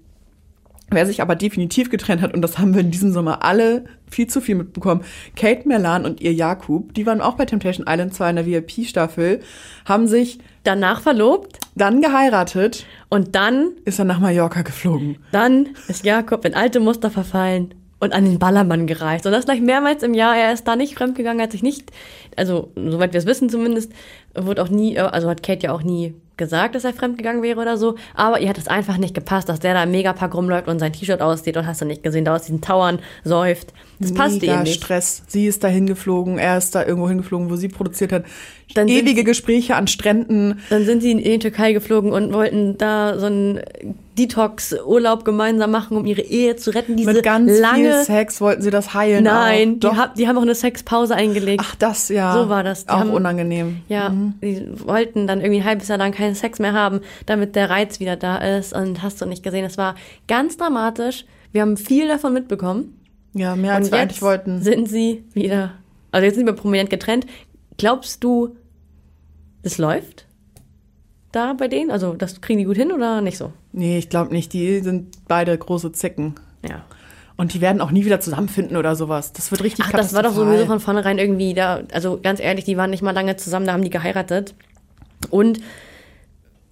Wer 0.92 1.08
sich 1.08 1.22
aber 1.22 1.36
definitiv 1.36 1.90
getrennt 1.90 2.22
hat, 2.22 2.34
und 2.34 2.42
das 2.44 2.60
haben 2.60 2.76
wir 2.76 2.82
in 2.82 2.92
diesem 2.92 3.12
Sommer 3.12 3.44
alle 3.44 3.86
viel 4.10 4.28
zu 4.28 4.40
viel 4.40 4.54
mitbekommen, 4.54 5.02
Kate 5.36 5.68
Merlan 5.68 6.06
und 6.06 6.22
ihr 6.22 6.32
Jakub, 6.32 6.94
die 6.94 7.08
waren 7.08 7.22
auch 7.22 7.36
bei 7.36 7.46
Temptation 7.46 7.88
Island 7.90 8.14
2 8.14 8.30
in 8.30 8.36
der 8.36 8.46
VIP-Staffel, 8.46 9.40
haben 9.86 10.08
sich 10.08 10.40
danach 10.66 11.02
verlobt, 11.02 11.60
dann 11.76 12.02
geheiratet 12.02 12.86
und 13.10 13.36
dann 13.36 13.72
ist 13.86 14.00
er 14.00 14.06
nach 14.06 14.20
Mallorca 14.20 14.62
geflogen. 14.62 15.18
Dann 15.32 15.70
ist 15.88 16.06
Jakob 16.06 16.46
in 16.46 16.54
alte 16.54 16.80
Muster 16.80 17.10
verfallen 17.10 17.74
und 18.00 18.14
an 18.14 18.26
den 18.26 18.40
Ballermann 18.40 18.88
gereist. 18.88 19.26
Und 19.26 19.32
das 19.32 19.46
gleich 19.46 19.62
mehrmals 19.62 20.04
im 20.04 20.14
Jahr. 20.14 20.36
Er 20.36 20.54
ist 20.54 20.68
da 20.68 20.76
nicht 20.76 20.96
fremdgegangen, 20.96 21.42
hat 21.42 21.52
sich 21.52 21.64
nicht, 21.64 21.92
also 22.36 22.72
soweit 22.76 23.14
wir 23.14 23.20
es 23.20 23.26
wissen 23.26 23.50
zumindest, 23.50 23.92
wurde 24.36 24.62
auch 24.62 24.70
nie, 24.70 24.98
also 25.00 25.30
hat 25.30 25.44
Kate 25.44 25.68
ja 25.68 25.74
auch 25.74 25.84
nie 25.84 26.14
gesagt, 26.38 26.76
dass 26.76 26.84
er 26.84 26.94
fremdgegangen 26.94 27.42
wäre 27.42 27.60
oder 27.60 27.78
so, 27.78 27.96
aber 28.14 28.40
ihr 28.42 28.50
hat 28.50 28.58
es 28.58 28.68
einfach 28.68 28.98
nicht 28.98 29.14
gepasst, 29.14 29.48
dass 29.48 29.60
der 29.60 29.74
da 29.74 29.84
im 29.84 29.92
Megapark 29.92 30.36
rumläuft 30.36 30.68
und 30.68 30.80
sein 30.80 30.94
T-Shirt 30.94 31.22
aussieht 31.22 31.56
und 31.58 31.66
hast 31.66 31.82
du 31.82 31.86
nicht 31.86 32.04
gesehen, 32.04 32.26
da 32.26 32.36
aus 32.36 32.44
diesen 32.44 32.62
Tauern 32.62 33.00
säuft. 33.24 33.74
Das 34.00 34.12
Mega 34.12 34.24
passt 34.24 34.44
ihm 34.44 34.64
nicht. 34.64 34.84
Stress. 34.84 35.24
Sie 35.28 35.48
ist 35.48 35.64
da 35.64 35.70
hingeflogen, 35.70 36.38
er 36.38 36.58
ist 36.58 36.76
da 36.76 36.86
irgendwo 36.86 37.08
hingeflogen, 37.08 37.50
wo 37.50 37.56
sie 37.56 37.70
produziert 37.70 38.12
hat. 38.12 38.26
Dann 38.74 38.88
Ewige 38.88 39.24
Gespräche 39.24 39.76
an 39.76 39.88
Stränden. 39.88 40.60
Dann 40.70 40.86
sind 40.86 41.02
sie 41.02 41.12
in 41.12 41.20
die 41.20 41.40
Türkei 41.40 41.72
geflogen 41.72 42.12
und 42.12 42.34
wollten 42.34 42.78
da 42.78 43.18
so 43.20 43.28
einen 43.28 43.62
Detox-Urlaub 44.18 45.24
gemeinsam 45.24 45.72
machen, 45.72 45.98
um 45.98 46.06
ihre 46.06 46.22
Ehe 46.22 46.56
zu 46.56 46.72
retten. 46.72 46.98
Diese 46.98 47.14
Mit 47.14 47.24
ganz 47.24 47.60
lange 47.60 47.92
viel 47.94 48.04
Sex 48.04 48.42
wollten 48.42 48.62
sie 48.62 48.72
das 48.72 48.94
heilen. 48.94 49.24
Nein, 49.24 49.80
die, 49.80 49.88
hab, 49.88 50.16
die, 50.16 50.28
haben 50.28 50.38
auch 50.38 50.42
eine 50.42 50.56
Sexpause 50.56 51.16
eingelegt. 51.16 51.64
Ach, 51.66 51.76
das 51.76 52.10
ja. 52.10 52.25
So 52.34 52.50
war 52.50 52.64
das. 52.64 52.86
Die 52.86 52.90
auch 52.92 53.00
haben, 53.00 53.12
unangenehm. 53.12 53.82
Ja, 53.88 54.10
Mhm. 54.10 54.34
Die 54.42 54.68
wollten 54.86 55.28
dann 55.28 55.40
irgendwie 55.42 55.60
ein 55.62 55.66
halbes 55.66 55.88
Jahr 55.88 55.98
lang 55.98 56.12
keinen 56.12 56.36
Sex 56.36 56.60
mehr 56.60 56.74
haben, 56.74 57.02
damit 57.26 57.56
der 57.56 57.70
Reiz 57.70 58.00
wieder 58.00 58.16
da 58.16 58.38
ist. 58.38 58.74
Und 58.74 59.02
hast 59.04 59.22
du 59.22 59.26
nicht 59.26 59.44
gesehen, 59.44 59.66
es 59.66 59.78
war 59.78 59.96
ganz 60.28 60.58
dramatisch. 60.58 61.26
Wir 61.52 61.62
haben 61.62 61.78
viel 61.78 62.08
davon 62.08 62.34
mitbekommen. 62.34 63.00
Ja, 63.34 63.56
mehr 63.56 63.74
als 63.76 63.88
und 63.88 63.92
wir 63.94 64.00
eigentlich 64.00 64.22
wollten. 64.22 64.62
sind 64.62 64.88
sie 64.88 65.24
wieder, 65.34 65.72
also 66.12 66.26
jetzt 66.26 66.36
sind 66.36 66.46
wir 66.46 66.54
prominent 66.54 66.90
getrennt. 66.90 67.26
Glaubst 67.78 68.24
du, 68.24 68.56
es 69.62 69.78
läuft 69.78 70.26
da 71.34 71.54
bei 71.54 71.68
denen? 71.68 71.92
Also 71.92 72.14
das 72.14 72.40
kriegen 72.40 72.60
die 72.60 72.66
gut 72.66 72.78
hin 72.78 72.92
oder 72.94 73.20
nicht 73.22 73.38
so? 73.38 73.52
Nee, 73.74 73.98
ich 73.98 74.10
glaube 74.10 74.32
nicht. 74.34 74.54
Die 74.54 74.80
sind 74.80 75.28
beide 75.28 75.58
große 75.58 75.92
Zicken. 75.92 76.36
Ja. 76.68 76.86
Und 77.38 77.54
die 77.54 77.62
werden 77.62 77.82
auch 77.82 77.92
nie 77.92 78.06
wieder 78.06 78.20
zusammenfinden 78.20 78.78
oder 78.78 78.96
sowas. 78.96 79.34
Das 79.34 79.52
wird 79.52 79.64
richtig 79.64 79.86
Ach, 79.86 79.92
das 79.92 80.14
war 80.14 80.24
doch 80.24 80.34
sowieso 80.34 80.66
von 80.66 80.80
vornherein 80.80 81.18
irgendwie 81.18 81.54
da, 81.54 81.82
also 81.92 82.20
ganz 82.22 82.40
ehrlich, 82.40 82.64
die 82.64 82.78
waren 82.78 82.90
nicht 82.90 83.02
mal 83.04 83.12
lange 83.12 83.36
zusammen, 83.36 83.66
da 83.66 83.74
haben 83.74 83.84
die 83.84 83.90
geheiratet. 83.90 84.54
Und 85.30 85.60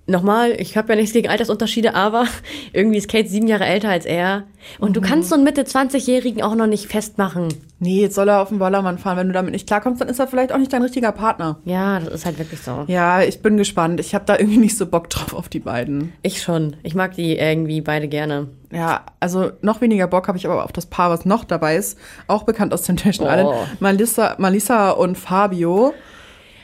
nochmal, 0.07 0.51
ich 0.59 0.75
habe 0.77 0.89
ja 0.93 0.95
nichts 0.95 1.13
gegen 1.13 1.29
Altersunterschiede, 1.29 1.95
aber 1.95 2.25
irgendwie 2.73 2.97
ist 2.97 3.09
Kate 3.09 3.27
sieben 3.29 3.47
Jahre 3.47 3.65
älter 3.65 3.89
als 3.89 4.05
er. 4.05 4.43
Und 4.79 4.89
Mhm. 4.89 4.93
du 4.93 5.01
kannst 5.01 5.29
so 5.29 5.35
einen 5.35 5.43
Mitte-20-Jährigen 5.43 6.41
auch 6.41 6.55
noch 6.55 6.67
nicht 6.67 6.87
festmachen. 6.87 7.49
Nee, 7.79 7.99
jetzt 8.01 8.15
soll 8.15 8.29
er 8.29 8.41
auf 8.41 8.47
den 8.49 8.59
Bollermann 8.59 8.97
fahren. 8.97 9.17
Wenn 9.17 9.27
du 9.27 9.33
damit 9.33 9.51
nicht 9.51 9.67
klarkommst, 9.67 9.99
dann 9.99 10.07
ist 10.07 10.19
er 10.19 10.27
vielleicht 10.27 10.53
auch 10.53 10.57
nicht 10.57 10.71
dein 10.71 10.81
richtiger 10.83 11.11
Partner. 11.11 11.57
Ja, 11.65 11.99
das 11.99 12.13
ist 12.13 12.25
halt 12.25 12.39
wirklich 12.39 12.61
so. 12.61 12.85
Ja, 12.87 13.21
ich 13.21 13.41
bin 13.41 13.57
gespannt. 13.57 13.99
Ich 13.99 14.15
habe 14.15 14.23
da 14.25 14.37
irgendwie 14.37 14.57
nicht 14.59 14.77
so 14.77 14.85
Bock 14.85 15.09
drauf 15.09 15.33
auf 15.33 15.49
die 15.49 15.59
beiden. 15.59 16.13
Ich 16.21 16.41
schon. 16.41 16.77
Ich 16.83 16.95
mag 16.95 17.13
die 17.15 17.37
irgendwie 17.37 17.81
beide 17.81 18.07
gerne. 18.07 18.47
Ja, 18.71 19.01
also 19.19 19.51
noch 19.61 19.81
weniger 19.81 20.07
Bock 20.07 20.29
habe 20.29 20.37
ich 20.37 20.45
aber 20.45 20.63
auf 20.63 20.71
das 20.71 20.85
Paar, 20.85 21.09
was 21.09 21.25
noch 21.25 21.43
dabei 21.43 21.75
ist. 21.75 21.97
Auch 22.27 22.43
bekannt 22.43 22.73
aus 22.73 22.83
Temptation 22.83 23.27
Oh. 23.27 23.31
Island. 23.31 23.81
Malissa, 23.81 24.35
Malissa 24.37 24.91
und 24.91 25.17
Fabio. 25.17 25.93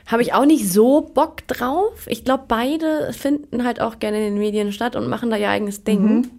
Habe 0.10 0.24
ich 0.24 0.34
auch 0.34 0.46
nicht 0.46 0.72
so 0.72 1.02
Bock 1.02 1.48
drauf. 1.48 2.08
Ich 2.08 2.26
glaube, 2.26 2.46
beide 2.48 3.14
finden 3.14 3.64
halt 3.64 3.80
auch 3.80 4.00
gerne 4.00 4.18
in 4.18 4.34
den 4.34 4.40
Medien 4.40 4.72
statt 4.72 4.96
und 4.96 5.08
machen 5.08 5.30
da 5.30 5.38
ihr 5.38 5.50
eigenes 5.50 5.84
Ding. 5.84 6.02
Mhm. 6.02 6.32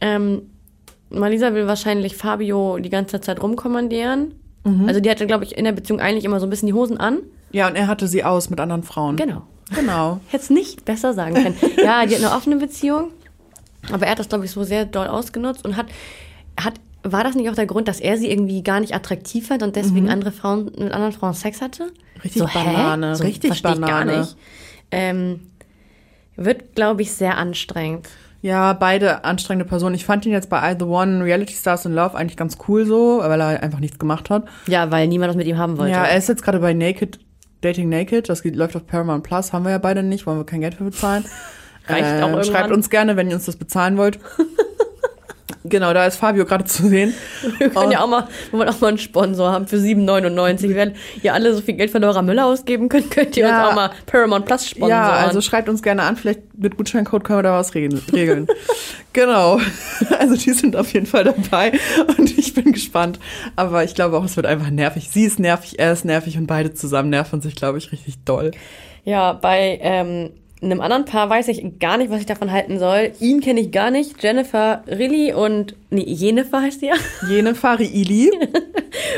Ähm, 0.00 0.42
Malisa 1.10 1.52
will 1.52 1.66
wahrscheinlich 1.66 2.16
Fabio 2.16 2.78
die 2.78 2.88
ganze 2.88 3.20
Zeit 3.20 3.42
rumkommandieren. 3.42 4.34
Mhm. 4.64 4.88
Also 4.88 5.00
die 5.00 5.10
hatte, 5.10 5.26
glaube 5.26 5.44
ich, 5.44 5.56
in 5.56 5.64
der 5.64 5.72
Beziehung 5.72 6.00
eigentlich 6.00 6.24
immer 6.24 6.40
so 6.40 6.46
ein 6.46 6.50
bisschen 6.50 6.68
die 6.68 6.72
Hosen 6.72 6.96
an. 6.96 7.18
Ja, 7.50 7.68
und 7.68 7.76
er 7.76 7.86
hatte 7.86 8.08
sie 8.08 8.24
aus 8.24 8.48
mit 8.48 8.58
anderen 8.60 8.82
Frauen. 8.82 9.16
Genau. 9.16 9.42
Genau. 9.74 10.20
Hätte 10.28 10.44
es 10.44 10.50
nicht 10.50 10.84
besser 10.84 11.12
sagen 11.12 11.34
können. 11.34 11.56
ja, 11.84 12.06
die 12.06 12.14
hat 12.14 12.24
eine 12.24 12.34
offene 12.34 12.56
Beziehung. 12.56 13.10
Aber 13.92 14.06
er 14.06 14.12
hat 14.12 14.18
das, 14.18 14.28
glaube 14.28 14.44
ich, 14.44 14.50
so 14.50 14.64
sehr 14.64 14.86
doll 14.86 15.06
ausgenutzt 15.06 15.64
und 15.64 15.76
hat, 15.76 15.86
hat, 16.58 16.74
war 17.04 17.24
das 17.24 17.34
nicht 17.34 17.48
auch 17.50 17.54
der 17.54 17.66
Grund, 17.66 17.88
dass 17.88 18.00
er 18.00 18.16
sie 18.16 18.30
irgendwie 18.30 18.62
gar 18.62 18.80
nicht 18.80 18.94
attraktiv 18.94 19.48
fand 19.48 19.62
und 19.62 19.76
deswegen 19.76 20.08
andere 20.08 20.32
Frauen 20.32 20.66
mit 20.66 20.92
anderen 20.92 21.12
Frauen 21.12 21.34
Sex 21.34 21.60
hatte? 21.60 21.84
Mhm. 21.84 22.20
Richtig 22.22 22.42
so, 22.42 22.48
Banane, 22.52 23.16
So, 23.16 23.24
richtig 23.24 23.50
ich 23.52 23.62
gar 23.62 23.74
Banane. 23.76 24.20
nicht. 24.20 24.36
Ähm, 24.90 25.40
wird, 26.36 26.74
glaube 26.74 27.02
ich, 27.02 27.12
sehr 27.12 27.36
anstrengend. 27.38 28.08
Ja, 28.40 28.72
beide 28.72 29.24
anstrengende 29.24 29.68
Personen. 29.68 29.94
Ich 29.94 30.04
fand 30.04 30.26
ihn 30.26 30.32
jetzt 30.32 30.48
bei 30.50 30.72
I 30.72 30.76
The 30.78 30.84
One 30.84 31.22
Reality 31.24 31.54
Stars 31.54 31.84
in 31.86 31.92
Love 31.92 32.16
eigentlich 32.16 32.36
ganz 32.36 32.58
cool 32.66 32.84
so, 32.86 33.18
weil 33.22 33.40
er 33.40 33.62
einfach 33.62 33.78
nichts 33.78 33.98
gemacht 33.98 34.30
hat. 34.30 34.46
Ja, 34.66 34.90
weil 34.90 35.06
niemand 35.06 35.28
das 35.30 35.36
mit 35.36 35.46
ihm 35.46 35.58
haben 35.58 35.78
wollte. 35.78 35.92
Ja, 35.92 36.04
er 36.04 36.16
ist 36.16 36.28
jetzt 36.28 36.42
gerade 36.42 36.58
bei 36.58 36.72
Naked, 36.74 37.20
Dating 37.60 37.88
Naked. 37.88 38.28
Das 38.28 38.42
geht- 38.42 38.56
läuft 38.56 38.74
auf 38.74 38.86
Paramount 38.86 39.22
Plus. 39.22 39.52
Haben 39.52 39.64
wir 39.64 39.70
ja 39.70 39.78
beide 39.78 40.02
nicht, 40.02 40.26
wollen 40.26 40.38
wir 40.38 40.44
kein 40.46 40.60
Geld 40.60 40.74
für 40.74 40.84
bezahlen. 40.84 41.24
Reicht 41.86 42.04
auch 42.22 42.28
irgendwann. 42.28 42.44
Schreibt 42.44 42.70
uns 42.72 42.90
gerne, 42.90 43.16
wenn 43.16 43.28
ihr 43.28 43.36
uns 43.36 43.44
das 43.46 43.56
bezahlen 43.56 43.96
wollt. 43.96 44.18
genau, 45.64 45.92
da 45.92 46.06
ist 46.06 46.16
Fabio 46.16 46.44
gerade 46.44 46.64
zu 46.64 46.88
sehen. 46.88 47.14
Wir 47.58 47.70
können 47.70 47.90
ja 47.92 48.00
auch 48.02 48.08
mal, 48.08 48.26
wir 48.50 48.58
wollen 48.58 48.68
auch 48.68 48.80
mal 48.80 48.88
einen 48.88 48.98
Sponsor 48.98 49.50
haben 49.52 49.66
für 49.66 49.76
7,99. 49.76 50.74
Wenn 50.74 50.94
ihr 51.22 51.34
alle 51.34 51.54
so 51.54 51.60
viel 51.60 51.74
Geld 51.74 51.90
für 51.90 51.98
Laura 51.98 52.22
Müller 52.22 52.46
ausgeben 52.46 52.88
könnt, 52.88 53.10
könnt 53.10 53.36
ihr 53.36 53.46
Ja. 53.46 53.60
uns 53.62 53.70
auch 53.70 53.74
mal 53.74 53.90
Paramount 54.06 54.46
Plus 54.46 54.68
sponsern. 54.68 54.90
Ja, 54.90 55.12
also 55.12 55.40
schreibt 55.40 55.68
uns 55.68 55.82
gerne 55.82 56.02
an. 56.02 56.16
Vielleicht 56.16 56.40
mit 56.56 56.76
Gutscheincode 56.76 57.24
können 57.24 57.38
wir 57.40 57.42
da 57.44 57.58
was 57.58 57.74
regeln. 57.74 58.00
regeln. 58.12 58.46
genau. 59.12 59.58
Also 60.18 60.36
die 60.36 60.52
sind 60.52 60.76
auf 60.76 60.92
jeden 60.92 61.06
Fall 61.06 61.24
dabei 61.24 61.72
und 62.18 62.38
ich 62.38 62.54
bin 62.54 62.72
gespannt. 62.72 63.18
Aber 63.56 63.82
ich 63.84 63.94
glaube 63.94 64.16
auch, 64.16 64.24
es 64.24 64.36
wird 64.36 64.46
einfach 64.46 64.70
nervig. 64.70 65.08
Sie 65.10 65.24
ist 65.24 65.38
nervig, 65.38 65.78
er 65.78 65.92
ist 65.92 66.04
nervig 66.04 66.36
und 66.38 66.46
beide 66.46 66.74
zusammen 66.74 67.10
nerven 67.10 67.40
sich, 67.40 67.54
glaube 67.56 67.78
ich, 67.78 67.90
richtig 67.92 68.22
doll. 68.24 68.52
Ja, 69.04 69.32
bei 69.32 69.78
ähm, 69.82 70.30
einem 70.62 70.80
anderen 70.80 71.04
Paar 71.04 71.28
weiß 71.28 71.48
ich 71.48 71.78
gar 71.78 71.96
nicht, 71.98 72.10
was 72.10 72.20
ich 72.20 72.26
davon 72.26 72.50
halten 72.52 72.78
soll. 72.78 73.12
Ihn 73.20 73.40
kenne 73.40 73.60
ich 73.60 73.72
gar 73.72 73.90
nicht. 73.90 74.22
Jennifer 74.22 74.82
Rilly 74.86 75.32
und, 75.32 75.74
nee, 75.90 76.04
Jennifer 76.06 76.62
heißt 76.62 76.82
die 76.82 76.86
ja, 76.86 76.94
Jene 77.28 77.54
Fari 77.54 77.86
Ili. 77.86 78.30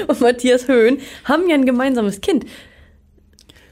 und 0.08 0.20
Matthias 0.20 0.68
Höhn 0.68 0.98
haben 1.24 1.48
ja 1.48 1.54
ein 1.54 1.66
gemeinsames 1.66 2.20
Kind. 2.20 2.46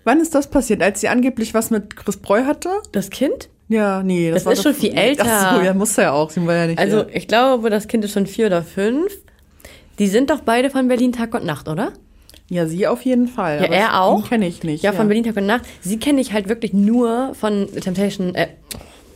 Wann 0.04 0.20
ist 0.20 0.34
das 0.34 0.50
passiert? 0.50 0.82
Als 0.82 1.00
sie 1.00 1.08
angeblich 1.08 1.54
was 1.54 1.70
mit 1.70 1.96
Chris 1.96 2.16
Breu 2.16 2.44
hatte? 2.44 2.70
Das 2.92 3.10
Kind? 3.10 3.48
Ja, 3.68 4.02
nee. 4.02 4.30
Das 4.30 4.44
war 4.44 4.52
ist 4.52 4.62
schon 4.62 4.74
viel 4.74 4.92
älter. 4.94 5.24
Ach 5.26 5.56
so, 5.56 5.62
ja, 5.62 5.72
muss 5.72 5.96
er 5.96 6.04
ja 6.04 6.12
auch. 6.12 6.30
Sie 6.30 6.44
war 6.46 6.54
ja 6.56 6.66
nicht 6.66 6.78
Also, 6.78 7.04
hier. 7.06 7.16
ich 7.16 7.28
glaube, 7.28 7.70
das 7.70 7.88
Kind 7.88 8.04
ist 8.04 8.12
schon 8.12 8.26
vier 8.26 8.46
oder 8.46 8.62
fünf. 8.62 9.12
Die 9.98 10.08
sind 10.08 10.30
doch 10.30 10.40
beide 10.40 10.70
von 10.70 10.88
Berlin 10.88 11.12
Tag 11.12 11.32
und 11.34 11.44
Nacht, 11.44 11.68
oder? 11.68 11.92
Ja, 12.48 12.66
sie 12.66 12.86
auf 12.86 13.02
jeden 13.02 13.28
Fall. 13.28 13.60
Ja, 13.62 13.68
er 13.68 14.00
auch. 14.02 14.28
Kenne 14.28 14.46
ich 14.46 14.62
nicht. 14.62 14.82
Ja, 14.82 14.92
von 14.92 15.08
Berlin 15.08 15.24
Tag 15.24 15.36
und 15.36 15.46
Nacht. 15.46 15.64
Sie 15.80 15.98
kenne 15.98 16.20
ich 16.20 16.32
halt 16.32 16.48
wirklich 16.48 16.72
nur 16.72 17.34
von 17.34 17.66
Temptation, 17.72 18.34
äh, 18.34 18.48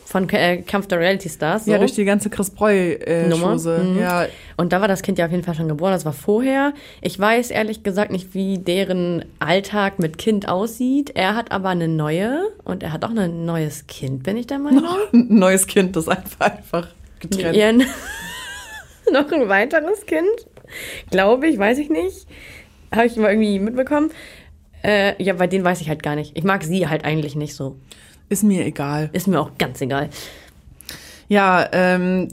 von 0.07 0.29
äh, 0.31 0.62
Kampf 0.62 0.87
der 0.87 1.01
Reality 1.01 1.29
Stars. 1.29 1.67
So. 1.67 1.73
Ja, 1.73 1.79
durch 1.79 1.93
die 1.93 2.05
ganze 2.05 2.31
Chris 2.31 2.51
Breu 2.51 2.93
äh. 2.93 3.29
Mhm. 3.29 3.99
Ja, 4.01 4.27
Und 4.57 4.73
da 4.73 4.81
war 4.81 4.89
das 4.89 5.03
Kind 5.03 5.19
ja 5.19 5.27
auf 5.27 5.33
jeden 5.33 5.43
Fall 5.43 5.55
schon 5.55 5.69
geboren. 5.69 5.93
Das 5.93 6.05
war 6.05 6.12
vorher. 6.12 6.73
Ich 7.03 7.19
weiß 7.19 7.51
ehrlich 7.51 7.83
gesagt 7.83 8.11
nicht, 8.11 8.33
wie 8.33 8.59
deren 8.59 9.25
Alltag 9.41 9.99
mit 9.99 10.17
Kind 10.17 10.49
aussieht. 10.49 11.11
Er 11.15 11.35
hat 11.35 11.53
aber 11.53 11.71
eine 11.71 11.89
neue 11.89 12.41
und 12.65 12.83
er 12.83 12.93
hat 12.93 13.05
auch 13.05 13.11
ein 13.11 13.45
neues 13.45 13.87
Kind, 13.87 14.23
bin 14.23 14.37
ich 14.37 14.47
der 14.47 14.59
Meinung. 14.59 14.85
ein 15.12 15.27
neues 15.29 15.67
Kind, 15.67 15.97
das 15.97 16.09
einfach 16.09 16.41
einfach 16.41 16.89
getrennt. 17.21 17.57
Ihren 17.57 17.79
noch 19.12 19.31
ein 19.31 19.49
weiteres 19.49 20.07
Kind, 20.07 20.47
glaube 21.11 21.49
ich, 21.49 21.59
weiß 21.59 21.79
ich 21.79 21.91
nicht. 21.91 22.27
Habe 22.94 23.07
ich 23.07 23.16
mal 23.16 23.31
irgendwie 23.31 23.59
mitbekommen. 23.59 24.11
Äh, 24.83 25.22
ja, 25.22 25.35
bei 25.35 25.46
denen 25.46 25.64
weiß 25.64 25.81
ich 25.81 25.88
halt 25.88 26.03
gar 26.03 26.14
nicht. 26.16 26.37
Ich 26.37 26.44
mag 26.44 26.62
sie 26.64 26.88
halt 26.88 27.05
eigentlich 27.05 27.35
nicht 27.35 27.55
so. 27.55 27.77
Ist 28.29 28.42
mir 28.44 28.64
egal. 28.64 29.11
Ist 29.12 29.27
mir 29.29 29.40
auch 29.40 29.51
ganz 29.59 29.81
egal. 29.81 30.11
Ja, 31.29 31.68
ähm, 31.72 32.29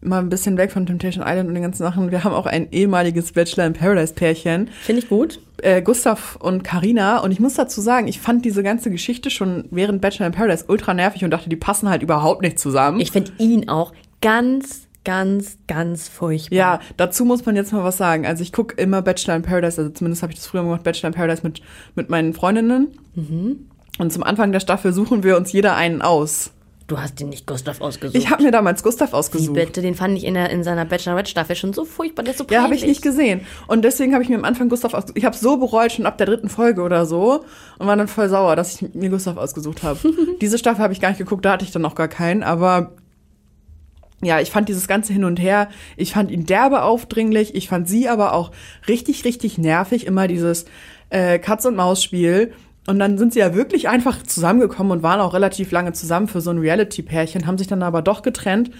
mal 0.00 0.18
ein 0.20 0.28
bisschen 0.28 0.56
weg 0.56 0.72
von 0.72 0.86
Temptation 0.86 1.24
Island 1.26 1.48
und 1.48 1.54
den 1.54 1.62
ganzen 1.62 1.82
Sachen. 1.82 2.10
Wir 2.10 2.24
haben 2.24 2.32
auch 2.32 2.46
ein 2.46 2.68
ehemaliges 2.72 3.32
Bachelor 3.32 3.66
in 3.66 3.72
Paradise 3.74 4.14
Pärchen, 4.14 4.68
Finde 4.82 5.02
ich 5.02 5.08
gut. 5.08 5.40
äh, 5.62 5.82
Gustav 5.82 6.36
und 6.40 6.64
Karina. 6.64 7.18
Und 7.18 7.30
ich 7.32 7.40
muss 7.40 7.54
dazu 7.54 7.80
sagen, 7.80 8.08
ich 8.08 8.18
fand 8.20 8.44
diese 8.44 8.62
ganze 8.62 8.90
Geschichte 8.90 9.30
schon 9.30 9.66
während 9.70 10.00
Bachelor 10.00 10.26
in 10.26 10.32
Paradise 10.32 10.64
ultra 10.68 10.94
nervig 10.94 11.24
und 11.24 11.30
dachte, 11.30 11.48
die 11.48 11.56
passen 11.56 11.88
halt 11.88 12.02
überhaupt 12.02 12.42
nicht 12.42 12.58
zusammen. 12.58 13.00
Ich 13.00 13.12
finde 13.12 13.32
ihn 13.38 13.68
auch 13.68 13.92
ganz, 14.20 14.88
ganz, 15.04 15.58
ganz 15.68 16.08
furchtbar. 16.08 16.56
ja, 16.56 16.80
dazu 16.96 17.24
muss 17.24 17.44
man 17.44 17.56
jetzt 17.56 17.72
mal 17.72 17.84
was 17.84 17.96
sagen. 17.96 18.26
Also 18.26 18.42
ich 18.42 18.52
gucke 18.52 18.74
immer 18.80 19.02
Bachelor 19.02 19.36
in 19.36 19.42
Paradise, 19.42 19.80
also 19.80 19.90
zumindest 19.92 20.22
habe 20.22 20.32
ich 20.32 20.38
das 20.38 20.46
früher 20.46 20.62
gemacht, 20.62 20.82
Bachelor 20.82 21.08
in 21.08 21.14
Paradise 21.14 21.42
mit, 21.42 21.60
mit 21.94 22.08
meinen 22.10 22.34
Freundinnen. 22.34 22.88
Mhm. 23.14 23.68
Und 23.98 24.12
zum 24.12 24.22
Anfang 24.22 24.52
der 24.52 24.60
Staffel 24.60 24.92
suchen 24.92 25.22
wir 25.22 25.36
uns 25.36 25.52
jeder 25.52 25.76
einen 25.76 26.02
aus. 26.02 26.52
Du 26.88 26.98
hast 27.00 27.20
ihn 27.20 27.28
nicht 27.30 27.46
Gustav 27.46 27.80
ausgesucht. 27.80 28.16
Ich 28.16 28.28
habe 28.30 28.42
mir 28.42 28.50
damals 28.50 28.82
Gustav 28.82 29.12
Wie 29.12 29.14
ausgesucht. 29.16 29.54
bitte? 29.54 29.80
Den 29.80 29.94
fand 29.94 30.16
ich 30.18 30.24
in, 30.24 30.34
der, 30.34 30.50
in 30.50 30.62
seiner 30.64 30.84
Bachelorette-Staffel 30.84 31.56
schon 31.56 31.72
so 31.72 31.84
furchtbar. 31.84 32.22
Der 32.24 32.32
ist 32.32 32.38
so 32.38 32.44
Ja, 32.50 32.62
habe 32.62 32.74
ich 32.74 32.80
peinlich. 32.80 32.98
nicht 32.98 33.02
gesehen. 33.02 33.42
Und 33.66 33.82
deswegen 33.82 34.12
habe 34.12 34.22
ich 34.22 34.28
mir 34.28 34.36
am 34.36 34.44
Anfang 34.44 34.68
Gustav 34.68 34.92
ausgesucht. 34.92 35.16
Ich 35.16 35.24
habe 35.24 35.36
so 35.36 35.56
bereut, 35.56 35.92
schon 35.92 36.04
ab 36.06 36.18
der 36.18 36.26
dritten 36.26 36.48
Folge 36.50 36.82
oder 36.82 37.06
so. 37.06 37.44
Und 37.78 37.86
war 37.86 37.96
dann 37.96 38.08
voll 38.08 38.28
sauer, 38.28 38.56
dass 38.56 38.74
ich 38.82 38.94
mir 38.94 39.08
Gustav 39.10 39.36
ausgesucht 39.38 39.82
habe. 39.82 39.98
Diese 40.42 40.58
Staffel 40.58 40.82
habe 40.82 40.92
ich 40.92 41.00
gar 41.00 41.08
nicht 41.10 41.18
geguckt, 41.18 41.44
da 41.44 41.52
hatte 41.52 41.64
ich 41.64 41.70
dann 41.70 41.82
noch 41.82 41.94
gar 41.94 42.08
keinen. 42.08 42.42
Aber 42.42 42.92
ja, 44.22 44.40
ich 44.40 44.50
fand 44.50 44.68
dieses 44.68 44.86
ganze 44.88 45.12
Hin 45.12 45.24
und 45.24 45.40
Her, 45.40 45.68
ich 45.96 46.12
fand 46.12 46.30
ihn 46.30 46.46
derbe 46.46 46.82
aufdringlich. 46.82 47.54
Ich 47.54 47.68
fand 47.68 47.88
sie 47.88 48.08
aber 48.08 48.32
auch 48.34 48.52
richtig, 48.88 49.24
richtig 49.24 49.58
nervig. 49.58 50.06
Immer 50.06 50.28
dieses 50.28 50.64
äh, 51.10 51.38
Katz-und-Maus-Spiel. 51.38 52.52
Und 52.86 52.98
dann 52.98 53.16
sind 53.18 53.32
sie 53.32 53.38
ja 53.40 53.54
wirklich 53.54 53.88
einfach 53.88 54.22
zusammengekommen 54.22 54.90
und 54.92 55.02
waren 55.02 55.20
auch 55.20 55.34
relativ 55.34 55.70
lange 55.70 55.92
zusammen 55.92 56.26
für 56.28 56.40
so 56.40 56.50
ein 56.50 56.58
Reality-Pärchen, 56.58 57.46
haben 57.46 57.58
sich 57.58 57.68
dann 57.68 57.82
aber 57.82 58.02
doch 58.02 58.22
getrennt. 58.22 58.70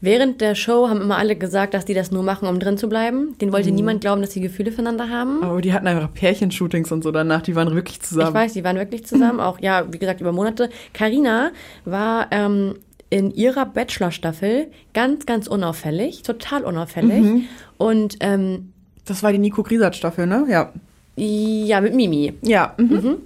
Während 0.00 0.42
der 0.42 0.54
Show 0.54 0.88
haben 0.88 1.00
immer 1.00 1.16
alle 1.16 1.34
gesagt, 1.34 1.72
dass 1.72 1.86
die 1.86 1.94
das 1.94 2.10
nur 2.10 2.22
machen, 2.22 2.46
um 2.46 2.58
drin 2.60 2.76
zu 2.76 2.88
bleiben. 2.90 3.38
Den 3.40 3.52
wollte 3.52 3.70
Mhm. 3.70 3.76
niemand 3.76 4.00
glauben, 4.02 4.20
dass 4.20 4.32
sie 4.32 4.40
Gefühle 4.40 4.70
füreinander 4.70 5.08
haben. 5.08 5.42
Aber 5.42 5.62
die 5.62 5.72
hatten 5.72 5.86
einfach 5.86 6.12
Pärchenshootings 6.12 6.92
und 6.92 7.02
so 7.02 7.10
danach, 7.10 7.40
die 7.40 7.54
waren 7.56 7.74
wirklich 7.74 8.02
zusammen. 8.02 8.28
Ich 8.28 8.34
weiß, 8.34 8.52
die 8.52 8.64
waren 8.64 8.76
wirklich 8.76 9.06
zusammen, 9.06 9.40
auch 9.40 9.60
ja, 9.60 9.90
wie 9.90 9.98
gesagt, 9.98 10.20
über 10.20 10.32
Monate. 10.32 10.68
Karina 10.92 11.52
war 11.86 12.26
ähm, 12.32 12.74
in 13.14 13.30
ihrer 13.30 13.64
Bachelor-Staffel 13.64 14.66
ganz, 14.92 15.24
ganz 15.24 15.46
unauffällig, 15.46 16.22
total 16.24 16.64
unauffällig. 16.64 17.22
Mhm. 17.22 17.44
Und 17.78 18.16
ähm, 18.18 18.72
Das 19.04 19.22
war 19.22 19.30
die 19.30 19.38
Nico 19.38 19.62
Griesert-Staffel, 19.62 20.26
ne? 20.26 20.44
Ja. 20.48 20.72
ja, 21.14 21.80
mit 21.80 21.94
Mimi. 21.94 22.32
Ja. 22.42 22.74
Mhm. 22.76 23.18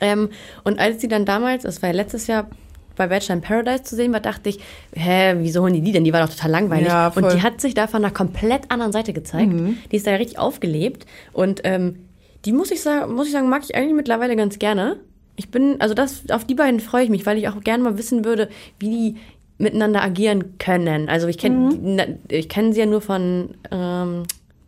Ähm, 0.00 0.28
und 0.62 0.78
als 0.78 1.00
sie 1.00 1.08
dann 1.08 1.24
damals, 1.24 1.64
das 1.64 1.82
war 1.82 1.88
ja 1.88 1.96
letztes 1.96 2.28
Jahr 2.28 2.46
bei 2.94 3.08
Bachelor 3.08 3.34
in 3.36 3.42
Paradise 3.42 3.82
zu 3.82 3.96
sehen 3.96 4.12
war, 4.12 4.20
dachte 4.20 4.50
ich, 4.50 4.60
hä, 4.94 5.34
wieso 5.38 5.62
holen 5.62 5.74
die 5.74 5.80
die 5.80 5.90
denn? 5.90 6.04
Die 6.04 6.12
war 6.12 6.24
doch 6.24 6.32
total 6.32 6.52
langweilig. 6.52 6.86
Ja, 6.86 7.08
und 7.08 7.32
die 7.32 7.42
hat 7.42 7.60
sich 7.60 7.74
da 7.74 7.88
von 7.88 8.04
einer 8.04 8.14
komplett 8.14 8.70
anderen 8.70 8.92
Seite 8.92 9.12
gezeigt. 9.12 9.52
Die 9.90 9.96
ist 9.96 10.06
da 10.06 10.12
ja 10.12 10.18
richtig 10.18 10.38
aufgelebt. 10.38 11.06
Und 11.32 11.62
ähm, 11.64 11.96
Die 12.44 12.52
muss 12.52 12.70
ich 12.70 12.82
sagen, 12.82 13.14
muss 13.14 13.26
ich 13.26 13.32
sagen, 13.32 13.48
mag 13.48 13.62
ich 13.64 13.74
eigentlich 13.74 13.94
mittlerweile 13.94 14.36
ganz 14.36 14.60
gerne. 14.60 15.00
Ich 15.38 15.50
bin, 15.50 15.80
also 15.80 15.94
das, 15.94 16.28
auf 16.30 16.44
die 16.44 16.56
beiden 16.56 16.80
freue 16.80 17.04
ich 17.04 17.10
mich, 17.10 17.24
weil 17.24 17.38
ich 17.38 17.48
auch 17.48 17.60
gerne 17.60 17.84
mal 17.84 17.96
wissen 17.96 18.24
würde, 18.24 18.48
wie 18.78 18.90
die 18.90 19.16
miteinander 19.56 20.02
agieren 20.02 20.58
können. 20.58 21.08
Also 21.08 21.28
ich 21.28 21.38
kenne 21.38 21.56
mhm. 21.56 22.18
ich 22.28 22.48
kenne 22.48 22.72
sie 22.72 22.80
ja 22.80 22.86
nur 22.86 23.00
von 23.00 23.54
ähm, 23.70 24.24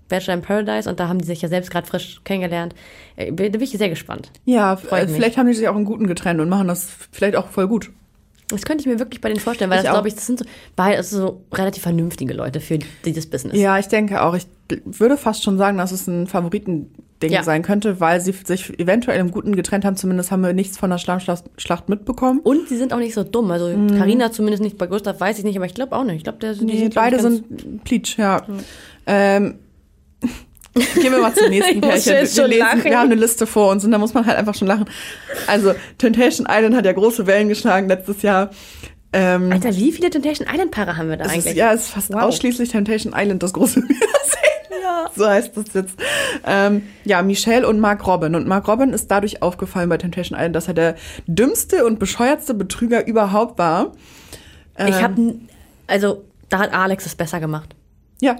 Bachelor 0.08 0.34
in 0.34 0.42
Paradise 0.42 0.88
und 0.88 1.00
da 1.00 1.08
haben 1.08 1.18
die 1.18 1.26
sich 1.26 1.42
ja 1.42 1.48
selbst 1.48 1.70
gerade 1.70 1.86
frisch 1.86 2.20
kennengelernt. 2.24 2.74
Äh, 3.16 3.32
da 3.32 3.48
bin 3.48 3.62
ich 3.62 3.70
sehr 3.70 3.88
gespannt. 3.88 4.30
Ja, 4.44 4.76
vielleicht 4.76 5.18
mich. 5.18 5.38
haben 5.38 5.46
die 5.46 5.54
sich 5.54 5.68
auch 5.68 5.76
einen 5.76 5.84
guten 5.84 6.06
getrennt 6.06 6.40
und 6.40 6.48
machen 6.48 6.68
das 6.68 6.88
vielleicht 7.12 7.36
auch 7.36 7.48
voll 7.48 7.68
gut. 7.68 7.90
Das 8.50 8.62
könnte 8.62 8.82
ich 8.82 8.86
mir 8.86 8.98
wirklich 8.98 9.20
bei 9.20 9.28
denen 9.28 9.40
vorstellen, 9.40 9.70
weil 9.70 9.78
ich 9.78 9.84
das 9.84 9.92
glaube 9.92 10.08
ich, 10.08 10.14
das 10.14 10.26
sind 10.26 10.38
so, 10.38 10.44
beide, 10.76 10.96
also 10.96 11.18
so 11.18 11.40
relativ 11.52 11.82
vernünftige 11.82 12.34
Leute 12.34 12.60
für 12.60 12.78
dieses 13.04 13.28
Business. 13.28 13.56
Ja, 13.56 13.78
ich 13.78 13.86
denke 13.86 14.22
auch. 14.22 14.34
Ich 14.34 14.46
würde 14.84 15.16
fast 15.16 15.42
schon 15.42 15.58
sagen, 15.58 15.78
dass 15.78 15.92
es 15.92 16.06
ein 16.06 16.26
Favoritending 16.26 16.88
ja. 17.22 17.42
sein 17.42 17.62
könnte, 17.62 18.00
weil 18.00 18.20
sie 18.20 18.32
sich 18.32 18.78
eventuell 18.78 19.18
im 19.20 19.30
Guten 19.30 19.56
getrennt 19.56 19.84
haben. 19.84 19.96
Zumindest 19.96 20.30
haben 20.30 20.42
wir 20.42 20.52
nichts 20.52 20.78
von 20.78 20.90
der 20.90 20.98
Schlammschlacht 20.98 21.88
mitbekommen. 21.88 22.40
Und 22.40 22.68
sie 22.68 22.76
sind 22.76 22.92
auch 22.92 22.98
nicht 22.98 23.14
so 23.14 23.24
dumm. 23.24 23.50
Also 23.50 23.66
Karina 23.66 24.28
mhm. 24.28 24.32
zumindest 24.32 24.62
nicht, 24.62 24.78
bei 24.78 24.86
Gustav 24.86 25.20
weiß 25.20 25.38
ich 25.38 25.44
nicht, 25.44 25.56
aber 25.56 25.66
ich 25.66 25.74
glaube 25.74 25.96
auch 25.96 26.04
nicht. 26.04 26.16
Ich 26.16 26.24
glaube, 26.24 26.38
der 26.38 26.54
nee, 26.56 26.78
sind 26.78 26.94
beide 26.94 27.18
sind 27.20 27.84
Pleatsch, 27.84 28.18
ja. 28.18 28.42
Mhm. 28.46 28.58
Ähm, 29.06 29.58
Gehen 30.74 31.12
wir 31.12 31.18
mal 31.18 31.34
zum 31.34 31.48
nächsten 31.50 31.80
Pärchen. 31.80 32.12
Wir, 32.12 32.46
lesen, 32.46 32.84
wir, 32.84 32.98
haben 32.98 33.10
eine 33.10 33.14
Liste 33.16 33.46
vor 33.46 33.70
uns 33.70 33.84
und 33.84 33.90
da 33.90 33.98
muss 33.98 34.14
man 34.14 34.26
halt 34.26 34.38
einfach 34.38 34.54
schon 34.54 34.68
lachen. 34.68 34.88
Also, 35.46 35.74
Temptation 35.98 36.46
Island 36.48 36.76
hat 36.76 36.84
ja 36.84 36.92
große 36.92 37.26
Wellen 37.26 37.48
geschlagen 37.48 37.88
letztes 37.88 38.22
Jahr. 38.22 38.50
Ähm, 39.12 39.50
Alter, 39.50 39.74
wie 39.74 39.90
viele 39.90 40.10
Temptation 40.10 40.46
Island 40.48 40.70
Paare 40.70 40.96
haben 40.96 41.08
wir 41.08 41.16
da 41.16 41.24
eigentlich? 41.24 41.46
Ist, 41.46 41.56
ja, 41.56 41.72
es 41.72 41.82
ist 41.82 41.90
fast 41.90 42.12
wow. 42.12 42.22
ausschließlich 42.22 42.68
Temptation 42.68 43.12
Island, 43.16 43.42
das 43.42 43.52
große 43.52 43.82
Wiedersehen. 43.82 44.82
Ja. 44.82 45.10
So 45.16 45.28
heißt 45.28 45.56
das 45.56 45.74
jetzt. 45.74 45.96
Ähm, 46.46 46.82
ja, 47.04 47.20
Michelle 47.22 47.66
und 47.66 47.80
Mark 47.80 48.06
Robin. 48.06 48.36
Und 48.36 48.46
Mark 48.46 48.68
Robin 48.68 48.92
ist 48.92 49.10
dadurch 49.10 49.42
aufgefallen 49.42 49.88
bei 49.88 49.96
Temptation 49.96 50.38
Island, 50.38 50.54
dass 50.54 50.68
er 50.68 50.74
der 50.74 50.94
dümmste 51.26 51.84
und 51.84 51.98
bescheuertste 51.98 52.54
Betrüger 52.54 53.04
überhaupt 53.06 53.58
war. 53.58 53.92
Ähm, 54.78 54.88
ich 54.88 55.02
habe, 55.02 55.34
also, 55.88 56.24
da 56.48 56.60
hat 56.60 56.72
Alex 56.72 57.06
es 57.06 57.16
besser 57.16 57.40
gemacht. 57.40 57.74
Ja. 58.20 58.36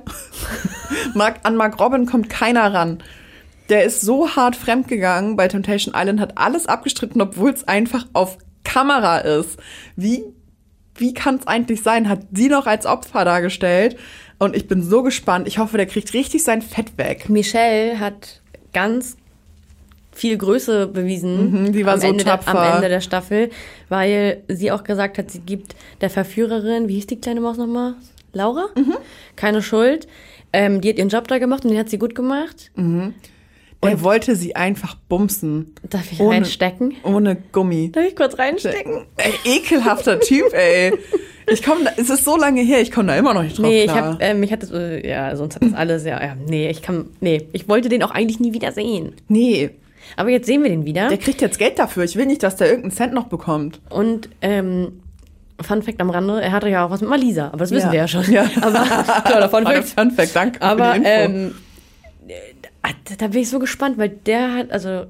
Mark, 1.14 1.40
an 1.42 1.56
Mark 1.56 1.80
Robin 1.80 2.06
kommt 2.06 2.28
keiner 2.30 2.72
ran. 2.72 3.02
Der 3.68 3.84
ist 3.84 4.00
so 4.00 4.34
hart 4.34 4.56
fremdgegangen 4.56 5.36
bei 5.36 5.48
Temptation 5.48 5.94
Island, 5.96 6.20
hat 6.20 6.38
alles 6.38 6.66
abgestritten, 6.66 7.20
obwohl 7.20 7.50
es 7.50 7.66
einfach 7.68 8.06
auf 8.12 8.38
Kamera 8.64 9.18
ist. 9.18 9.58
Wie, 9.96 10.24
wie 10.96 11.14
kann 11.14 11.36
es 11.36 11.46
eigentlich 11.46 11.82
sein? 11.82 12.08
Hat 12.08 12.20
sie 12.32 12.48
noch 12.48 12.66
als 12.66 12.86
Opfer 12.86 13.24
dargestellt? 13.24 13.96
Und 14.38 14.56
ich 14.56 14.66
bin 14.66 14.82
so 14.82 15.02
gespannt. 15.02 15.46
Ich 15.46 15.58
hoffe, 15.58 15.76
der 15.76 15.86
kriegt 15.86 16.12
richtig 16.14 16.42
sein 16.42 16.62
Fett 16.62 16.96
weg. 16.98 17.28
Michelle 17.28 18.00
hat 18.00 18.40
ganz 18.72 19.16
viel 20.12 20.36
Größe 20.36 20.86
bewiesen. 20.86 21.64
Mhm, 21.66 21.72
die 21.72 21.86
war 21.86 21.94
am 21.94 22.00
so 22.00 22.08
Ende 22.08 22.24
tapfer. 22.24 22.52
Der, 22.52 22.62
am 22.62 22.76
Ende 22.76 22.88
der 22.88 23.00
Staffel, 23.00 23.50
weil 23.88 24.42
sie 24.48 24.72
auch 24.72 24.82
gesagt 24.82 25.18
hat, 25.18 25.30
sie 25.30 25.40
gibt 25.40 25.76
der 26.00 26.10
Verführerin, 26.10 26.88
wie 26.88 26.94
hieß 26.94 27.06
die 27.06 27.20
kleine 27.20 27.40
Maus 27.40 27.56
nochmal? 27.56 27.94
Laura? 28.32 28.66
Mhm. 28.76 28.96
Keine 29.36 29.62
Schuld. 29.62 30.06
Ähm, 30.52 30.80
die 30.80 30.88
hat 30.90 30.98
ihren 30.98 31.08
Job 31.08 31.28
da 31.28 31.38
gemacht 31.38 31.64
und 31.64 31.70
den 31.70 31.78
hat 31.78 31.88
sie 31.88 31.98
gut 31.98 32.14
gemacht. 32.14 32.70
Mhm. 32.74 33.14
Er 33.82 33.92
und 33.92 34.02
wollte 34.04 34.36
sie 34.36 34.56
einfach 34.56 34.94
bumsen. 35.08 35.74
Darf 35.88 36.12
ich 36.12 36.20
ohne, 36.20 36.36
reinstecken? 36.36 36.94
Ohne 37.02 37.36
Gummi. 37.52 37.90
Darf 37.90 38.04
ich 38.04 38.14
kurz 38.16 38.38
reinstecken? 38.38 39.06
Ey, 39.16 39.32
ekelhafter 39.56 40.20
Typ, 40.20 40.52
ey. 40.52 40.92
Ich 41.50 41.62
komme, 41.62 41.90
es 41.96 42.10
ist 42.10 42.24
so 42.24 42.36
lange 42.36 42.60
her, 42.60 42.80
ich 42.80 42.92
komme 42.92 43.08
da 43.08 43.16
immer 43.16 43.32
noch 43.32 43.42
nicht 43.42 43.58
drauf 43.58 43.66
Nee, 43.66 43.84
klar. 43.84 43.96
ich 43.96 44.02
hab, 44.02 44.22
äh, 44.22 44.34
mich 44.34 44.52
hat 44.52 44.62
das, 44.62 44.70
äh, 44.70 45.08
ja, 45.08 45.34
sonst 45.34 45.56
hat 45.56 45.62
das 45.62 45.74
alles, 45.74 46.04
ja, 46.04 46.22
ja, 46.22 46.36
nee, 46.46 46.68
ich 46.68 46.82
kann, 46.82 47.08
nee, 47.20 47.48
ich 47.52 47.68
wollte 47.68 47.88
den 47.88 48.02
auch 48.02 48.10
eigentlich 48.10 48.38
nie 48.38 48.52
wieder 48.52 48.70
sehen. 48.72 49.14
Nee. 49.28 49.70
Aber 50.16 50.28
jetzt 50.28 50.46
sehen 50.46 50.62
wir 50.62 50.70
den 50.70 50.84
wieder. 50.84 51.08
Der 51.08 51.18
kriegt 51.18 51.40
jetzt 51.40 51.58
Geld 51.58 51.78
dafür. 51.78 52.04
Ich 52.04 52.16
will 52.16 52.26
nicht, 52.26 52.42
dass 52.42 52.56
der 52.56 52.68
irgendeinen 52.68 52.92
Cent 52.92 53.14
noch 53.14 53.28
bekommt. 53.28 53.80
Und, 53.88 54.28
ähm, 54.42 55.00
Fun 55.62 55.82
Fact 55.82 56.00
am 56.00 56.10
Rande, 56.10 56.40
er 56.40 56.52
hatte 56.52 56.68
ja 56.68 56.86
auch 56.86 56.90
was 56.90 57.00
mit 57.00 57.10
Malisa, 57.10 57.48
aber 57.48 57.58
das 57.58 57.70
wissen 57.70 57.86
ja. 57.86 57.92
wir 57.92 57.98
ja 58.00 58.08
schon. 58.08 58.32
Ja. 58.32 58.42
Aber, 58.60 58.84
klar, 59.24 59.48
Fun 59.48 59.64
Fact. 59.64 59.88
Fun 59.88 60.10
Fact, 60.10 60.36
danke 60.36 60.62
aber, 60.62 60.94
für 60.94 61.00
die 61.00 61.06
Info. 61.06 61.32
Ähm, 61.32 61.54
da 63.18 63.28
bin 63.28 63.42
ich 63.42 63.50
so 63.50 63.58
gespannt, 63.58 63.98
weil 63.98 64.08
der 64.08 64.54
hat, 64.54 64.70
also, 64.70 65.06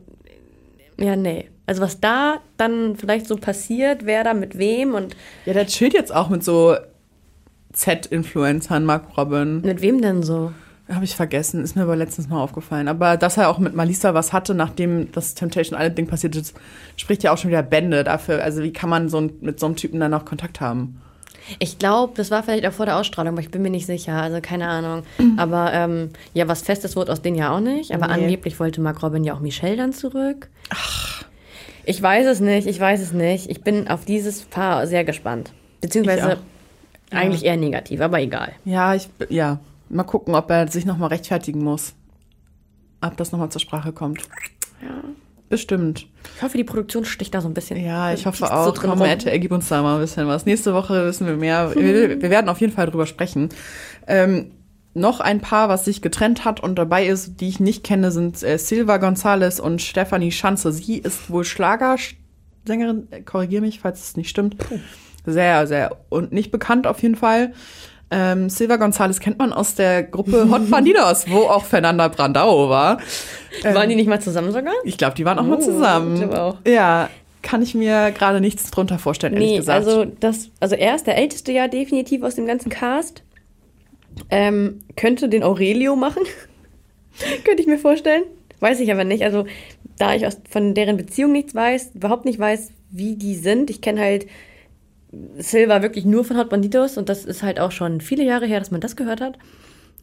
ja, 0.99 1.17
nee. 1.17 1.49
Also 1.67 1.83
was 1.83 2.01
da 2.01 2.41
dann 2.57 2.97
vielleicht 2.97 3.27
so 3.27 3.37
passiert, 3.37 4.05
wer 4.05 4.25
da 4.25 4.35
mit 4.35 4.59
wem 4.59 4.95
und... 4.95 5.15
Ja, 5.47 5.53
der 5.53 5.67
chillt 5.67 5.95
jetzt 5.95 6.13
auch 6.13 6.29
mit 6.29 6.43
so 6.43 6.77
Z-Influencern, 7.73 8.85
Mark 8.85 9.17
Robin. 9.17 9.61
Mit 9.61 9.81
wem 9.81 10.03
denn 10.03 10.25
so? 10.25 10.53
Habe 10.91 11.05
ich 11.05 11.15
vergessen, 11.15 11.63
ist 11.63 11.77
mir 11.77 11.83
aber 11.83 11.97
letztens 11.97 12.29
mal 12.29 12.43
aufgefallen. 12.43 12.89
Aber 12.89 13.17
dass 13.17 13.37
er 13.37 13.49
auch 13.49 13.59
mit 13.59 13.75
Malisa 13.75 14.13
was 14.13 14.33
hatte, 14.33 14.55
nachdem 14.55 15.13
das 15.13 15.35
Temptation 15.35 15.79
Island 15.79 15.99
Ding 15.99 16.07
passiert 16.07 16.35
ist, 16.35 16.57
spricht 16.97 17.23
ja 17.23 17.33
auch 17.33 17.39
schon 17.39 17.51
wieder 17.51 17.63
Bände 17.63 18.03
dafür. 18.03 18.43
Also 18.43 18.63
wie 18.63 18.73
kann 18.73 18.91
man 18.91 19.09
so 19.09 19.31
mit 19.41 19.61
so 19.61 19.67
einem 19.67 19.77
Typen 19.77 20.01
dann 20.01 20.11
noch 20.11 20.25
Kontakt 20.25 20.61
haben? 20.61 21.01
Ich 21.59 21.79
glaube, 21.79 22.13
das 22.17 22.31
war 22.31 22.43
vielleicht 22.43 22.67
auch 22.67 22.73
vor 22.73 22.87
der 22.87 22.97
Ausstrahlung, 22.97 23.35
aber 23.35 23.41
ich 23.41 23.51
bin 23.51 23.63
mir 23.63 23.71
nicht 23.71 23.87
sicher. 23.87 24.15
Also 24.15 24.41
keine 24.41 24.69
Ahnung. 24.69 25.03
Aber 25.37 25.73
ähm, 25.73 26.11
ja, 26.35 26.47
was 26.49 26.63
Festes 26.63 26.97
wurde 26.97 27.13
aus 27.13 27.23
denen 27.23 27.37
ja 27.37 27.55
auch 27.55 27.61
nicht. 27.61 27.93
Aber 27.93 28.07
nee. 28.07 28.25
angeblich 28.25 28.61
wollte 28.61 28.81
Mark 28.81 29.03
Robin 29.03 29.25
ja 29.25 29.35
auch 29.35 29.41
Michelle 29.41 29.77
dann 29.77 29.93
zurück. 29.93 30.49
Ach. 30.71 31.25
Ich 31.85 32.01
weiß 32.01 32.27
es 32.27 32.41
nicht, 32.41 32.69
ich 32.69 32.79
weiß 32.79 33.01
es 33.01 33.13
nicht. 33.13 33.51
Ich 33.51 33.63
bin 33.63 33.89
auf 33.89 34.05
dieses 34.05 34.43
Paar 34.43 34.87
sehr 34.87 35.03
gespannt. 35.03 35.51
Beziehungsweise 35.81 36.39
eigentlich 37.11 37.43
ja. 37.43 37.53
eher 37.53 37.57
negativ, 37.57 38.01
aber 38.01 38.21
egal. 38.21 38.53
Ja, 38.65 38.95
ich, 38.95 39.09
ja. 39.29 39.59
Mal 39.91 40.05
gucken, 40.05 40.35
ob 40.35 40.51
er 40.51 40.69
sich 40.69 40.87
nochmal 40.87 41.09
rechtfertigen 41.09 41.63
muss. 41.63 41.95
Ob 43.01 43.17
das 43.17 43.33
nochmal 43.33 43.51
zur 43.51 43.61
Sprache 43.61 43.93
kommt. 43.93 44.21
Ja. 44.83 45.03
Bestimmt. 45.49 46.07
Ich 46.37 46.43
hoffe, 46.43 46.57
die 46.57 46.65
Produktion 46.65 47.05
sticht 47.05 47.35
da 47.35 47.41
so 47.41 47.49
ein 47.49 47.55
bisschen. 47.55 47.85
Ja, 47.85 48.13
ich 48.13 48.25
hoffe 48.25 48.53
auch. 48.53 48.67
So 48.67 48.71
drin 48.71 48.91
Komm, 48.91 49.01
RTL, 49.01 49.39
gib 49.41 49.51
uns 49.51 49.69
da 49.69 49.83
mal 49.83 49.97
ein 49.97 50.01
bisschen 50.01 50.29
was. 50.29 50.47
Nächste 50.47 50.75
Woche 50.75 51.07
wissen 51.07 51.27
wir 51.27 51.37
mehr. 51.37 51.75
wir, 51.75 52.23
wir 52.23 52.31
werden 52.31 52.49
auf 52.49 52.61
jeden 52.61 52.73
Fall 52.73 52.87
drüber 52.87 53.07
sprechen. 53.07 53.49
Ähm, 54.07 54.53
noch 54.95 55.19
ein 55.19 55.41
Paar, 55.41 55.69
was 55.69 55.85
sich 55.85 56.03
getrennt 56.03 56.45
hat 56.45 56.61
und 56.61 56.77
dabei 56.77 57.07
ist, 57.07 57.41
die 57.41 57.49
ich 57.49 57.59
nicht 57.59 57.83
kenne, 57.83 58.13
sind 58.13 58.43
äh, 58.45 58.59
Silva 58.59 58.97
González 58.97 59.61
und 59.61 59.83
Stefanie 59.83 60.31
Schanze. 60.31 60.73
Sie 60.73 60.99
ist 60.99 61.31
wohl 61.31 61.45
Schlagersängerin, 61.45 63.09
korrigiere 63.25 63.63
mich, 63.63 63.81
falls 63.81 64.05
es 64.05 64.17
nicht 64.17 64.29
stimmt. 64.29 64.57
Sehr, 65.27 65.67
sehr 65.67 65.97
und 66.09 66.33
nicht 66.33 66.51
bekannt 66.51 66.87
auf 66.87 67.03
jeden 67.03 67.17
Fall. 67.17 67.53
Ähm, 68.13 68.49
Silva 68.49 68.75
González 68.75 69.21
kennt 69.21 69.39
man 69.39 69.53
aus 69.53 69.77
der 69.77 70.03
Gruppe 70.03 70.51
Hot 70.51 70.69
Bandidos, 70.69 71.27
wo 71.29 71.43
auch 71.43 71.65
Fernanda 71.65 72.09
Brandao 72.09 72.69
war. 72.69 72.99
Ähm, 73.63 73.75
waren 73.75 73.89
die 73.89 73.95
nicht 73.95 74.09
mal 74.09 74.21
zusammen 74.21 74.51
sogar? 74.53 74.75
Ich 74.85 74.99
glaube, 74.99 75.15
die 75.15 75.25
waren 75.25 75.39
auch 75.39 75.45
oh, 75.45 75.49
mal 75.49 75.61
zusammen. 75.61 76.17
Ich 76.17 76.37
auch. 76.37 76.57
Ja, 76.67 77.09
kann 77.43 77.63
ich 77.63 77.75
mir 77.75 78.11
gerade 78.11 78.41
nichts 78.41 78.71
drunter 78.71 78.99
vorstellen, 78.99 79.35
ehrlich 79.35 79.51
nee, 79.51 79.57
gesagt. 79.59 79.87
Also, 79.87 80.05
das, 80.05 80.51
also 80.59 80.75
er 80.75 80.97
ist 80.97 81.07
der 81.07 81.17
älteste 81.17 81.53
ja 81.53 81.69
definitiv 81.69 82.23
aus 82.23 82.35
dem 82.35 82.47
ganzen 82.47 82.69
Cast. 82.69 83.23
Ähm, 84.29 84.81
könnte 84.97 85.29
den 85.29 85.45
Aurelio 85.45 85.95
machen. 85.95 86.23
könnte 87.45 87.63
ich 87.63 87.69
mir 87.69 87.79
vorstellen. 87.79 88.25
Weiß 88.59 88.81
ich 88.81 88.91
aber 88.93 89.05
nicht. 89.05 89.23
Also, 89.23 89.47
da 89.99 90.15
ich 90.15 90.27
aus, 90.27 90.39
von 90.51 90.75
deren 90.75 90.97
Beziehung 90.97 91.31
nichts 91.33 91.55
weiß, 91.55 91.93
überhaupt 91.95 92.25
nicht 92.25 92.39
weiß, 92.39 92.73
wie 92.91 93.17
die 93.17 93.37
sind. 93.37 93.71
Ich 93.71 93.81
kenne 93.81 94.01
halt 94.01 94.27
Silva 95.39 95.83
wirklich 95.83 96.05
nur 96.05 96.25
von 96.25 96.37
Hot 96.37 96.51
Banditos 96.51 96.97
und 96.97 97.09
das 97.09 97.25
ist 97.25 97.43
halt 97.43 97.59
auch 97.59 97.73
schon 97.73 98.01
viele 98.01 98.25
Jahre 98.25 98.47
her, 98.47 98.61
dass 98.61 98.71
man 98.71 98.81
das 98.81 98.97
gehört 98.97 99.21
hat. 99.21 99.39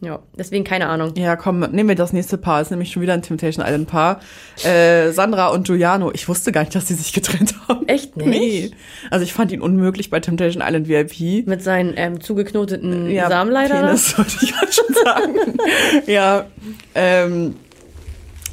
Ja, 0.00 0.20
deswegen 0.36 0.62
keine 0.62 0.88
Ahnung. 0.88 1.14
Ja, 1.16 1.34
komm, 1.34 1.60
nehmen 1.60 1.88
wir 1.88 1.96
das 1.96 2.12
nächste 2.12 2.38
Paar. 2.38 2.60
Ist 2.60 2.70
nämlich 2.70 2.92
schon 2.92 3.02
wieder 3.02 3.14
ein 3.14 3.22
Temptation 3.22 3.64
Island 3.66 3.88
Paar. 3.88 4.20
Äh, 4.62 5.10
Sandra 5.10 5.48
und 5.48 5.66
Giuliano. 5.66 6.12
Ich 6.12 6.28
wusste 6.28 6.52
gar 6.52 6.60
nicht, 6.60 6.74
dass 6.74 6.86
sie 6.86 6.94
sich 6.94 7.12
getrennt 7.12 7.54
haben. 7.66 7.88
Echt 7.88 8.16
nicht? 8.16 8.28
Nee. 8.28 8.70
Also 9.10 9.24
ich 9.24 9.32
fand 9.32 9.50
ihn 9.50 9.60
unmöglich 9.60 10.08
bei 10.08 10.20
Temptation 10.20 10.62
Island 10.64 10.86
VIP. 10.86 11.48
Mit 11.48 11.62
seinen 11.62 11.94
ähm, 11.96 12.20
zugeknoteten 12.20 13.10
ja, 13.10 13.28
Samenleiter? 13.28 13.82
Das 13.82 14.10
sollte 14.10 14.36
ich 14.42 14.54
halt 14.54 14.72
schon 14.72 14.94
sagen. 14.94 15.58
ja, 16.06 16.46
ähm, 16.94 17.56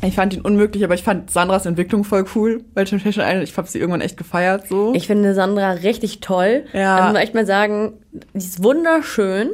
ich 0.08 0.16
fand 0.16 0.34
ihn 0.34 0.42
unmöglich, 0.42 0.84
aber 0.84 0.94
ich 0.94 1.04
fand 1.04 1.30
Sandras 1.30 1.66
Entwicklung 1.66 2.04
voll 2.04 2.26
cool 2.36 2.64
bei 2.74 2.84
Temptation 2.84 3.26
Island. 3.26 3.44
Ich 3.44 3.58
habe 3.58 3.68
sie 3.68 3.80
irgendwann 3.80 4.02
echt 4.02 4.18
gefeiert 4.18 4.68
so. 4.68 4.94
Ich 4.94 5.08
finde 5.08 5.34
Sandra 5.34 5.72
richtig 5.72 6.20
toll. 6.20 6.66
Ja. 6.74 6.98
Also 6.98 7.14
muss 7.14 7.22
echt 7.22 7.34
mal 7.34 7.46
sagen, 7.46 7.94
sie 8.34 8.48
ist 8.48 8.64
wunderschön 8.64 9.52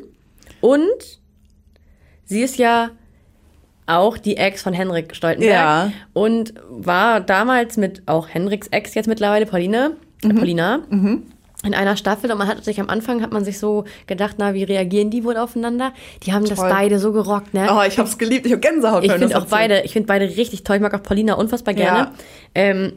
und 0.61 1.19
sie 2.25 2.41
ist 2.41 2.57
ja 2.57 2.89
auch 3.87 4.17
die 4.17 4.37
Ex 4.37 4.61
von 4.61 4.73
Henrik 4.73 5.15
Stoltenberg 5.15 5.53
ja. 5.53 5.91
und 6.13 6.53
war 6.69 7.19
damals 7.19 7.77
mit 7.77 8.03
auch 8.05 8.29
Henriks 8.29 8.67
Ex 8.67 8.93
jetzt 8.93 9.07
mittlerweile 9.07 9.45
Pauline, 9.45 9.97
mhm. 10.23 10.35
Paulina. 10.35 10.79
Mhm 10.89 11.23
in 11.63 11.73
einer 11.73 11.95
Staffel 11.95 12.31
und 12.31 12.37
man 12.37 12.47
hat 12.47 12.63
sich 12.63 12.79
am 12.79 12.89
Anfang 12.89 13.21
hat 13.21 13.31
man 13.31 13.43
sich 13.43 13.59
so 13.59 13.85
gedacht, 14.07 14.35
na, 14.39 14.53
wie 14.53 14.63
reagieren 14.63 15.09
die 15.11 15.23
wohl 15.23 15.37
aufeinander? 15.37 15.93
Die 16.23 16.33
haben 16.33 16.45
toll. 16.45 16.55
das 16.55 16.59
beide 16.59 16.97
so 16.99 17.11
gerockt, 17.11 17.53
ne? 17.53 17.69
Oh, 17.71 17.83
ich 17.87 17.99
hab's 17.99 18.17
geliebt, 18.17 18.45
ich 18.45 18.53
hab 18.53 18.61
Gänsehaut. 18.61 19.03
Ich 19.03 19.11
finde 19.11 19.37
auch 19.37 19.45
beide, 19.45 19.81
ich 19.81 19.93
finde 19.93 20.07
beide 20.07 20.25
richtig 20.25 20.63
toll. 20.63 20.77
Ich 20.77 20.81
mag 20.81 20.93
auch 20.93 21.03
Paulina 21.03 21.35
unfassbar 21.35 21.73
gerne. 21.73 21.99
Ja. 21.99 22.11
Ähm, 22.55 22.93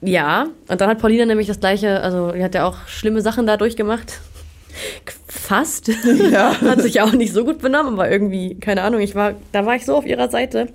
ja, 0.00 0.46
und 0.68 0.80
dann 0.80 0.90
hat 0.90 0.98
Paulina 0.98 1.24
nämlich 1.24 1.46
das 1.46 1.60
gleiche, 1.60 2.00
also 2.00 2.32
die 2.32 2.42
hat 2.42 2.54
ja 2.54 2.66
auch 2.66 2.86
schlimme 2.86 3.20
Sachen 3.20 3.46
da 3.46 3.56
durchgemacht. 3.56 4.20
Fast. 5.28 5.88
Ja. 6.30 6.60
hat 6.60 6.82
sich 6.82 7.00
auch 7.00 7.12
nicht 7.12 7.32
so 7.32 7.44
gut 7.44 7.58
benommen, 7.60 7.94
aber 7.94 8.10
irgendwie, 8.10 8.56
keine 8.56 8.82
Ahnung, 8.82 9.00
ich 9.00 9.14
war, 9.14 9.34
da 9.52 9.66
war 9.66 9.74
ich 9.76 9.84
so 9.84 9.96
auf 9.96 10.06
ihrer 10.06 10.30
Seite. 10.30 10.68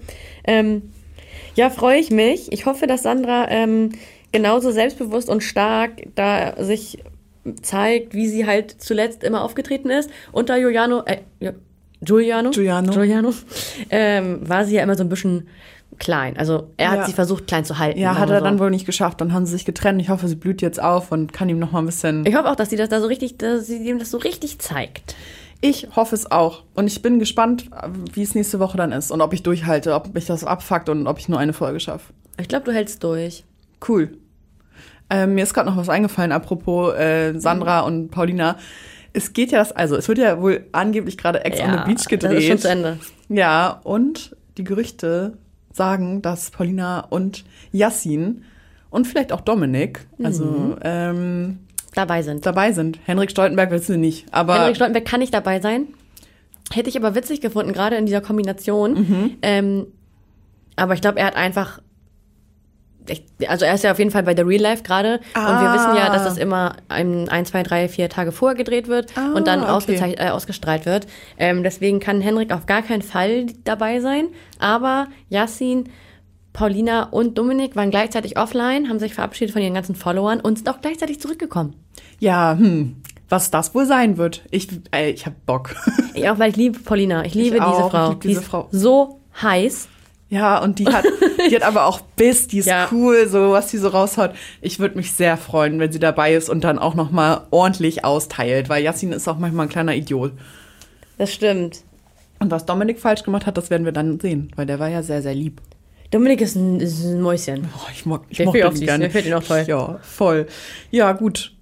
Ähm, 0.46 0.84
Ja, 1.56 1.70
freue 1.70 2.00
ich 2.00 2.12
mich. 2.12 2.52
Ich 2.52 2.66
hoffe, 2.66 2.88
dass 2.88 3.04
Sandra 3.04 3.48
ähm, 3.50 3.92
genauso 4.34 4.72
selbstbewusst 4.72 5.30
und 5.30 5.42
stark 5.42 5.92
da 6.16 6.62
sich 6.62 7.02
zeigt, 7.62 8.14
wie 8.14 8.28
sie 8.28 8.46
halt 8.46 8.82
zuletzt 8.82 9.24
immer 9.24 9.44
aufgetreten 9.44 9.90
ist. 9.90 10.10
Unter 10.34 10.60
Giuliano, 10.60 11.04
äh, 11.06 11.20
Giuliano, 12.02 12.52
Giuliano, 12.52 12.92
Giuliano 12.92 13.34
ähm, 13.90 14.48
war 14.48 14.66
sie 14.66 14.76
ja 14.76 14.84
immer 14.84 14.96
so 14.96 15.04
ein 15.04 15.10
bisschen 15.10 15.48
klein. 16.00 16.36
Also 16.38 16.70
er 16.78 16.92
hat 16.92 17.00
ja. 17.00 17.06
sie 17.06 17.14
versucht 17.14 17.48
klein 17.48 17.64
zu 17.64 17.78
halten. 17.78 18.00
Ja, 18.00 18.18
hat 18.18 18.30
er 18.30 18.40
so. 18.40 18.46
dann 18.46 18.60
wohl 18.60 18.72
nicht 18.72 18.86
geschafft. 18.86 19.22
Dann 19.22 19.34
haben 19.34 19.46
sie 19.46 19.54
sich 19.54 19.66
getrennt. 19.66 20.02
Ich 20.02 20.10
hoffe, 20.10 20.28
sie 20.28 20.36
blüht 20.36 20.62
jetzt 20.62 20.82
auf 20.82 21.12
und 21.12 21.32
kann 21.32 21.48
ihm 21.48 21.60
noch 21.60 21.72
mal 21.72 21.80
ein 21.80 21.86
bisschen. 21.86 22.26
Ich 22.26 22.36
hoffe 22.36 22.50
auch, 22.50 22.56
dass 22.56 22.70
sie 22.72 22.76
das 22.76 22.90
da 22.90 23.00
so 23.00 23.08
richtig, 23.08 23.38
dass 23.38 23.68
sie 23.68 23.78
ihm 23.78 24.00
das 24.00 24.12
so 24.12 24.18
richtig 24.18 24.60
zeigt. 24.60 25.16
Ich 25.62 25.88
hoffe 25.96 26.16
es 26.16 26.30
auch. 26.30 26.64
Und 26.74 26.88
ich 26.88 27.02
bin 27.02 27.20
gespannt, 27.20 27.70
wie 28.14 28.24
es 28.24 28.36
nächste 28.36 28.60
Woche 28.60 28.76
dann 28.78 28.92
ist 28.92 29.12
und 29.12 29.22
ob 29.22 29.32
ich 29.32 29.44
durchhalte, 29.44 29.94
ob 29.94 30.14
mich 30.14 30.26
das 30.26 30.44
abfuckt 30.44 30.90
und 30.90 31.08
ob 31.08 31.20
ich 31.20 31.30
nur 31.30 31.40
eine 31.40 31.54
Folge 31.54 31.80
schaffe. 31.80 32.12
Ich 32.40 32.48
glaube, 32.48 32.66
du 32.66 32.74
hältst 32.74 33.04
durch. 33.04 33.46
Cool. 33.88 34.18
Ähm, 35.14 35.36
mir 35.36 35.44
ist 35.44 35.54
gerade 35.54 35.70
noch 35.70 35.78
was 35.78 35.90
eingefallen, 35.90 36.32
apropos 36.32 36.96
äh, 36.96 37.38
Sandra 37.40 37.82
mhm. 37.82 37.88
und 37.88 38.10
Paulina. 38.10 38.58
Es 39.14 39.34
geht 39.34 39.52
ja 39.52 39.60
das, 39.60 39.72
also 39.72 39.96
es 39.96 40.08
wird 40.08 40.18
ja 40.18 40.42
wohl 40.42 40.66
angeblich 40.72 41.20
gerade 41.20 41.46
Ex 41.46 41.60
ja, 41.60 41.66
on 41.66 41.72
the 41.72 41.94
Beach 41.94 42.08
gedreht. 42.08 42.32
Das 42.32 42.44
ist 42.44 42.48
schon 42.48 42.58
zu 42.58 42.70
Ende. 42.70 43.00
Ja, 43.30 43.80
und 43.84 44.36
die 44.58 44.64
Gerüchte 44.64 45.38
sagen, 45.72 46.24
dass 46.24 46.50
Paulina 46.50 47.02
und 47.02 47.46
Yassin 47.72 48.44
und 48.90 49.06
vielleicht 49.06 49.32
auch 49.32 49.42
Dominik, 49.42 50.08
also 50.24 50.46
mhm. 50.46 50.76
ähm, 50.82 51.60
dabei 51.94 52.24
sind. 52.24 52.44
Dabei 52.44 52.72
sind. 52.72 52.98
Henrik 53.06 53.30
Stoltenberg 53.30 53.70
willst 53.70 53.90
du 53.90 53.98
nicht. 54.00 54.26
Aber 54.32 54.56
Henrik 54.56 54.78
Stoltenberg 54.78 55.06
kann 55.06 55.20
nicht 55.20 55.34
dabei 55.34 55.60
sein. 55.60 55.90
Hätte 56.72 56.90
ich 56.90 56.98
aber 56.98 57.14
witzig 57.14 57.40
gefunden, 57.40 57.72
gerade 57.72 57.98
in 57.98 58.08
dieser 58.08 58.22
Kombination. 58.22 58.94
Mhm. 58.94 59.38
Ähm, 59.44 59.88
aber 60.76 60.96
ich 60.96 61.02
glaube, 61.02 61.20
er 61.20 61.28
hat 61.28 61.36
einfach. 61.36 61.83
Ich, 63.08 63.26
also 63.48 63.66
er 63.66 63.74
ist 63.74 63.84
ja 63.84 63.92
auf 63.92 64.00
jeden 64.00 64.12
Fall 64.12 64.24
bei 64.24 64.34
der 64.34 64.48
Real 64.48 64.62
Life 64.62 64.84
gerade 64.84 65.20
ah. 65.34 65.52
und 65.52 65.62
wir 65.62 65.74
wissen 65.74 65.96
ja, 65.96 66.10
dass 66.10 66.24
das 66.24 66.38
immer 66.38 66.78
ein, 66.88 67.28
ein, 67.30 67.46
zwei, 67.46 67.64
drei, 67.64 67.88
vier 67.90 68.10
Tage 68.10 68.32
vorher 68.32 68.56
gedreht 68.56 68.88
wird 68.88 69.12
ah, 69.18 69.34
und 69.34 69.48
dann 69.48 69.64
okay. 69.64 70.16
äh, 70.18 70.30
ausgestrahlt 70.30 70.86
wird. 70.86 71.08
Ähm, 71.38 71.64
deswegen 71.64 72.00
kann 72.00 72.22
Henrik 72.22 72.54
auf 72.54 72.66
gar 72.66 72.82
keinen 72.82 73.02
Fall 73.02 73.48
dabei 73.64 74.00
sein. 74.00 74.28
Aber 74.60 75.08
Yassin 75.30 75.90
Paulina 76.54 77.04
und 77.04 77.38
Dominik 77.38 77.76
waren 77.76 77.90
gleichzeitig 77.90 78.38
offline, 78.38 78.88
haben 78.88 79.00
sich 79.00 79.16
verabschiedet 79.16 79.54
von 79.54 79.62
ihren 79.62 79.74
ganzen 79.74 79.96
Followern 79.96 80.40
und 80.40 80.60
sind 80.60 80.70
auch 80.70 80.82
gleichzeitig 80.82 81.20
zurückgekommen. 81.20 81.76
Ja, 82.20 82.56
hm. 82.58 82.98
Was 83.28 83.50
das 83.50 83.74
wohl 83.74 83.88
sein 83.88 84.18
wird. 84.18 84.44
Ich, 84.52 84.68
ey, 84.92 85.10
ich 85.12 85.26
hab 85.26 85.46
Bock. 85.46 85.76
Ich 86.14 86.30
auch, 86.30 86.38
weil 86.38 86.52
ich 86.52 86.56
liebe 86.56 86.78
Paulina. 86.78 87.26
Ich 87.26 87.34
liebe 87.34 87.58
ich 87.58 87.64
diese 87.64 87.90
Frau. 87.90 88.04
Ich 88.04 88.10
liebe 88.10 88.28
diese 88.28 88.40
die 88.42 88.46
Frau. 88.46 88.68
so 88.72 89.20
heiß. 89.42 89.90
Ja, 90.34 90.58
und 90.64 90.80
die 90.80 90.88
hat, 90.88 91.06
die 91.52 91.56
hat 91.56 91.62
aber 91.62 91.86
auch 91.86 92.02
Biss, 92.02 92.48
die 92.48 92.58
ist 92.58 92.66
ja. 92.66 92.88
cool, 92.92 93.28
so 93.28 93.52
was 93.52 93.70
sie 93.70 93.78
so 93.78 93.90
raushaut. 93.90 94.32
Ich 94.62 94.80
würde 94.80 94.98
mich 94.98 95.12
sehr 95.12 95.38
freuen, 95.38 95.80
wenn 95.80 95.92
sie 95.92 96.00
dabei 96.00 96.34
ist 96.34 96.50
und 96.50 96.64
dann 96.64 96.80
auch 96.80 96.96
noch 96.96 97.12
mal 97.12 97.46
ordentlich 97.52 98.04
austeilt, 98.04 98.68
weil 98.68 98.84
Yassin 98.84 99.12
ist 99.12 99.28
auch 99.28 99.38
manchmal 99.38 99.68
ein 99.68 99.70
kleiner 99.70 99.94
Idiot. 99.94 100.32
Das 101.20 101.32
stimmt. 101.32 101.84
Und 102.40 102.50
was 102.50 102.66
Dominik 102.66 103.00
falsch 103.00 103.22
gemacht 103.22 103.46
hat, 103.46 103.58
das 103.58 103.70
werden 103.70 103.86
wir 103.86 103.92
dann 103.92 104.20
sehen, 104.20 104.52
weil 104.56 104.66
der 104.66 104.80
war 104.80 104.90
ja 104.90 105.04
sehr, 105.04 105.22
sehr 105.22 105.36
lieb. 105.36 105.62
Dominik 106.10 106.42
ist 106.42 106.56
ein, 106.56 106.80
ist 106.80 107.04
ein 107.04 107.22
Mäuschen. 107.22 107.70
Oh, 107.78 107.88
ich 107.94 108.08
mag, 108.08 108.22
ich 108.30 108.44
mag 108.44 108.54
den 108.54 108.74
gerne. 108.80 109.00
Der 109.04 109.12
findet 109.12 109.28
ihn 109.28 109.34
auch 109.36 109.44
toll. 109.44 109.66
Ja, 109.68 110.00
voll. 110.02 110.48
Ja, 110.90 111.12
gut. 111.12 111.54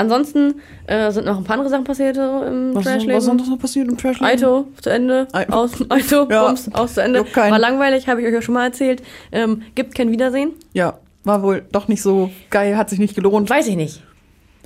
Ansonsten 0.00 0.54
äh, 0.86 1.10
sind 1.12 1.26
noch 1.26 1.36
ein 1.36 1.44
paar 1.44 1.56
andere 1.56 1.68
Sachen 1.68 1.84
passiert 1.84 2.16
im 2.16 2.74
was 2.74 2.84
Trashleben. 2.84 3.16
Was 3.16 3.26
ist 3.26 3.48
noch 3.50 3.58
passiert 3.58 3.86
im 3.86 3.98
Trashleben? 3.98 4.26
Aito 4.26 4.66
zu 4.80 4.88
Ende. 4.88 5.28
I 5.36 5.52
aus, 5.52 5.72
Aito, 5.90 6.26
ja. 6.30 6.46
Bums, 6.46 6.72
aus 6.72 6.94
zu 6.94 7.02
Ende. 7.02 7.22
War 7.34 7.58
langweilig, 7.58 8.08
habe 8.08 8.22
ich 8.22 8.26
euch 8.26 8.32
ja 8.32 8.40
schon 8.40 8.54
mal 8.54 8.64
erzählt. 8.64 9.02
Ähm, 9.30 9.60
gibt 9.74 9.94
kein 9.94 10.10
Wiedersehen. 10.10 10.52
Ja, 10.72 10.98
war 11.24 11.42
wohl 11.42 11.66
doch 11.70 11.86
nicht 11.86 12.00
so 12.00 12.30
geil, 12.48 12.78
hat 12.78 12.88
sich 12.88 12.98
nicht 12.98 13.14
gelohnt. 13.14 13.50
Weiß 13.50 13.66
ich 13.66 13.76
nicht. 13.76 14.02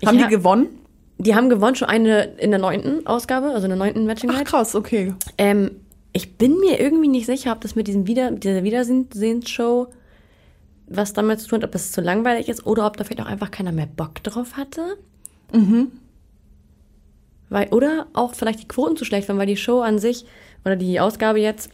Haben 0.06 0.18
ich 0.18 0.24
die 0.24 0.30
gewonnen? 0.30 0.68
Die 1.18 1.34
haben 1.34 1.48
gewonnen, 1.48 1.74
schon 1.74 1.88
eine 1.88 2.22
in 2.38 2.50
der 2.50 2.60
neunten 2.60 3.04
Ausgabe, 3.04 3.48
also 3.48 3.64
in 3.64 3.70
der 3.70 3.78
neunten 3.78 4.06
Matching 4.06 4.30
Night. 4.30 4.42
Ach 4.44 4.50
krass, 4.50 4.76
okay. 4.76 5.14
Ähm, 5.36 5.72
ich 6.12 6.38
bin 6.38 6.60
mir 6.60 6.80
irgendwie 6.80 7.08
nicht 7.08 7.26
sicher, 7.26 7.50
ob 7.50 7.60
das 7.60 7.74
mit 7.74 7.88
diesem 7.88 8.06
Wieder 8.06 8.30
dieser 8.30 8.62
Wiedersehensshow 8.62 9.88
was 10.86 11.12
damit 11.12 11.40
zu 11.40 11.48
tun 11.48 11.62
hat, 11.62 11.68
ob 11.68 11.74
es 11.74 11.92
zu 11.92 12.00
langweilig 12.00 12.48
ist 12.48 12.66
oder 12.66 12.86
ob 12.86 12.96
da 12.96 13.04
vielleicht 13.04 13.22
auch 13.22 13.30
einfach 13.30 13.50
keiner 13.50 13.72
mehr 13.72 13.86
Bock 13.86 14.22
drauf 14.22 14.56
hatte. 14.56 14.96
Mhm. 15.54 15.92
Weil, 17.48 17.68
oder 17.68 18.06
auch 18.12 18.34
vielleicht 18.34 18.60
die 18.60 18.68
Quoten 18.68 18.96
zu 18.96 19.04
schlecht 19.04 19.28
waren, 19.28 19.38
weil 19.38 19.46
die 19.46 19.56
Show 19.56 19.80
an 19.80 19.98
sich 19.98 20.24
oder 20.64 20.76
die 20.76 20.98
Ausgabe 21.00 21.40
jetzt, 21.40 21.70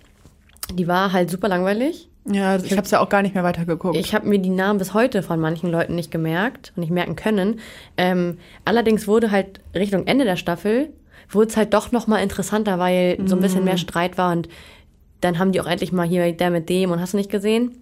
die 0.75 0.87
war 0.87 1.13
halt 1.13 1.31
super 1.31 1.49
langweilig. 1.49 2.09
Ja, 2.27 2.57
ich 2.57 2.73
habe 2.73 2.83
es 2.83 2.91
ja 2.91 3.01
auch 3.01 3.09
gar 3.09 3.23
nicht 3.23 3.35
mehr 3.35 3.45
weitergeguckt. 3.45 3.97
Ich 3.97 4.15
habe 4.15 4.29
mir 4.29 4.39
die 4.39 4.51
Namen 4.51 4.79
bis 4.79 4.93
heute 4.93 5.23
von 5.23 5.41
manchen 5.41 5.71
Leuten 5.71 5.95
nicht 5.95 6.11
gemerkt 6.11 6.73
und 6.77 6.83
nicht 6.83 6.91
merken 6.91 7.17
können. 7.17 7.61
Ähm, 7.97 8.39
allerdings 8.65 9.09
wurde 9.09 9.31
halt 9.31 9.61
Richtung 9.75 10.07
Ende 10.07 10.25
der 10.25 10.37
Staffel 10.37 10.91
wurde 11.33 11.49
es 11.49 11.57
halt 11.57 11.75
doch 11.75 11.93
noch 11.93 12.07
mal 12.07 12.19
interessanter, 12.19 12.79
weil 12.79 13.19
so 13.25 13.37
ein 13.37 13.43
bisschen 13.43 13.65
mehr 13.65 13.75
mhm. 13.75 13.79
Streit 13.79 14.19
war 14.19 14.33
und 14.33 14.49
dann 15.21 15.39
haben 15.39 15.53
die 15.53 15.61
auch 15.61 15.67
endlich 15.67 15.93
mal 15.93 16.09
hier 16.09 16.33
der 16.33 16.51
mit 16.51 16.69
dem 16.69 16.91
und 16.91 17.01
hast 17.01 17.13
du 17.13 17.19
nicht 17.19 17.31
gesehen? 17.31 17.77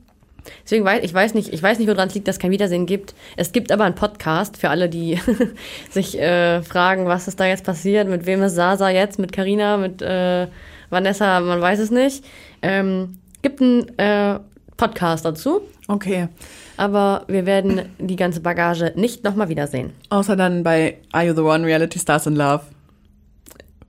Deswegen 0.65 0.85
weiß 0.85 1.03
ich 1.03 1.13
weiß 1.13 1.35
nicht, 1.35 1.53
ich 1.53 1.63
weiß 1.63 1.79
nicht, 1.79 1.89
woran 1.89 2.09
es 2.09 2.15
liegt, 2.15 2.29
dass 2.29 2.37
es 2.37 2.41
kein 2.41 2.51
Wiedersehen 2.51 2.87
gibt. 2.87 3.15
Es 3.37 3.53
gibt 3.53 3.73
aber 3.73 3.85
einen 3.85 3.95
Podcast 3.95 4.57
für 4.57 4.71
alle, 4.71 4.89
die 4.89 5.19
sich 5.91 6.19
äh, 6.19 6.63
fragen, 6.63 7.07
was 7.07 7.29
ist 7.29 7.41
da 7.41 7.47
jetzt 7.47 7.65
passiert, 7.65 8.09
mit 8.09 8.27
wem 8.27 8.43
ist 8.43 8.55
Sasa 8.55 8.91
jetzt, 8.91 9.19
mit 9.19 9.33
Karina, 9.33 9.77
mit 9.77 10.03
äh, 10.03 10.47
Vanessa, 10.91 11.41
man 11.41 11.61
weiß 11.61 11.79
es 11.81 11.91
nicht. 11.91 12.25
Ähm, 12.63 13.19
gibt 13.43 13.61
einen 13.61 13.99
äh, 13.99 14.39
Podcast 14.77 15.25
dazu. 15.25 15.63
Okay. 15.87 16.29
Aber 16.77 17.25
wir 17.27 17.45
werden 17.45 17.83
die 17.99 18.17
ganze 18.17 18.41
Bagage 18.41 18.93
nicht 18.95 19.25
nochmal 19.25 19.49
wiedersehen. 19.49 19.93
Außer 20.11 20.37
dann 20.37 20.63
bei 20.63 20.99
Are 21.13 21.27
You 21.27 21.35
the 21.35 21.41
One 21.41 21.67
Reality 21.67 21.99
Stars 21.99 22.27
in 22.27 22.37
Love. 22.37 22.63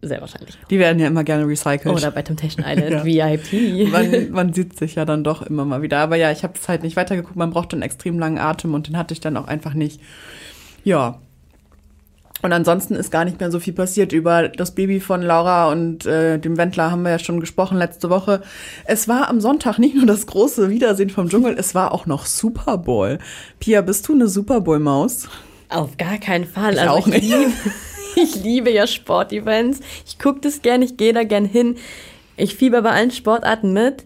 Sehr 0.02 0.22
wahrscheinlich. 0.22 0.58
Die 0.70 0.80
werden 0.80 1.00
ja 1.00 1.08
immer 1.08 1.26
gerne 1.26 1.46
recycelt. 1.46 1.88
Oder 1.94 2.12
bei 2.12 2.22
Temptation 2.22 2.66
Island 2.68 3.04
VIP. 3.04 3.92
Man, 3.92 4.32
man, 4.32 4.54
sieht 4.54 4.78
sich 4.78 4.96
ja 4.96 5.04
dann 5.04 5.24
doch 5.26 5.42
immer 5.42 5.66
mal 5.66 5.82
wieder. 5.82 6.00
Aber 6.00 6.16
ja, 6.16 6.32
ich 6.32 6.44
habe 6.44 6.54
es 6.56 6.70
halt 6.70 6.84
nicht 6.84 6.96
weitergeguckt. 6.96 7.36
Man 7.36 7.50
braucht 7.50 7.74
einen 7.74 7.82
extrem 7.82 8.18
langen 8.18 8.38
Atem 8.38 8.74
und 8.74 8.88
den 8.88 8.98
hatte 8.98 9.14
ich 9.14 9.20
dann 9.20 9.36
auch 9.36 9.48
einfach 9.48 9.74
nicht. 9.74 10.00
Ja. 10.86 11.20
Und 12.42 12.54
ansonsten 12.54 12.96
ist 12.96 13.12
gar 13.12 13.26
nicht 13.26 13.42
mehr 13.42 13.52
so 13.52 13.60
viel 13.60 13.74
passiert. 13.74 14.14
Über 14.14 14.48
das 14.48 14.74
Baby 14.74 15.02
von 15.02 15.22
Laura 15.22 15.70
und 15.70 16.06
äh, 16.06 16.40
dem 16.40 16.56
Wendler 16.56 16.92
haben 16.92 17.02
wir 17.02 17.12
ja 17.12 17.20
schon 17.20 17.42
gesprochen 17.42 17.78
letzte 17.78 18.10
Woche. 18.10 18.42
Es 18.86 19.10
war 19.10 19.28
am 19.28 19.42
Sonntag 19.42 19.80
nicht 19.80 19.96
nur 19.96 20.06
das 20.06 20.26
große 20.26 20.70
Wiedersehen 20.70 21.10
vom 21.10 21.28
Dschungel, 21.28 21.56
es 21.60 21.76
war 21.76 21.92
auch 21.92 22.06
noch 22.06 22.26
Super 22.26 22.78
Bowl. 22.78 23.20
Pia, 23.60 23.82
bist 23.82 24.08
du 24.08 24.14
eine 24.14 24.30
Super 24.30 24.62
Bowl-Maus? 24.62 25.28
Auf 25.68 25.98
gar 25.98 26.18
keinen 26.18 26.46
Fall. 26.46 26.76
Ich 26.76 26.82
also 26.82 26.94
auch 26.94 27.08
nicht. 27.08 27.30
ich 28.22 28.36
liebe 28.36 28.72
ja 28.72 28.88
Sportevents. 28.88 29.80
Ich 30.06 30.20
gucke 30.20 30.42
das 30.42 30.62
gern, 30.62 30.82
ich 30.82 30.98
gehe 30.98 31.14
da 31.14 31.24
gern 31.24 31.46
hin. 31.46 31.78
Ich 32.38 32.56
fieber 32.56 32.82
bei 32.82 32.92
allen 32.92 33.12
Sportarten 33.12 33.74
mit. 33.74 34.06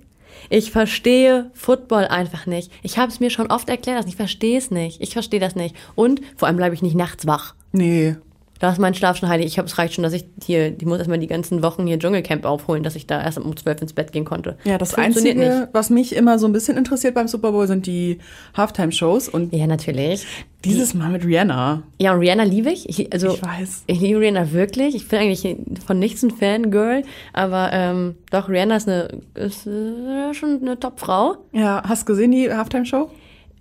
Ich 0.50 0.72
verstehe 0.72 1.50
Football 1.54 2.06
einfach 2.06 2.46
nicht. 2.46 2.72
Ich 2.84 2.98
habe 2.98 3.12
es 3.12 3.20
mir 3.20 3.30
schon 3.30 3.52
oft 3.52 3.70
erklärt, 3.70 4.08
ich 4.08 4.16
verstehe 4.16 4.58
es 4.58 4.72
nicht. 4.72 5.02
Ich 5.02 5.14
verstehe 5.14 5.40
das 5.40 5.56
nicht. 5.56 5.76
Und 5.96 6.22
vor 6.36 6.48
allem 6.48 6.58
bleibe 6.58 6.76
ich 6.76 6.82
nicht 6.82 6.96
nachts 6.96 7.26
wach. 7.26 7.56
Nee. 7.72 8.16
Da 8.64 8.72
ist 8.72 8.80
mein 8.80 8.94
Schlaf 8.94 9.18
schon 9.18 9.28
heilig. 9.28 9.48
Ich 9.48 9.58
habe 9.58 9.68
es 9.68 9.78
reicht 9.78 9.96
schon, 9.96 10.06
dass 10.06 10.14
ich 10.14 10.24
hier, 10.42 10.72
die 10.72 10.86
muss 10.86 10.98
erstmal 10.98 11.20
die 11.20 11.28
ganzen 11.28 11.62
Wochen 11.62 11.86
hier 11.86 12.00
Dschungelcamp 12.00 12.46
aufholen, 12.46 12.82
dass 12.82 12.96
ich 12.96 13.06
da 13.06 13.22
erst 13.22 13.38
um 13.38 13.58
zwölf 13.58 13.82
ins 13.82 13.92
Bett 13.92 14.14
gehen 14.14 14.24
konnte. 14.24 14.58
Ja, 14.64 14.78
das, 14.78 14.92
das 14.92 15.00
Einzige, 15.00 15.36
nicht. 15.38 15.68
was 15.74 15.90
mich 15.90 16.16
immer 16.16 16.40
so 16.40 16.46
ein 16.48 16.54
bisschen 16.54 16.78
interessiert 16.78 17.14
beim 17.14 17.28
Super 17.28 17.52
Bowl, 17.52 17.68
sind 17.68 17.88
die 17.88 18.20
Halftime-Shows. 18.56 19.28
Und 19.28 19.54
ja, 19.54 19.68
natürlich. 19.68 20.26
Dieses 20.64 20.94
Mal 20.94 21.10
mit 21.10 21.26
Rihanna. 21.26 21.84
Ja, 22.00 22.14
und 22.14 22.20
Rihanna 22.20 22.44
liebe 22.44 22.72
ich. 22.72 22.88
ich. 22.88 23.12
Also, 23.12 23.34
ich 23.34 23.44
weiß. 23.44 23.84
Ich 23.88 24.00
liebe 24.00 24.22
Rihanna 24.22 24.54
wirklich. 24.54 24.96
Ich 24.96 25.10
bin 25.10 25.20
eigentlich 25.20 25.58
von 25.86 26.00
nichts 26.00 26.24
ein 26.24 26.32
Fangirl, 26.32 27.04
aber 27.34 27.70
ähm, 27.74 28.16
doch, 28.32 28.48
Rihanna 28.48 28.78
ist, 28.78 28.88
eine, 28.88 29.10
ist 29.34 29.68
äh, 29.68 30.34
schon 30.34 30.62
eine 30.62 30.80
Top-Frau. 30.80 31.36
Ja, 31.52 31.84
hast 31.86 32.04
du 32.04 32.14
gesehen 32.14 32.32
die 32.32 32.50
Halftime-Show? 32.50 33.10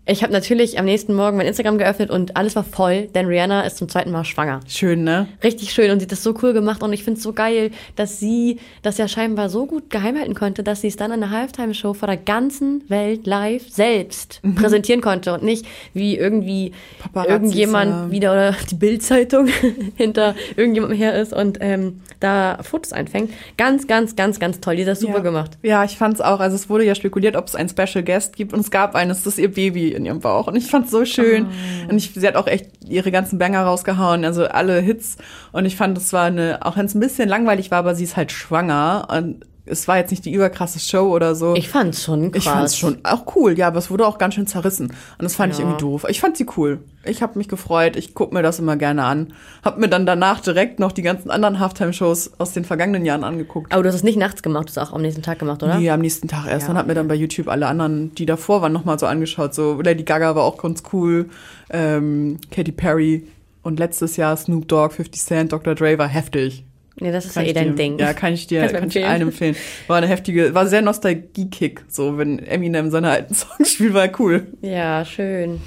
Ich 0.05 0.25
habe 0.25 0.33
natürlich 0.33 0.81
am 0.81 0.85
nächsten 0.85 1.15
Morgen 1.15 1.37
mein 1.37 1.47
Instagram 1.47 1.79
geöffnet 1.79 2.11
und 2.11 2.37
alles 2.37 2.57
war 2.57 2.65
voll, 2.65 3.07
denn 3.15 3.27
Rihanna 3.27 3.61
ist 3.61 3.77
zum 3.77 3.89
zweiten 3.89 4.11
Mal 4.11 4.25
schwanger. 4.25 4.59
Schön, 4.67 5.05
ne? 5.05 5.29
Richtig 5.45 5.73
schön 5.73 5.93
und 5.93 6.01
sie 6.01 6.07
hat 6.07 6.13
das 6.13 6.25
so 6.25 6.35
cool 6.43 6.53
gemacht 6.53 6.83
und 6.83 6.93
ich 6.93 7.05
finde 7.05 7.19
es 7.19 7.23
so 7.23 7.33
geil, 7.33 7.71
dass 7.95 8.19
sie 8.19 8.59
das 8.83 8.99
ja 8.99 9.07
scheinbar 9.07 9.49
so 9.49 9.65
gut 9.65 9.91
geheim 9.91 10.19
halten 10.19 10.35
konnte, 10.35 10.65
dass 10.65 10.81
sie 10.81 10.89
es 10.89 10.97
dann 10.97 11.13
in 11.13 11.21
der 11.21 11.31
Halftime-Show 11.31 11.95
vor 11.95 12.09
der 12.09 12.17
ganzen 12.17 12.83
Welt 12.91 13.29
live 13.29 13.71
selbst 13.71 14.41
mhm. 14.43 14.57
präsentieren 14.57 15.03
konnte 15.03 15.35
und 15.35 15.45
nicht 15.45 15.67
wie 15.95 16.17
irgendwie 16.17 16.73
Paparazzis, 17.01 17.33
irgendjemand 17.33 17.91
ja. 17.93 18.11
wieder 18.11 18.33
oder 18.33 18.57
die 18.69 18.75
Bildzeitung 18.75 19.47
hinter 19.97 20.35
irgendjemandem 20.57 20.99
her 20.99 21.15
ist 21.15 21.33
und 21.33 21.59
ähm, 21.61 22.01
da 22.19 22.59
Fotos 22.63 22.93
einfängt. 22.93 23.31
Ganz, 23.57 23.87
ganz, 23.87 24.17
ganz, 24.17 24.41
ganz 24.41 24.59
toll. 24.59 24.75
Die 24.75 24.83
hat 24.83 24.89
das 24.89 25.01
super 25.01 25.19
ja. 25.19 25.21
gemacht. 25.21 25.59
Ja, 25.63 25.85
ich 25.85 25.97
fand 25.97 26.15
es 26.15 26.21
auch. 26.21 26.41
Also 26.41 26.57
es 26.57 26.69
wurde 26.69 26.85
ja 26.85 26.97
spekuliert, 26.97 27.37
ob 27.37 27.47
es 27.47 27.55
einen 27.55 27.69
Special 27.69 28.03
Guest 28.03 28.35
gibt 28.35 28.53
und 28.53 28.61
es 28.61 28.73
gab 28.73 28.97
einen. 28.97 29.11
Das 29.11 29.25
ist 29.27 29.39
ihr 29.39 29.53
Baby 29.53 29.92
in 29.95 30.05
ihrem 30.05 30.21
Bauch. 30.21 30.47
Und 30.47 30.57
ich 30.57 30.67
fand 30.67 30.87
es 30.87 30.91
so 30.91 31.05
schön. 31.05 31.47
Oh. 31.47 31.91
Und 31.91 31.97
ich, 31.97 32.13
sie 32.15 32.27
hat 32.27 32.37
auch 32.37 32.47
echt 32.47 32.71
ihre 32.89 33.11
ganzen 33.11 33.39
Banger 33.39 33.63
rausgehauen, 33.63 34.25
also 34.25 34.47
alle 34.47 34.81
Hits. 34.81 35.17
Und 35.53 35.65
ich 35.65 35.77
fand, 35.77 35.97
es 35.99 36.13
war 36.13 36.25
eine, 36.25 36.65
auch 36.65 36.77
wenn 36.77 36.87
es 36.87 36.95
ein 36.95 37.01
bisschen 37.01 37.29
langweilig 37.29 37.71
war, 37.71 37.79
aber 37.79 37.95
sie 37.95 38.05
ist 38.05 38.17
halt 38.17 38.33
schwanger. 38.33 39.09
Und 39.11 39.45
es 39.73 39.89
war 39.89 39.97
jetzt 39.97 40.11
nicht 40.11 40.25
die 40.25 40.33
überkrasse 40.33 40.79
Show 40.79 41.09
oder 41.13 41.35
so. 41.35 41.55
Ich 41.55 41.69
fand's 41.69 42.05
schon 42.05 42.31
krass. 42.31 42.43
Ich 42.45 42.49
fand's 42.49 42.77
schon 42.77 42.99
auch 43.03 43.35
cool, 43.35 43.59
ja, 43.59 43.67
aber 43.69 43.79
es 43.79 43.91
wurde 43.91 44.07
auch 44.07 44.19
ganz 44.19 44.35
schön 44.35 44.47
zerrissen. 44.47 44.89
Und 44.89 45.23
das 45.23 45.35
fand 45.35 45.53
ja. 45.53 45.59
ich 45.59 45.65
irgendwie 45.65 45.81
doof. 45.81 46.07
Ich 46.09 46.21
fand 46.21 46.37
sie 46.37 46.47
cool. 46.57 46.81
Ich 47.05 47.23
habe 47.23 47.37
mich 47.39 47.49
gefreut. 47.49 47.97
Ich 47.97 48.15
guck 48.15 48.33
mir 48.33 48.43
das 48.43 48.59
immer 48.59 48.77
gerne 48.77 49.05
an. 49.05 49.33
Hab 49.65 49.79
mir 49.79 49.89
dann 49.89 50.07
danach 50.07 50.41
direkt 50.41 50.79
noch 50.79 50.93
die 50.93 51.03
ganzen 51.03 51.31
anderen 51.31 51.59
Halftime-Shows 51.59 52.33
aus 52.39 52.53
den 52.53 52.65
vergangenen 52.65 53.05
Jahren 53.05 53.25
angeguckt. 53.25 53.73
Aber 53.73 53.83
du 53.83 53.89
hast 53.89 53.97
es 53.97 54.05
nicht 54.05 54.19
nachts 54.19 54.43
gemacht, 54.43 54.65
du 54.65 54.69
hast 54.69 54.77
es 54.77 54.89
auch 54.89 54.95
am 54.95 55.03
nächsten 55.03 55.23
Tag 55.23 55.39
gemacht, 55.39 55.63
oder? 55.63 55.79
Nee, 55.79 55.91
am 55.91 56.01
nächsten 56.01 56.29
Tag 56.29 56.47
erst. 56.47 56.67
Ja, 56.67 56.71
und 56.71 56.79
hab 56.79 56.87
mir 56.87 56.95
dann 56.95 57.09
bei 57.09 57.15
YouTube 57.15 57.49
alle 57.49 57.67
anderen, 57.67 58.15
die 58.15 58.27
davor 58.27 58.63
waren, 58.63 58.73
nochmal 58.73 58.99
so 58.99 59.07
angeschaut. 59.07 59.55
So 59.55 59.81
Lady 59.81 60.05
Gaga 60.05 60.37
war 60.37 60.45
auch 60.45 60.59
ganz 60.59 60.83
cool. 60.93 61.31
Ähm, 61.71 62.39
Katy 62.51 62.73
Perry. 62.73 63.27
Und 63.63 63.79
letztes 63.79 64.17
Jahr 64.17 64.37
Snoop 64.37 64.67
Dogg, 64.69 64.95
50 64.95 65.23
Cent, 65.23 65.53
Dr. 65.53 65.75
Dre 65.75 65.97
war 65.97 66.09
heftig. 66.09 66.65
Ja, 67.01 67.11
das 67.11 67.27
ist 67.27 67.35
kann 67.35 67.45
ja 67.45 67.51
eh 67.51 67.55
dein 67.55 67.69
dir, 67.69 67.75
Ding. 67.75 67.99
Ja, 67.99 68.13
kann 68.13 68.35
ich 68.35 68.47
dir 68.47 68.67
kann 68.69 68.89
ich 68.89 69.05
allen 69.05 69.23
empfehlen. 69.23 69.57
War 69.87 69.97
eine 69.97 70.09
heftige, 70.09 70.55
war 70.55 70.67
sehr 70.67 70.83
Nostalgie-Kick. 70.83 71.85
So, 71.89 72.19
wenn 72.19 72.39
Eminem 72.39 72.91
seine 72.91 73.11
alten 73.11 73.35
Songs 73.35 73.73
spielt, 73.73 73.95
war 73.95 74.09
cool. 74.21 74.47
Ja, 74.61 75.05
schön. 75.05 75.61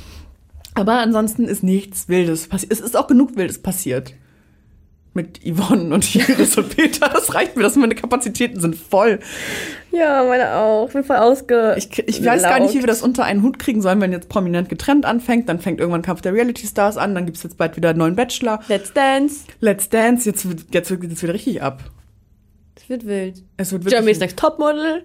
Aber 0.76 1.00
ansonsten 1.00 1.46
ist 1.46 1.64
nichts 1.64 2.10
Wildes 2.10 2.48
passiert. 2.48 2.72
Es 2.72 2.80
ist 2.80 2.96
auch 2.98 3.08
genug 3.08 3.38
Wildes 3.38 3.62
passiert 3.62 4.14
mit 5.16 5.40
Yvonne 5.44 5.94
und 5.94 6.16
Iris 6.16 6.58
und 6.58 6.76
Peter. 6.76 7.10
Das 7.10 7.34
reicht 7.34 7.56
mir, 7.56 7.64
dass 7.64 7.76
meine 7.76 7.96
Kapazitäten 7.96 8.60
sind 8.60 8.76
voll. 8.76 9.20
Ja, 9.92 10.24
meine 10.26 10.54
auch. 10.54 10.88
Ich 10.88 10.94
bin 10.94 11.04
voll 11.04 11.16
ausge. 11.16 11.76
Ich, 11.78 11.98
ich 11.98 12.24
weiß 12.24 12.44
gar 12.44 12.60
nicht, 12.60 12.74
wie 12.74 12.80
wir 12.80 12.88
das 12.88 13.02
unter 13.02 13.24
einen 13.24 13.42
Hut 13.42 13.58
kriegen 13.58 13.82
sollen, 13.82 14.02
wenn 14.02 14.12
jetzt 14.12 14.30
prominent 14.30 14.70
getrennt 14.70 15.06
anfängt. 15.06 15.48
Dann 15.48 15.60
fängt 15.60 15.80
irgendwann 15.80 16.02
Kampf 16.02 16.22
der 16.22 16.34
Reality 16.34 16.68
Stars 16.68 16.98
an. 16.98 17.16
Dann 17.16 17.26
gibt 17.26 17.38
es 17.38 17.44
jetzt 17.44 17.58
bald 17.58 17.78
wieder 17.78 17.90
einen 17.90 18.00
neuen 18.00 18.16
Bachelor. 18.16 18.60
Let's 18.68 18.94
Dance. 18.94 19.46
Let's 19.62 19.90
Dance. 19.90 20.30
Jetzt, 20.30 20.48
wird, 20.48 20.66
jetzt 20.72 20.92
wird 20.92 21.04
es 21.12 21.24
wieder 21.24 21.34
richtig 21.34 21.62
ab. 21.62 21.84
Es 22.76 22.90
wird 22.90 23.08
wild. 23.08 23.44
Es 23.58 23.72
wird 23.72 23.90
Jeremy's 23.90 24.20
Next 24.20 24.38
Topmodel. 24.38 25.04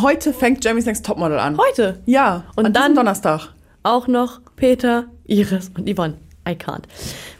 Heute 0.00 0.32
fängt 0.32 0.64
Jeremy's 0.64 0.86
Next 0.86 1.06
Topmodel 1.06 1.38
an. 1.38 1.56
Heute? 1.56 2.00
Ja. 2.04 2.44
Und 2.56 2.74
dann 2.74 2.94
Donnerstag. 2.94 3.54
Auch 3.84 4.08
noch 4.08 4.40
Peter, 4.56 5.06
Iris 5.26 5.70
und 5.76 5.88
Yvonne. 5.88 6.14
I 6.46 6.52
can't. 6.52 6.82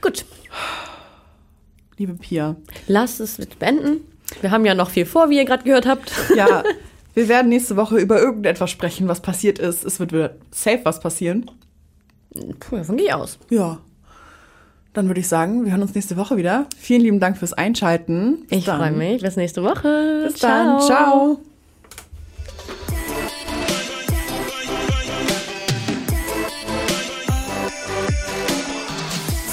Gut 0.00 0.24
liebe 1.98 2.14
Pia. 2.14 2.56
Lass 2.86 3.20
es 3.20 3.38
beenden. 3.58 4.00
Wir 4.40 4.50
haben 4.50 4.64
ja 4.64 4.74
noch 4.74 4.90
viel 4.90 5.06
vor, 5.06 5.30
wie 5.30 5.36
ihr 5.36 5.44
gerade 5.44 5.64
gehört 5.64 5.86
habt. 5.86 6.12
Ja, 6.34 6.62
wir 7.14 7.28
werden 7.28 7.48
nächste 7.48 7.76
Woche 7.76 7.98
über 7.98 8.20
irgendetwas 8.20 8.70
sprechen, 8.70 9.08
was 9.08 9.20
passiert 9.20 9.58
ist. 9.58 9.84
Es 9.84 10.00
wird 10.00 10.12
wieder 10.12 10.36
safe 10.50 10.80
was 10.84 11.00
passieren. 11.00 11.50
Puh, 12.60 12.76
davon 12.76 12.96
gehe 12.96 13.06
ich 13.06 13.14
aus. 13.14 13.38
Ja. 13.50 13.78
Dann 14.92 15.08
würde 15.08 15.20
ich 15.20 15.28
sagen, 15.28 15.64
wir 15.64 15.72
hören 15.72 15.82
uns 15.82 15.94
nächste 15.94 16.16
Woche 16.16 16.36
wieder. 16.36 16.66
Vielen 16.76 17.02
lieben 17.02 17.20
Dank 17.20 17.36
fürs 17.36 17.52
Einschalten. 17.52 18.46
Bis 18.48 18.58
ich 18.58 18.64
freue 18.64 18.92
mich. 18.92 19.22
Bis 19.22 19.36
nächste 19.36 19.62
Woche. 19.62 20.24
Bis 20.26 20.36
Ciao. 20.36 20.78
dann. 20.78 20.80
Ciao. 20.80 21.40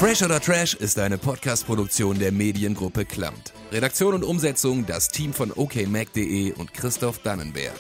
Fresh 0.06 0.22
oder 0.22 0.40
Trash 0.40 0.76
ist 0.76 1.00
eine 1.00 1.18
Podcast-Produktion 1.18 2.20
der 2.20 2.32
Mediengruppe 2.32 3.06
Klamt. 3.06 3.54
Redaktion 3.72 4.14
und 4.14 4.24
Umsetzung 4.24 4.86
das 4.86 5.08
Team 5.08 5.34
von 5.34 5.52
okmac.de 5.52 6.52
und 6.52 6.76
Christoph 6.76 7.18
Dannenberg. 7.24 7.74